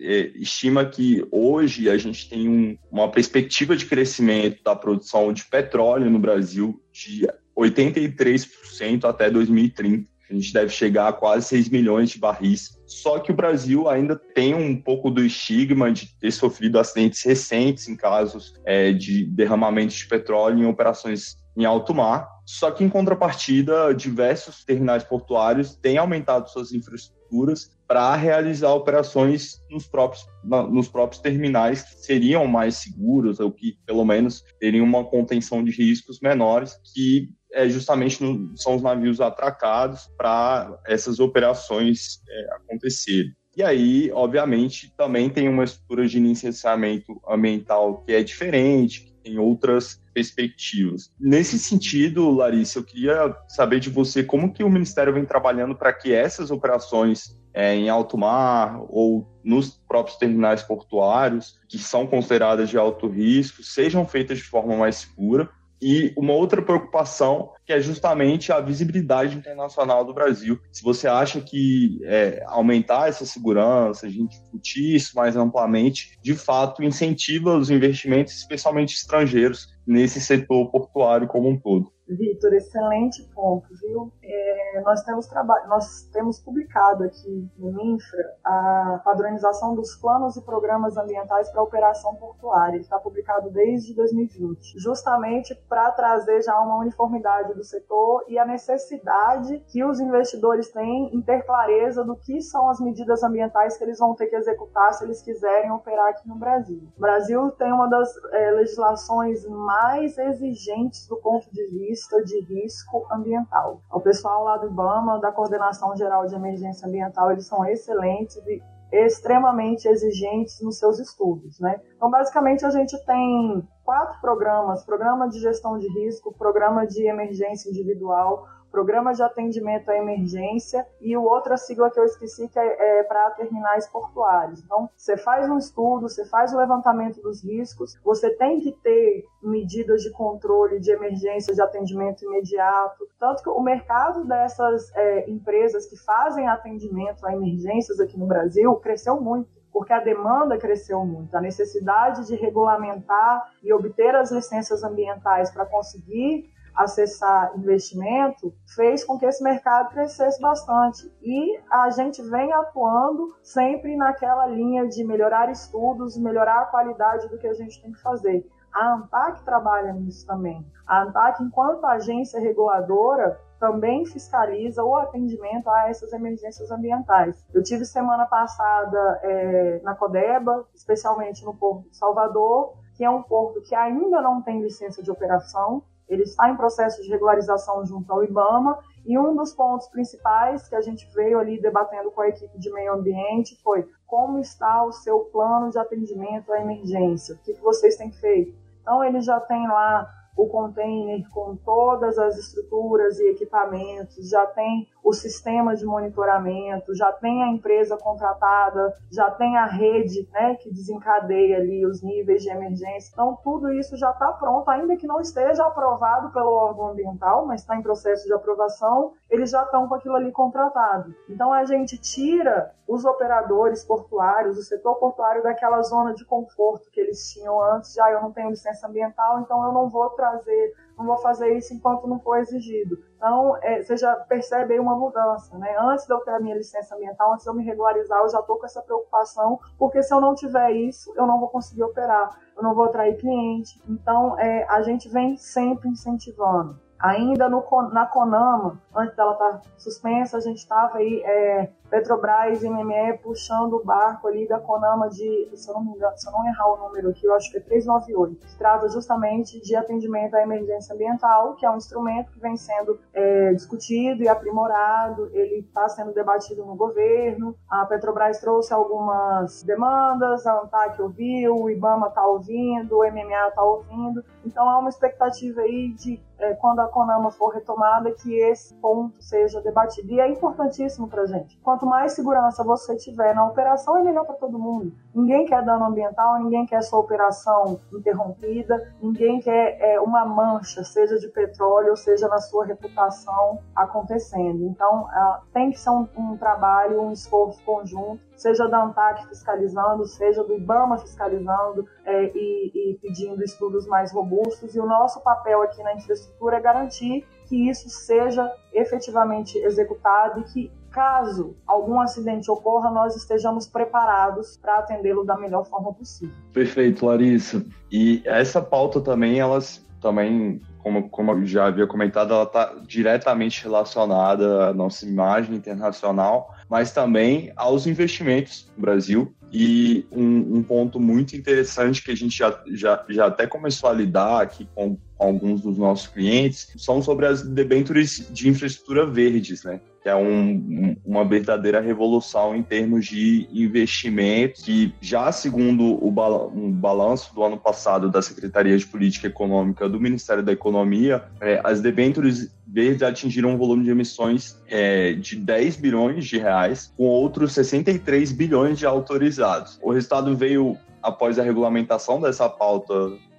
é, 0.00 0.30
estima 0.34 0.84
que 0.84 1.24
hoje 1.30 1.88
a 1.88 1.96
gente 1.96 2.28
tem 2.28 2.48
um, 2.48 2.76
uma 2.90 3.10
perspectiva 3.10 3.76
de 3.76 3.86
crescimento 3.86 4.62
da 4.64 4.74
produção 4.74 5.32
de 5.32 5.44
petróleo 5.44 6.10
no 6.10 6.18
Brasil 6.18 6.82
de 6.92 7.28
83% 7.56 9.04
até 9.04 9.30
2030. 9.30 10.16
A 10.28 10.34
gente 10.34 10.52
deve 10.52 10.70
chegar 10.70 11.08
a 11.08 11.12
quase 11.12 11.46
6 11.46 11.68
milhões 11.68 12.10
de 12.10 12.18
barris. 12.18 12.76
Só 12.84 13.18
que 13.18 13.30
o 13.30 13.34
Brasil 13.34 13.88
ainda 13.88 14.16
tem 14.16 14.54
um 14.54 14.80
pouco 14.80 15.08
do 15.08 15.24
estigma 15.24 15.92
de 15.92 16.06
ter 16.18 16.32
sofrido 16.32 16.80
acidentes 16.80 17.22
recentes 17.22 17.88
em 17.88 17.96
casos 17.96 18.54
é, 18.64 18.92
de 18.92 19.24
derramamento 19.24 19.94
de 19.94 20.06
petróleo 20.06 20.58
em 20.58 20.66
operações 20.66 21.36
em 21.56 21.64
alto 21.64 21.94
mar. 21.94 22.28
Só 22.44 22.70
que, 22.70 22.84
em 22.84 22.88
contrapartida, 22.88 23.92
diversos 23.94 24.64
terminais 24.64 25.02
portuários 25.02 25.74
têm 25.74 25.98
aumentado 25.98 26.48
suas 26.48 26.72
infraestruturas 26.72 27.70
para 27.88 28.14
realizar 28.14 28.72
operações 28.72 29.60
nos 29.70 29.86
próprios, 29.86 30.24
nos 30.44 30.88
próprios 30.88 31.20
terminais 31.20 31.82
que 31.82 32.04
seriam 32.04 32.46
mais 32.46 32.76
seguros, 32.76 33.40
ou 33.40 33.50
que, 33.50 33.76
pelo 33.84 34.04
menos, 34.04 34.44
teriam 34.60 34.84
uma 34.84 35.04
contenção 35.04 35.64
de 35.64 35.72
riscos 35.72 36.20
menores, 36.20 36.78
que 36.94 37.30
é, 37.52 37.68
justamente 37.68 38.22
no, 38.22 38.56
são 38.56 38.76
os 38.76 38.82
navios 38.82 39.20
atracados 39.20 40.08
para 40.16 40.78
essas 40.86 41.18
operações 41.18 42.20
é, 42.28 42.54
acontecerem. 42.56 43.32
E 43.56 43.62
aí, 43.62 44.10
obviamente, 44.12 44.92
também 44.98 45.30
tem 45.30 45.48
uma 45.48 45.64
estrutura 45.64 46.06
de 46.06 46.20
licenciamento 46.20 47.18
ambiental 47.26 48.02
que 48.04 48.12
é 48.12 48.22
diferente, 48.22 49.15
em 49.26 49.38
outras 49.38 50.00
perspectivas. 50.14 51.10
Nesse 51.18 51.58
sentido, 51.58 52.30
Larissa, 52.30 52.78
eu 52.78 52.84
queria 52.84 53.36
saber 53.48 53.80
de 53.80 53.90
você 53.90 54.22
como 54.22 54.52
que 54.52 54.64
o 54.64 54.70
Ministério 54.70 55.12
vem 55.12 55.24
trabalhando 55.24 55.74
para 55.74 55.92
que 55.92 56.12
essas 56.12 56.50
operações 56.50 57.36
é, 57.52 57.74
em 57.74 57.88
alto 57.88 58.18
mar 58.18 58.80
ou 58.88 59.26
nos 59.42 59.70
próprios 59.88 60.18
terminais 60.18 60.62
portuários, 60.62 61.58
que 61.68 61.78
são 61.78 62.06
consideradas 62.06 62.68
de 62.68 62.76
alto 62.76 63.08
risco, 63.08 63.62
sejam 63.62 64.06
feitas 64.06 64.38
de 64.38 64.44
forma 64.44 64.76
mais 64.76 64.96
segura 64.96 65.48
e 65.80 66.12
uma 66.16 66.32
outra 66.32 66.62
preocupação 66.62 67.52
que 67.64 67.72
é 67.72 67.80
justamente 67.80 68.52
a 68.52 68.60
visibilidade 68.60 69.36
internacional 69.36 70.04
do 70.04 70.14
Brasil. 70.14 70.58
Se 70.70 70.82
você 70.82 71.08
acha 71.08 71.40
que 71.40 71.98
é, 72.04 72.42
aumentar 72.46 73.08
essa 73.08 73.26
segurança, 73.26 74.06
a 74.06 74.10
gente 74.10 74.40
discutir 74.40 74.94
isso 74.94 75.16
mais 75.16 75.36
amplamente, 75.36 76.16
de 76.22 76.34
fato 76.34 76.82
incentiva 76.82 77.56
os 77.56 77.70
investimentos, 77.70 78.34
especialmente 78.34 78.94
estrangeiros, 78.94 79.74
nesse 79.86 80.20
setor 80.20 80.70
portuário 80.70 81.26
como 81.26 81.48
um 81.48 81.58
todo. 81.58 81.92
Vitor, 82.08 82.54
excelente 82.54 83.22
ponto, 83.34 83.66
viu? 83.80 84.12
É, 84.22 84.80
nós, 84.82 85.02
temos 85.02 85.28
nós 85.66 86.02
temos 86.12 86.38
publicado 86.38 87.02
aqui 87.02 87.50
no 87.58 87.72
Minfra 87.72 88.36
a 88.44 89.00
padronização 89.04 89.74
dos 89.74 89.96
planos 89.96 90.36
e 90.36 90.42
programas 90.42 90.96
ambientais 90.96 91.50
para 91.50 91.62
operação 91.62 92.14
portuária. 92.14 92.78
Está 92.78 92.98
publicado 92.98 93.50
desde 93.50 93.92
2020, 93.94 94.78
justamente 94.78 95.54
para 95.68 95.90
trazer 95.90 96.42
já 96.42 96.58
uma 96.60 96.78
uniformidade 96.78 97.54
do 97.54 97.64
setor 97.64 98.24
e 98.28 98.38
a 98.38 98.46
necessidade 98.46 99.58
que 99.66 99.84
os 99.84 99.98
investidores 99.98 100.70
têm 100.70 101.12
em 101.12 101.20
ter 101.20 101.42
clareza 101.42 102.04
do 102.04 102.14
que 102.14 102.40
são 102.40 102.68
as 102.68 102.80
medidas 102.80 103.24
ambientais 103.24 103.76
que 103.76 103.82
eles 103.82 103.98
vão 103.98 104.14
ter 104.14 104.28
que 104.28 104.36
executar 104.36 104.92
se 104.94 105.04
eles 105.04 105.20
quiserem 105.22 105.72
operar 105.72 106.10
aqui 106.10 106.28
no 106.28 106.36
Brasil. 106.36 106.82
O 106.96 107.00
Brasil 107.00 107.50
tem 107.52 107.72
uma 107.72 107.88
das 107.88 108.14
é, 108.32 108.52
legislações 108.52 109.44
mais 109.44 110.16
exigentes 110.16 111.08
do 111.08 111.16
ponto 111.16 111.50
de 111.50 111.66
vista 111.66 111.95
vista 111.96 112.22
de 112.22 112.38
risco 112.40 113.06
ambiental. 113.10 113.80
O 113.90 114.00
pessoal 114.00 114.44
lá 114.44 114.58
do 114.58 114.66
IBAMA, 114.66 115.18
da 115.18 115.32
Coordenação 115.32 115.96
Geral 115.96 116.26
de 116.26 116.34
Emergência 116.34 116.86
Ambiental, 116.86 117.32
eles 117.32 117.46
são 117.46 117.64
excelentes 117.64 118.36
e 118.46 118.62
extremamente 118.92 119.88
exigentes 119.88 120.60
nos 120.60 120.78
seus 120.78 120.98
estudos, 120.98 121.58
né? 121.58 121.80
Então, 121.96 122.10
basicamente, 122.10 122.64
a 122.66 122.70
gente 122.70 122.96
tem 123.04 123.66
quatro 123.82 124.20
programas: 124.20 124.84
programa 124.84 125.26
de 125.28 125.40
gestão 125.40 125.78
de 125.78 125.88
risco, 125.88 126.34
programa 126.36 126.86
de 126.86 127.08
emergência 127.08 127.70
individual, 127.70 128.46
Programa 128.76 129.14
de 129.14 129.22
Atendimento 129.22 129.90
à 129.90 129.96
Emergência, 129.96 130.86
e 131.00 131.16
o 131.16 131.22
outra 131.22 131.56
sigla 131.56 131.90
que 131.90 131.98
eu 131.98 132.04
esqueci 132.04 132.46
que 132.46 132.58
é, 132.58 132.98
é 132.98 133.02
para 133.04 133.30
terminais 133.30 133.88
portuários. 133.88 134.62
Então, 134.62 134.90
você 134.94 135.16
faz 135.16 135.48
um 135.48 135.56
estudo, 135.56 136.10
você 136.10 136.26
faz 136.26 136.52
o 136.52 136.58
levantamento 136.58 137.22
dos 137.22 137.42
riscos, 137.42 137.98
você 138.04 138.28
tem 138.36 138.60
que 138.60 138.72
ter 138.72 139.24
medidas 139.42 140.02
de 140.02 140.10
controle 140.10 140.78
de 140.78 140.90
emergência, 140.90 141.54
de 141.54 141.62
atendimento 141.62 142.22
imediato. 142.26 143.08
Tanto 143.18 143.42
que 143.42 143.48
o 143.48 143.62
mercado 143.62 144.26
dessas 144.26 144.94
é, 144.94 145.30
empresas 145.30 145.86
que 145.86 145.96
fazem 145.96 146.46
atendimento 146.46 147.24
a 147.24 147.32
emergências 147.32 147.98
aqui 147.98 148.18
no 148.18 148.26
Brasil 148.26 148.74
cresceu 148.76 149.18
muito 149.18 149.56
porque 149.72 149.92
a 149.92 150.00
demanda 150.00 150.56
cresceu 150.56 151.04
muito, 151.04 151.34
a 151.34 151.40
necessidade 151.40 152.26
de 152.26 152.34
regulamentar 152.34 153.52
e 153.62 153.70
obter 153.74 154.14
as 154.14 154.30
licenças 154.30 154.82
ambientais 154.82 155.50
para 155.50 155.66
conseguir 155.66 156.50
acessar 156.76 157.52
investimento 157.56 158.52
fez 158.74 159.04
com 159.04 159.18
que 159.18 159.24
esse 159.24 159.42
mercado 159.42 159.90
crescesse 159.90 160.40
bastante. 160.40 161.10
E 161.22 161.58
a 161.70 161.90
gente 161.90 162.22
vem 162.22 162.52
atuando 162.52 163.34
sempre 163.42 163.96
naquela 163.96 164.46
linha 164.46 164.86
de 164.86 165.02
melhorar 165.04 165.50
estudos, 165.50 166.18
melhorar 166.18 166.62
a 166.62 166.66
qualidade 166.66 167.28
do 167.28 167.38
que 167.38 167.46
a 167.46 167.54
gente 167.54 167.80
tem 167.80 167.92
que 167.92 168.02
fazer. 168.02 168.46
A 168.72 168.94
ANTAC 168.94 169.42
trabalha 169.42 169.92
nisso 169.94 170.26
também. 170.26 170.64
A 170.86 171.02
ANTAC, 171.02 171.42
enquanto 171.42 171.86
agência 171.86 172.38
reguladora, 172.38 173.40
também 173.58 174.04
fiscaliza 174.04 174.84
o 174.84 174.94
atendimento 174.96 175.70
a 175.70 175.88
essas 175.88 176.12
emergências 176.12 176.70
ambientais. 176.70 177.42
Eu 177.54 177.62
tive 177.62 177.86
semana 177.86 178.26
passada 178.26 179.20
é, 179.22 179.80
na 179.82 179.94
Codeba, 179.94 180.66
especialmente 180.74 181.42
no 181.42 181.54
Porto 181.54 181.88
de 181.88 181.96
Salvador, 181.96 182.74
que 182.94 183.04
é 183.04 183.10
um 183.10 183.22
porto 183.22 183.62
que 183.62 183.74
ainda 183.74 184.20
não 184.20 184.42
tem 184.42 184.60
licença 184.60 185.02
de 185.02 185.10
operação, 185.10 185.82
ele 186.08 186.22
está 186.22 186.48
em 186.48 186.56
processo 186.56 187.02
de 187.02 187.08
regularização 187.08 187.84
junto 187.84 188.12
ao 188.12 188.22
IBAMA 188.22 188.78
e 189.04 189.18
um 189.18 189.34
dos 189.34 189.52
pontos 189.52 189.88
principais 189.88 190.68
que 190.68 190.74
a 190.74 190.80
gente 190.80 191.08
veio 191.14 191.38
ali 191.38 191.60
debatendo 191.60 192.10
com 192.10 192.20
a 192.20 192.28
equipe 192.28 192.58
de 192.58 192.72
meio 192.72 192.94
ambiente 192.94 193.60
foi 193.62 193.88
como 194.06 194.38
está 194.38 194.84
o 194.84 194.92
seu 194.92 195.20
plano 195.32 195.70
de 195.70 195.78
atendimento 195.78 196.52
à 196.52 196.60
emergência, 196.60 197.34
o 197.34 197.38
que 197.38 197.52
vocês 197.54 197.96
têm 197.96 198.12
feito. 198.12 198.54
Então, 198.82 199.02
ele 199.02 199.20
já 199.20 199.40
tem 199.40 199.66
lá 199.66 200.08
o 200.36 200.46
container 200.48 201.28
com 201.30 201.56
todas 201.56 202.18
as 202.18 202.36
estruturas 202.36 203.18
e 203.18 203.30
equipamentos, 203.30 204.28
já 204.28 204.46
tem 204.46 204.86
o 205.06 205.12
sistema 205.12 205.76
de 205.76 205.86
monitoramento, 205.86 206.92
já 206.92 207.12
tem 207.12 207.44
a 207.44 207.46
empresa 207.46 207.96
contratada, 207.96 208.92
já 209.08 209.30
tem 209.30 209.56
a 209.56 209.64
rede 209.64 210.28
né, 210.32 210.56
que 210.56 210.68
desencadeia 210.68 211.58
ali 211.58 211.86
os 211.86 212.02
níveis 212.02 212.42
de 212.42 212.50
emergência. 212.50 213.10
Então, 213.12 213.38
tudo 213.44 213.70
isso 213.70 213.96
já 213.96 214.10
está 214.10 214.32
pronto, 214.32 214.68
ainda 214.68 214.96
que 214.96 215.06
não 215.06 215.20
esteja 215.20 215.64
aprovado 215.64 216.30
pelo 216.30 216.50
órgão 216.50 216.88
ambiental, 216.88 217.46
mas 217.46 217.60
está 217.60 217.76
em 217.76 217.82
processo 217.82 218.26
de 218.26 218.32
aprovação, 218.32 219.12
eles 219.30 219.50
já 219.50 219.62
estão 219.62 219.86
com 219.86 219.94
aquilo 219.94 220.16
ali 220.16 220.32
contratado. 220.32 221.14
Então, 221.30 221.52
a 221.52 221.64
gente 221.64 221.96
tira 221.98 222.74
os 222.88 223.04
operadores 223.04 223.84
portuários, 223.84 224.58
o 224.58 224.62
setor 224.62 224.96
portuário 224.96 225.40
daquela 225.40 225.82
zona 225.82 226.14
de 226.14 226.24
conforto 226.24 226.90
que 226.90 227.00
eles 227.00 227.32
tinham 227.32 227.60
antes, 227.62 227.94
já 227.94 228.10
eu 228.10 228.20
não 228.20 228.32
tenho 228.32 228.50
licença 228.50 228.88
ambiental, 228.88 229.40
então 229.40 229.64
eu 229.64 229.72
não 229.72 229.88
vou 229.88 230.10
trazer, 230.10 230.74
não 230.96 231.04
vou 231.04 231.18
fazer 231.18 231.56
isso 231.56 231.74
enquanto 231.74 232.06
não 232.06 232.18
for 232.18 232.38
exigido. 232.38 232.98
Então, 233.16 233.56
é, 233.62 233.82
você 233.82 233.96
já 233.96 234.14
percebe 234.16 234.74
aí 234.74 234.80
uma 234.80 234.96
mudança, 234.96 235.56
né? 235.58 235.76
Antes 235.78 236.06
de 236.06 236.12
eu 236.12 236.20
ter 236.20 236.32
a 236.32 236.40
minha 236.40 236.56
licença 236.56 236.94
ambiental, 236.94 237.32
antes 237.32 237.44
de 237.44 237.50
eu 237.50 237.54
me 237.54 237.64
regularizar, 237.64 238.20
eu 238.22 238.28
já 238.28 238.40
estou 238.40 238.58
com 238.58 238.66
essa 238.66 238.82
preocupação, 238.82 239.58
porque 239.78 240.02
se 240.02 240.12
eu 240.12 240.20
não 240.20 240.34
tiver 240.34 240.72
isso, 240.72 241.12
eu 241.16 241.26
não 241.26 241.38
vou 241.38 241.48
conseguir 241.48 241.82
operar, 241.82 242.38
eu 242.56 242.62
não 242.62 242.74
vou 242.74 242.84
atrair 242.84 243.16
cliente. 243.16 243.80
Então, 243.88 244.38
é, 244.38 244.64
a 244.68 244.82
gente 244.82 245.08
vem 245.08 245.36
sempre 245.36 245.88
incentivando. 245.88 246.85
Ainda 246.98 247.48
no, 247.48 247.62
na 247.92 248.06
Conama, 248.06 248.80
antes 248.94 249.14
dela 249.14 249.32
estar 249.32 249.52
tá 249.52 249.62
suspensa, 249.76 250.38
a 250.38 250.40
gente 250.40 250.58
estava 250.58 250.98
aí 250.98 251.22
é, 251.24 251.70
Petrobras 251.90 252.62
e 252.62 252.68
MME 252.68 253.18
puxando 253.22 253.74
o 253.74 253.84
barco 253.84 254.26
ali 254.26 254.48
da 254.48 254.58
Conama 254.58 255.08
de, 255.08 255.50
se 255.54 255.68
eu 255.68 255.74
não 255.74 255.84
me 255.84 255.90
engano, 255.92 256.16
se 256.16 256.26
eu 256.26 256.32
não 256.32 256.46
errar 256.46 256.72
o 256.72 256.76
número 256.76 257.10
aqui, 257.10 257.26
eu 257.26 257.34
acho 257.34 257.50
que 257.50 257.58
é 257.58 257.60
398, 257.60 258.36
que 258.36 258.58
trata 258.58 258.88
justamente 258.88 259.60
de 259.60 259.76
atendimento 259.76 260.34
à 260.34 260.42
emergência 260.42 260.94
ambiental, 260.94 261.54
que 261.54 261.66
é 261.66 261.70
um 261.70 261.76
instrumento 261.76 262.32
que 262.32 262.40
vem 262.40 262.56
sendo 262.56 262.98
é, 263.12 263.52
discutido 263.52 264.22
e 264.22 264.28
aprimorado, 264.28 265.30
ele 265.32 265.60
está 265.60 265.88
sendo 265.88 266.12
debatido 266.12 266.64
no 266.64 266.74
governo, 266.74 267.54
a 267.68 267.84
Petrobras 267.86 268.40
trouxe 268.40 268.72
algumas 268.72 269.62
demandas, 269.62 270.46
a 270.46 270.60
ANTAC 270.62 271.00
ouviu, 271.00 271.54
o 271.56 271.70
IBAMA 271.70 272.08
está 272.08 272.26
ouvindo, 272.26 272.98
o 272.98 273.04
MMA 273.04 273.48
está 273.48 273.62
ouvindo, 273.62 274.24
então 274.44 274.68
há 274.68 274.78
uma 274.78 274.88
expectativa 274.88 275.60
aí 275.60 275.92
de 275.92 276.20
é, 276.38 276.54
quando 276.54 276.80
a 276.80 276.88
Conama 276.88 277.30
for 277.30 277.48
retomada, 277.48 278.10
que 278.10 278.34
esse 278.34 278.74
ponto 278.74 279.22
seja 279.22 279.60
debatido. 279.60 280.12
E 280.12 280.20
é 280.20 280.28
importantíssimo 280.28 281.08
para 281.08 281.22
a 281.22 281.26
gente. 281.26 281.58
Quanto 281.60 281.86
mais 281.86 282.12
segurança 282.12 282.62
você 282.62 282.96
tiver 282.96 283.34
na 283.34 283.46
operação, 283.46 283.96
é 283.96 284.02
melhor 284.02 284.24
para 284.24 284.34
todo 284.34 284.58
mundo. 284.58 284.92
Ninguém 285.14 285.46
quer 285.46 285.64
dano 285.64 285.86
ambiental, 285.86 286.38
ninguém 286.42 286.66
quer 286.66 286.82
sua 286.82 286.98
operação 286.98 287.80
interrompida, 287.92 288.92
ninguém 289.00 289.40
quer 289.40 289.78
é, 289.80 290.00
uma 290.00 290.24
mancha, 290.24 290.84
seja 290.84 291.18
de 291.18 291.28
petróleo, 291.28 291.90
ou 291.90 291.96
seja 291.96 292.28
na 292.28 292.38
sua 292.38 292.66
reputação 292.66 293.58
acontecendo. 293.74 294.64
Então, 294.64 295.04
uh, 295.04 295.40
tem 295.52 295.70
que 295.70 295.80
ser 295.80 295.90
um, 295.90 296.06
um 296.16 296.36
trabalho, 296.36 297.00
um 297.00 297.12
esforço 297.12 297.62
conjunto 297.64 298.20
seja 298.36 298.68
da 298.68 298.82
ANTAC 298.82 299.26
fiscalizando, 299.28 300.06
seja 300.06 300.44
do 300.44 300.54
IBAMA 300.54 300.98
fiscalizando 300.98 301.86
é, 302.04 302.30
e, 302.34 302.72
e, 302.74 302.98
pedindo 303.00 303.42
estudos 303.42 303.86
mais 303.86 304.12
robustos. 304.12 304.74
E 304.74 304.80
o 304.80 304.86
nosso 304.86 305.20
papel 305.22 305.62
aqui 305.62 305.82
na 305.82 305.94
infraestrutura 305.94 306.56
é 306.56 306.60
garantir 306.60 307.26
que 307.46 307.68
isso 307.68 307.88
seja 307.88 308.50
efetivamente 308.72 309.56
executado 309.58 310.40
e 310.40 310.44
que 310.44 310.72
caso 310.90 311.54
algum 311.66 312.00
acidente 312.00 312.50
ocorra, 312.50 312.90
nós 312.90 313.14
estejamos 313.14 313.66
preparados 313.66 314.56
para 314.56 314.78
atendê-lo 314.78 315.24
da 315.24 315.36
melhor 315.36 315.66
forma 315.66 315.92
possível. 315.92 316.34
Perfeito, 316.54 317.04
Larissa. 317.04 317.62
E 317.92 318.22
essa 318.24 318.62
pauta 318.62 318.98
também, 319.00 319.38
elas 319.38 319.86
também, 320.00 320.62
como, 320.86 321.10
como 321.10 321.32
eu 321.32 321.44
já 321.44 321.66
havia 321.66 321.84
comentado, 321.84 322.32
ela 322.32 322.44
está 322.44 322.76
diretamente 322.86 323.60
relacionada 323.60 324.68
à 324.68 324.72
nossa 324.72 325.04
imagem 325.04 325.56
internacional, 325.56 326.54
mas 326.70 326.92
também 326.92 327.52
aos 327.56 327.88
investimentos 327.88 328.70
no 328.76 328.82
Brasil. 328.82 329.34
E 329.52 330.06
um, 330.12 330.58
um 330.58 330.62
ponto 330.62 331.00
muito 331.00 331.34
interessante 331.34 332.00
que 332.04 332.12
a 332.12 332.14
gente 332.14 332.38
já, 332.38 332.62
já, 332.68 333.04
já 333.08 333.26
até 333.26 333.48
começou 333.48 333.90
a 333.90 333.92
lidar 333.92 334.40
aqui 334.40 334.68
com 334.76 334.96
alguns 335.18 335.60
dos 335.60 335.76
nossos 335.76 336.06
clientes 336.06 336.72
são 336.76 337.02
sobre 337.02 337.26
as 337.26 337.42
debêntures 337.42 338.28
de 338.30 338.48
infraestrutura 338.48 339.04
verdes, 339.04 339.64
né? 339.64 339.80
Que 340.06 340.10
é 340.10 340.14
um, 340.14 340.94
uma 341.04 341.24
verdadeira 341.24 341.80
revolução 341.80 342.54
em 342.54 342.62
termos 342.62 343.06
de 343.06 343.48
investimento, 343.52 344.62
que 344.62 344.94
já 345.00 345.32
segundo 345.32 345.98
o 346.00 346.12
balanço 346.12 347.34
do 347.34 347.42
ano 347.42 347.58
passado 347.58 348.08
da 348.08 348.22
Secretaria 348.22 348.78
de 348.78 348.86
Política 348.86 349.26
Econômica 349.26 349.88
do 349.88 349.98
Ministério 349.98 350.44
da 350.44 350.52
Economia, 350.52 351.24
é, 351.40 351.60
as 351.64 351.80
debêntures 351.80 352.54
verdes 352.64 353.02
atingiram 353.02 353.50
um 353.50 353.56
volume 353.56 353.82
de 353.82 353.90
emissões 353.90 354.56
é, 354.68 355.14
de 355.14 355.34
10 355.34 355.74
bilhões 355.74 356.24
de 356.24 356.38
reais, 356.38 356.92
com 356.96 357.02
outros 357.02 357.52
63 357.54 358.30
bilhões 358.30 358.78
de 358.78 358.86
autorizados. 358.86 359.76
O 359.82 359.90
resultado 359.90 360.36
veio 360.36 360.78
após 361.02 361.36
a 361.36 361.42
regulamentação 361.42 362.20
dessa 362.20 362.48
pauta 362.48 362.94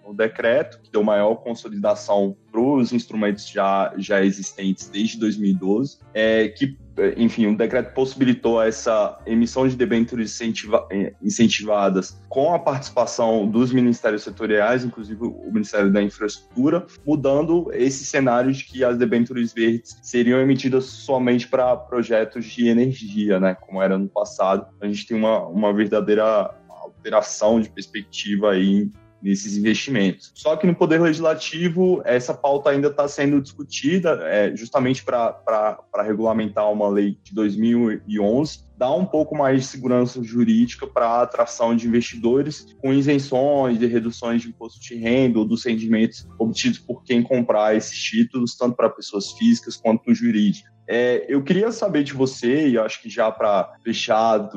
o 0.07 0.13
decreto, 0.13 0.79
que 0.81 0.91
deu 0.91 1.03
maior 1.03 1.35
consolidação 1.35 2.35
para 2.51 2.61
os 2.61 2.93
instrumentos 2.93 3.47
já, 3.47 3.93
já 3.97 4.23
existentes 4.23 4.89
desde 4.89 5.19
2012, 5.19 5.99
é, 6.13 6.47
que, 6.47 6.77
enfim, 7.17 7.47
o 7.47 7.57
decreto 7.57 7.93
possibilitou 7.93 8.61
essa 8.61 9.19
emissão 9.25 9.67
de 9.67 9.75
debêntures 9.75 10.33
incentiva, 10.33 10.87
é, 10.89 11.13
incentivadas 11.21 12.19
com 12.29 12.53
a 12.53 12.59
participação 12.59 13.47
dos 13.47 13.73
ministérios 13.73 14.23
setoriais, 14.23 14.85
inclusive 14.85 15.21
o 15.21 15.51
Ministério 15.51 15.91
da 15.91 16.01
Infraestrutura, 16.01 16.85
mudando 17.05 17.69
esse 17.73 18.05
cenário 18.05 18.51
de 18.51 18.63
que 18.63 18.83
as 18.83 18.97
debêntures 18.97 19.53
verdes 19.53 19.99
seriam 20.01 20.39
emitidas 20.39 20.85
somente 20.85 21.47
para 21.47 21.75
projetos 21.75 22.45
de 22.45 22.67
energia, 22.67 23.39
né, 23.39 23.55
como 23.55 23.81
era 23.81 23.97
no 23.97 24.07
passado. 24.07 24.67
A 24.81 24.87
gente 24.87 25.05
tem 25.05 25.17
uma, 25.17 25.45
uma 25.47 25.73
verdadeira 25.73 26.55
alteração 26.69 27.59
de 27.59 27.69
perspectiva 27.69 28.51
aí 28.51 28.89
nesses 29.21 29.57
investimentos. 29.57 30.31
Só 30.35 30.55
que 30.55 30.67
no 30.67 30.75
Poder 30.75 31.01
Legislativo, 31.01 32.01
essa 32.05 32.33
pauta 32.33 32.69
ainda 32.69 32.87
está 32.87 33.07
sendo 33.07 33.41
discutida, 33.41 34.19
é, 34.23 34.55
justamente 34.55 35.03
para 35.03 35.77
regulamentar 36.03 36.71
uma 36.71 36.87
lei 36.87 37.17
de 37.23 37.33
2011, 37.33 38.65
dá 38.77 38.91
um 38.91 39.05
pouco 39.05 39.35
mais 39.35 39.61
de 39.61 39.67
segurança 39.67 40.21
jurídica 40.21 40.85
para 40.85 41.07
a 41.07 41.21
atração 41.23 41.75
de 41.75 41.87
investidores 41.87 42.75
com 42.79 42.93
isenções 42.93 43.81
e 43.81 43.87
reduções 43.87 44.43
de 44.43 44.49
imposto 44.49 44.79
de 44.79 44.95
renda 44.95 45.39
ou 45.39 45.45
dos 45.45 45.65
rendimentos 45.65 46.27
obtidos 46.37 46.77
por 46.77 47.03
quem 47.03 47.23
comprar 47.23 47.75
esses 47.75 47.97
títulos, 47.97 48.55
tanto 48.55 48.75
para 48.75 48.89
pessoas 48.89 49.31
físicas 49.31 49.75
quanto 49.75 50.13
jurídicas. 50.13 50.76
É, 50.87 51.25
eu 51.27 51.43
queria 51.43 51.71
saber 51.71 52.03
de 52.03 52.13
você, 52.13 52.69
e 52.69 52.77
acho 52.77 53.01
que 53.01 53.09
já 53.09 53.31
para 53.31 53.75
fechar 53.83 54.49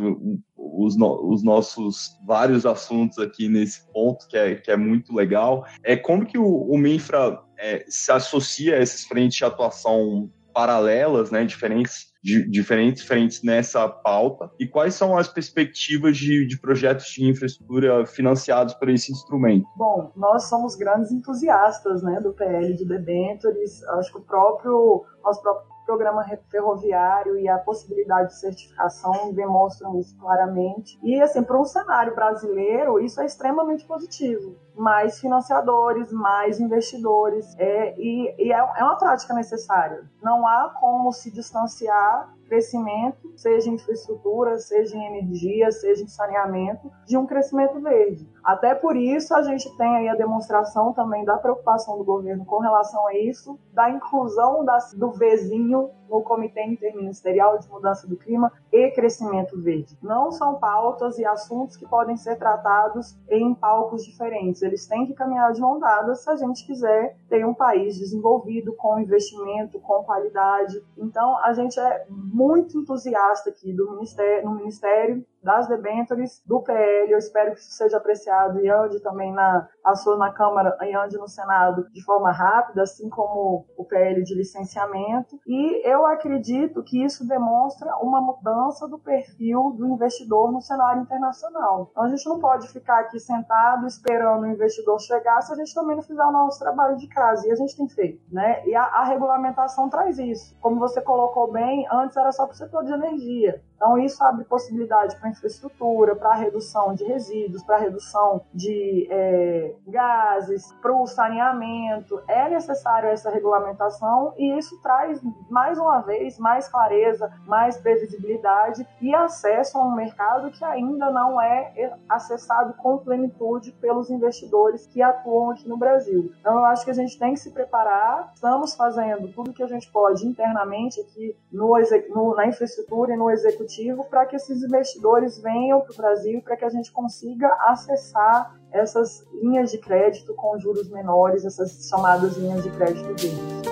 os, 0.56 0.96
no, 0.96 1.32
os, 1.32 1.42
nossos 1.42 2.16
vários 2.24 2.64
assuntos 2.64 3.18
aqui 3.18 3.48
nesse 3.48 3.86
ponto, 3.92 4.28
que 4.28 4.36
é, 4.36 4.54
que 4.54 4.70
é 4.70 4.76
muito 4.76 5.14
legal, 5.14 5.66
é 5.82 5.96
como 5.96 6.24
que 6.24 6.38
o, 6.38 6.46
o 6.46 6.78
Minfra 6.78 7.40
é, 7.58 7.84
se 7.88 8.12
associa 8.12 8.76
a 8.76 8.78
essas 8.78 9.04
frentes 9.04 9.38
de 9.38 9.44
atuação 9.44 10.30
paralelas, 10.52 11.30
né, 11.30 11.44
diferentes, 11.44 12.12
diferentes 12.22 13.04
frentes 13.04 13.42
nessa 13.42 13.88
pauta, 13.88 14.50
e 14.58 14.66
quais 14.66 14.94
são 14.94 15.16
as 15.16 15.28
perspectivas 15.28 16.16
de, 16.16 16.46
de 16.46 16.60
projetos 16.60 17.06
de 17.06 17.24
infraestrutura 17.24 18.04
financiados 18.04 18.74
por 18.74 18.88
esse 18.88 19.12
instrumento? 19.12 19.66
Bom, 19.76 20.12
nós 20.16 20.48
somos 20.48 20.76
grandes 20.76 21.10
entusiastas 21.12 22.02
né, 22.02 22.20
do 22.20 22.32
PL 22.32 22.74
de 22.74 22.84
debêntures, 22.84 23.82
acho 23.84 24.12
que 24.12 24.18
o 24.18 24.22
próprio, 24.22 25.04
nosso 25.22 25.40
próprio 25.40 25.70
programa 25.90 26.24
ferroviário 26.48 27.36
e 27.36 27.48
a 27.48 27.58
possibilidade 27.58 28.28
de 28.28 28.38
certificação 28.38 29.32
demonstram 29.32 29.98
isso 29.98 30.16
claramente. 30.18 30.96
E, 31.02 31.20
assim, 31.20 31.42
para 31.42 31.60
um 31.60 31.64
cenário 31.64 32.14
brasileiro, 32.14 33.00
isso 33.00 33.20
é 33.20 33.26
extremamente 33.26 33.84
positivo. 33.84 34.54
Mais 34.80 35.20
financiadores, 35.20 36.10
mais 36.10 36.58
investidores, 36.58 37.54
é, 37.58 37.94
e, 37.98 38.34
e 38.38 38.50
é, 38.50 38.56
é 38.56 38.82
uma 38.82 38.96
prática 38.96 39.34
necessária. 39.34 40.04
Não 40.22 40.46
há 40.46 40.74
como 40.80 41.12
se 41.12 41.30
distanciar 41.30 42.32
crescimento, 42.50 43.32
seja 43.36 43.70
em 43.70 43.74
infraestrutura, 43.74 44.58
seja 44.58 44.96
em 44.96 45.06
energia, 45.06 45.70
seja 45.70 46.02
em 46.02 46.08
saneamento, 46.08 46.90
de 47.06 47.16
um 47.16 47.24
crescimento 47.24 47.80
verde. 47.80 48.28
Até 48.42 48.74
por 48.74 48.96
isso 48.96 49.32
a 49.34 49.42
gente 49.42 49.70
tem 49.76 49.96
aí 49.96 50.08
a 50.08 50.16
demonstração 50.16 50.92
também 50.92 51.24
da 51.24 51.38
preocupação 51.38 51.96
do 51.96 52.02
governo 52.02 52.44
com 52.44 52.58
relação 52.58 53.06
a 53.06 53.14
isso, 53.14 53.56
da 53.72 53.88
inclusão 53.88 54.64
das, 54.64 54.92
do 54.94 55.12
vizinho 55.12 55.90
no 56.08 56.22
Comitê 56.22 56.64
Interministerial 56.64 57.56
de 57.58 57.68
Mudança 57.68 58.08
do 58.08 58.16
Clima 58.16 58.52
e 58.72 58.90
Crescimento 58.90 59.60
Verde. 59.60 59.96
Não 60.02 60.32
são 60.32 60.56
pautas 60.56 61.18
e 61.18 61.24
assuntos 61.24 61.76
que 61.76 61.86
podem 61.86 62.16
ser 62.16 62.36
tratados 62.36 63.16
em 63.28 63.54
palcos 63.54 64.04
diferentes. 64.04 64.60
Eles 64.70 64.86
têm 64.86 65.04
que 65.04 65.14
caminhar 65.14 65.52
de 65.52 65.60
mão 65.60 65.80
dada 65.80 66.14
se 66.14 66.30
a 66.30 66.36
gente 66.36 66.64
quiser 66.64 67.16
ter 67.28 67.44
um 67.44 67.52
país 67.52 67.98
desenvolvido 67.98 68.72
com 68.74 69.00
investimento, 69.00 69.80
com 69.80 70.04
qualidade. 70.04 70.80
Então, 70.96 71.36
a 71.38 71.52
gente 71.52 71.78
é 71.78 72.06
muito 72.08 72.78
entusiasta 72.78 73.50
aqui 73.50 73.72
do 73.72 73.90
ministério, 73.90 74.48
no 74.48 74.54
Ministério 74.54 75.26
das 75.42 75.68
debêntures 75.68 76.42
do 76.46 76.60
PL. 76.62 77.12
Eu 77.12 77.18
espero 77.18 77.52
que 77.52 77.60
isso 77.60 77.72
seja 77.72 77.96
apreciado 77.96 78.60
e 78.60 78.68
ande 78.68 79.00
também 79.00 79.32
na, 79.32 79.68
passou 79.82 80.16
na 80.16 80.32
Câmara 80.32 80.76
e 80.82 80.94
ande 80.94 81.16
no 81.16 81.28
Senado 81.28 81.86
de 81.90 82.02
forma 82.04 82.30
rápida, 82.30 82.82
assim 82.82 83.08
como 83.08 83.66
o 83.76 83.84
PL 83.84 84.22
de 84.22 84.34
licenciamento. 84.34 85.38
E 85.46 85.88
eu 85.88 86.06
acredito 86.06 86.82
que 86.82 87.04
isso 87.04 87.26
demonstra 87.26 87.96
uma 87.98 88.20
mudança 88.20 88.86
do 88.88 88.98
perfil 88.98 89.74
do 89.76 89.86
investidor 89.86 90.52
no 90.52 90.60
cenário 90.60 91.02
internacional. 91.02 91.88
Então 91.90 92.04
a 92.04 92.08
gente 92.08 92.28
não 92.28 92.38
pode 92.38 92.68
ficar 92.68 93.00
aqui 93.00 93.18
sentado 93.18 93.86
esperando 93.86 94.42
o 94.42 94.46
investidor 94.46 95.00
chegar 95.00 95.40
se 95.42 95.52
a 95.52 95.56
gente 95.56 95.74
também 95.74 95.96
não 95.96 96.02
fizer 96.02 96.24
o 96.24 96.32
nosso 96.32 96.58
trabalho 96.58 96.96
de 96.96 97.08
casa. 97.08 97.46
E 97.46 97.52
a 97.52 97.56
gente 97.56 97.76
tem 97.76 97.88
feito, 97.88 98.22
né? 98.32 98.66
E 98.66 98.74
a, 98.74 98.82
a 98.82 99.04
regulamentação 99.04 99.88
traz 99.88 100.18
isso. 100.18 100.56
Como 100.60 100.78
você 100.78 101.00
colocou 101.00 101.50
bem, 101.50 101.86
antes 101.90 102.16
era 102.16 102.32
só 102.32 102.46
para 102.46 102.54
o 102.54 102.56
setor 102.56 102.84
de 102.84 102.92
energia. 102.92 103.62
Então, 103.80 103.96
isso 103.96 104.22
abre 104.22 104.44
possibilidade 104.44 105.16
para 105.16 105.30
infraestrutura, 105.30 106.14
para 106.14 106.34
redução 106.34 106.94
de 106.94 107.02
resíduos, 107.02 107.62
para 107.62 107.78
redução 107.78 108.42
de 108.52 109.08
é, 109.10 109.74
gases, 109.86 110.70
para 110.82 110.92
o 110.92 111.06
saneamento. 111.06 112.20
É 112.28 112.46
necessário 112.50 113.08
essa 113.08 113.30
regulamentação 113.30 114.34
e 114.36 114.58
isso 114.58 114.78
traz, 114.82 115.18
mais 115.48 115.78
uma 115.78 116.00
vez, 116.00 116.38
mais 116.38 116.68
clareza, 116.68 117.32
mais 117.46 117.78
previsibilidade 117.78 118.86
e 119.00 119.14
acesso 119.14 119.78
a 119.78 119.82
um 119.82 119.94
mercado 119.94 120.50
que 120.50 120.62
ainda 120.62 121.10
não 121.10 121.40
é 121.40 121.96
acessado 122.06 122.74
com 122.74 122.98
plenitude 122.98 123.72
pelos 123.72 124.10
investidores 124.10 124.86
que 124.88 125.00
atuam 125.00 125.52
aqui 125.52 125.66
no 125.66 125.78
Brasil. 125.78 126.30
Então, 126.38 126.58
eu 126.58 126.66
acho 126.66 126.84
que 126.84 126.90
a 126.90 126.94
gente 126.94 127.18
tem 127.18 127.32
que 127.32 127.40
se 127.40 127.50
preparar. 127.50 128.30
Estamos 128.34 128.74
fazendo 128.74 129.32
tudo 129.32 129.54
que 129.54 129.62
a 129.62 129.66
gente 129.66 129.90
pode 129.90 130.26
internamente 130.26 131.00
aqui 131.00 131.34
no, 131.50 131.78
no, 132.10 132.34
na 132.36 132.46
infraestrutura 132.46 133.14
e 133.14 133.16
no 133.16 133.30
executivo 133.30 133.69
para 134.04 134.26
que 134.26 134.36
esses 134.36 134.62
investidores 134.62 135.38
venham 135.40 135.80
para 135.80 135.92
o 135.92 135.96
Brasil 135.96 136.42
para 136.42 136.56
que 136.56 136.64
a 136.64 136.70
gente 136.70 136.90
consiga 136.92 137.48
acessar 137.68 138.58
essas 138.72 139.24
linhas 139.42 139.70
de 139.70 139.78
crédito 139.78 140.34
com 140.34 140.58
juros 140.58 140.90
menores, 140.90 141.44
essas 141.44 141.88
chamadas 141.88 142.36
linhas 142.36 142.62
de 142.62 142.70
crédito 142.70 143.14
verdes. 143.14 143.69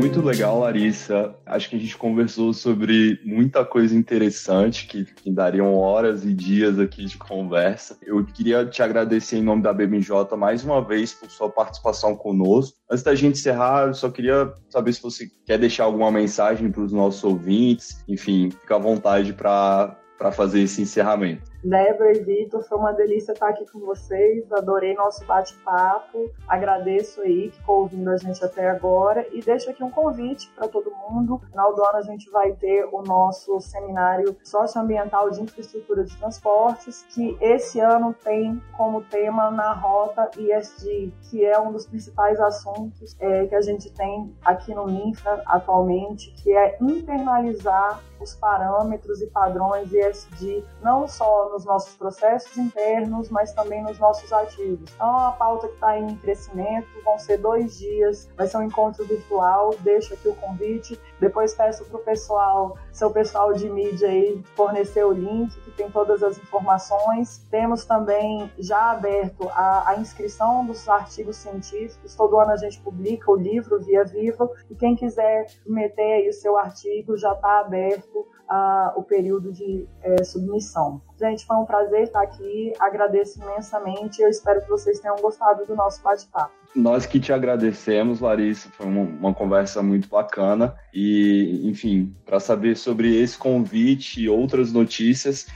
Muito 0.00 0.22
legal, 0.22 0.60
Larissa. 0.60 1.34
Acho 1.44 1.68
que 1.68 1.76
a 1.76 1.78
gente 1.78 1.94
conversou 1.94 2.54
sobre 2.54 3.20
muita 3.22 3.66
coisa 3.66 3.94
interessante 3.94 4.86
que, 4.86 5.04
que, 5.04 5.30
dariam 5.30 5.74
horas 5.74 6.24
e 6.24 6.32
dias 6.32 6.78
aqui 6.78 7.04
de 7.04 7.18
conversa. 7.18 7.98
Eu 8.00 8.24
queria 8.24 8.64
te 8.64 8.82
agradecer 8.82 9.36
em 9.36 9.42
nome 9.42 9.62
da 9.62 9.74
BMJ 9.74 10.34
mais 10.38 10.64
uma 10.64 10.82
vez 10.82 11.12
por 11.12 11.30
sua 11.30 11.50
participação 11.50 12.16
conosco. 12.16 12.78
Antes 12.90 13.04
da 13.04 13.14
gente 13.14 13.38
encerrar, 13.38 13.88
eu 13.88 13.94
só 13.94 14.08
queria 14.10 14.50
saber 14.70 14.94
se 14.94 15.02
você 15.02 15.28
quer 15.44 15.58
deixar 15.58 15.84
alguma 15.84 16.10
mensagem 16.10 16.70
para 16.70 16.80
os 16.80 16.92
nossos 16.92 17.22
ouvintes. 17.22 18.02
Enfim, 18.08 18.50
fica 18.50 18.76
à 18.76 18.78
vontade 18.78 19.34
para 19.34 19.98
fazer 20.32 20.62
esse 20.62 20.80
encerramento. 20.80 21.49
Débora 21.62 22.12
e 22.12 22.20
Vitor, 22.20 22.62
foi 22.62 22.78
uma 22.78 22.92
delícia 22.92 23.32
estar 23.32 23.48
aqui 23.48 23.66
com 23.70 23.80
vocês. 23.80 24.50
Adorei 24.52 24.94
nosso 24.94 25.24
bate-papo. 25.26 26.30
Agradeço 26.48 27.20
aí 27.20 27.50
que 27.50 27.58
ficou 27.58 27.80
ouvindo 27.80 28.10
a 28.10 28.16
gente 28.16 28.42
até 28.42 28.68
agora 28.68 29.26
e 29.32 29.40
deixo 29.40 29.70
aqui 29.70 29.84
um 29.84 29.90
convite 29.90 30.50
para 30.56 30.68
todo 30.68 30.90
mundo. 30.90 31.32
No 31.32 31.38
final 31.38 31.74
do 31.74 31.84
ano 31.84 31.98
a 31.98 32.02
gente 32.02 32.30
vai 32.30 32.52
ter 32.52 32.88
o 32.90 33.02
nosso 33.02 33.60
seminário 33.60 34.34
socioambiental 34.42 35.30
de 35.30 35.42
infraestrutura 35.42 36.04
de 36.04 36.16
transportes, 36.16 37.04
que 37.10 37.36
esse 37.40 37.78
ano 37.78 38.14
tem 38.14 38.60
como 38.76 39.02
tema 39.02 39.50
na 39.50 39.72
rota 39.72 40.30
ESG, 40.38 41.12
que 41.28 41.44
é 41.44 41.58
um 41.60 41.72
dos 41.72 41.86
principais 41.86 42.40
assuntos 42.40 43.14
é, 43.20 43.46
que 43.46 43.54
a 43.54 43.60
gente 43.60 43.92
tem 43.92 44.34
aqui 44.44 44.74
no 44.74 44.86
Minfra 44.86 45.42
atualmente, 45.46 46.32
que 46.42 46.56
é 46.56 46.78
internalizar 46.80 48.00
os 48.20 48.34
parâmetros 48.34 49.20
e 49.22 49.26
padrões 49.26 49.92
ESG, 49.92 50.64
não 50.82 51.08
só 51.08 51.49
nos 51.50 51.64
nossos 51.64 51.94
processos 51.96 52.56
internos, 52.56 53.28
mas 53.30 53.52
também 53.52 53.82
nos 53.82 53.98
nossos 53.98 54.32
ativos. 54.32 54.90
Então, 54.94 55.08
uma 55.08 55.32
pauta 55.32 55.68
que 55.68 55.74
está 55.74 55.98
em 55.98 56.16
crescimento, 56.16 56.88
vão 57.04 57.18
ser 57.18 57.38
dois 57.38 57.78
dias, 57.78 58.28
vai 58.36 58.46
ser 58.46 58.58
um 58.58 58.62
encontro 58.62 59.04
virtual, 59.04 59.74
deixo 59.80 60.14
aqui 60.14 60.28
o 60.28 60.34
convite. 60.36 61.00
Depois 61.18 61.54
peço 61.54 61.84
para 61.84 61.98
o 61.98 62.02
pessoal, 62.02 62.76
seu 62.92 63.10
pessoal 63.10 63.52
de 63.52 63.68
mídia 63.68 64.08
aí, 64.08 64.42
fornecer 64.54 65.04
o 65.04 65.12
link, 65.12 65.54
que 65.60 65.70
tem 65.72 65.90
todas 65.90 66.22
as 66.22 66.38
informações. 66.38 67.38
Temos 67.50 67.84
também 67.84 68.50
já 68.58 68.92
aberto 68.92 69.48
a, 69.50 69.90
a 69.90 69.96
inscrição 69.96 70.64
dos 70.64 70.88
artigos 70.88 71.36
científicos, 71.36 72.14
todo 72.14 72.38
ano 72.38 72.52
a 72.52 72.56
gente 72.56 72.80
publica 72.80 73.30
o 73.30 73.36
livro 73.36 73.80
Via 73.80 74.04
Viva, 74.04 74.50
e 74.70 74.74
quem 74.74 74.96
quiser 74.96 75.46
meter 75.66 76.14
aí 76.14 76.28
o 76.28 76.32
seu 76.32 76.56
artigo 76.56 77.16
já 77.16 77.32
está 77.32 77.60
aberto 77.60 78.26
uh, 78.50 78.98
o 78.98 79.02
período 79.02 79.52
de 79.52 79.86
é, 80.02 80.24
submissão. 80.24 81.00
Gente, 81.18 81.44
foi 81.46 81.56
um 81.56 81.64
prazer 81.64 82.02
estar 82.02 82.22
aqui, 82.22 82.72
agradeço 82.80 83.40
imensamente, 83.40 84.20
eu 84.20 84.28
espero 84.28 84.60
que 84.62 84.68
vocês 84.68 84.98
tenham 84.98 85.16
gostado 85.16 85.64
do 85.66 85.76
nosso 85.76 86.02
bate-papo. 86.02 86.50
Nós 86.74 87.04
que 87.04 87.18
te 87.18 87.32
agradecemos, 87.32 88.20
Larissa, 88.20 88.68
foi 88.70 88.86
uma, 88.86 89.02
uma 89.02 89.34
conversa 89.34 89.82
muito 89.82 90.08
bacana 90.08 90.74
e, 90.94 91.62
enfim, 91.64 92.14
para 92.24 92.38
saber 92.38 92.76
sobre 92.76 93.20
esse 93.20 93.36
convite 93.36 94.20
e 94.20 94.28
outras 94.28 94.72
notícias, 94.72 95.48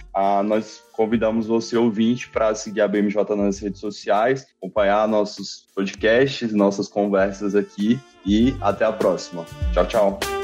nós 0.44 0.82
convidamos 0.92 1.46
você, 1.46 1.76
ouvinte, 1.76 2.28
para 2.28 2.54
seguir 2.54 2.80
a 2.80 2.88
BMJ 2.88 3.24
nas 3.36 3.60
redes 3.60 3.80
sociais, 3.80 4.44
acompanhar 4.60 5.06
nossos 5.06 5.68
podcasts, 5.74 6.52
nossas 6.52 6.88
conversas 6.88 7.54
aqui 7.54 7.98
e 8.26 8.54
até 8.60 8.84
a 8.84 8.92
próxima. 8.92 9.44
Tchau, 9.72 9.86
tchau 9.86 10.43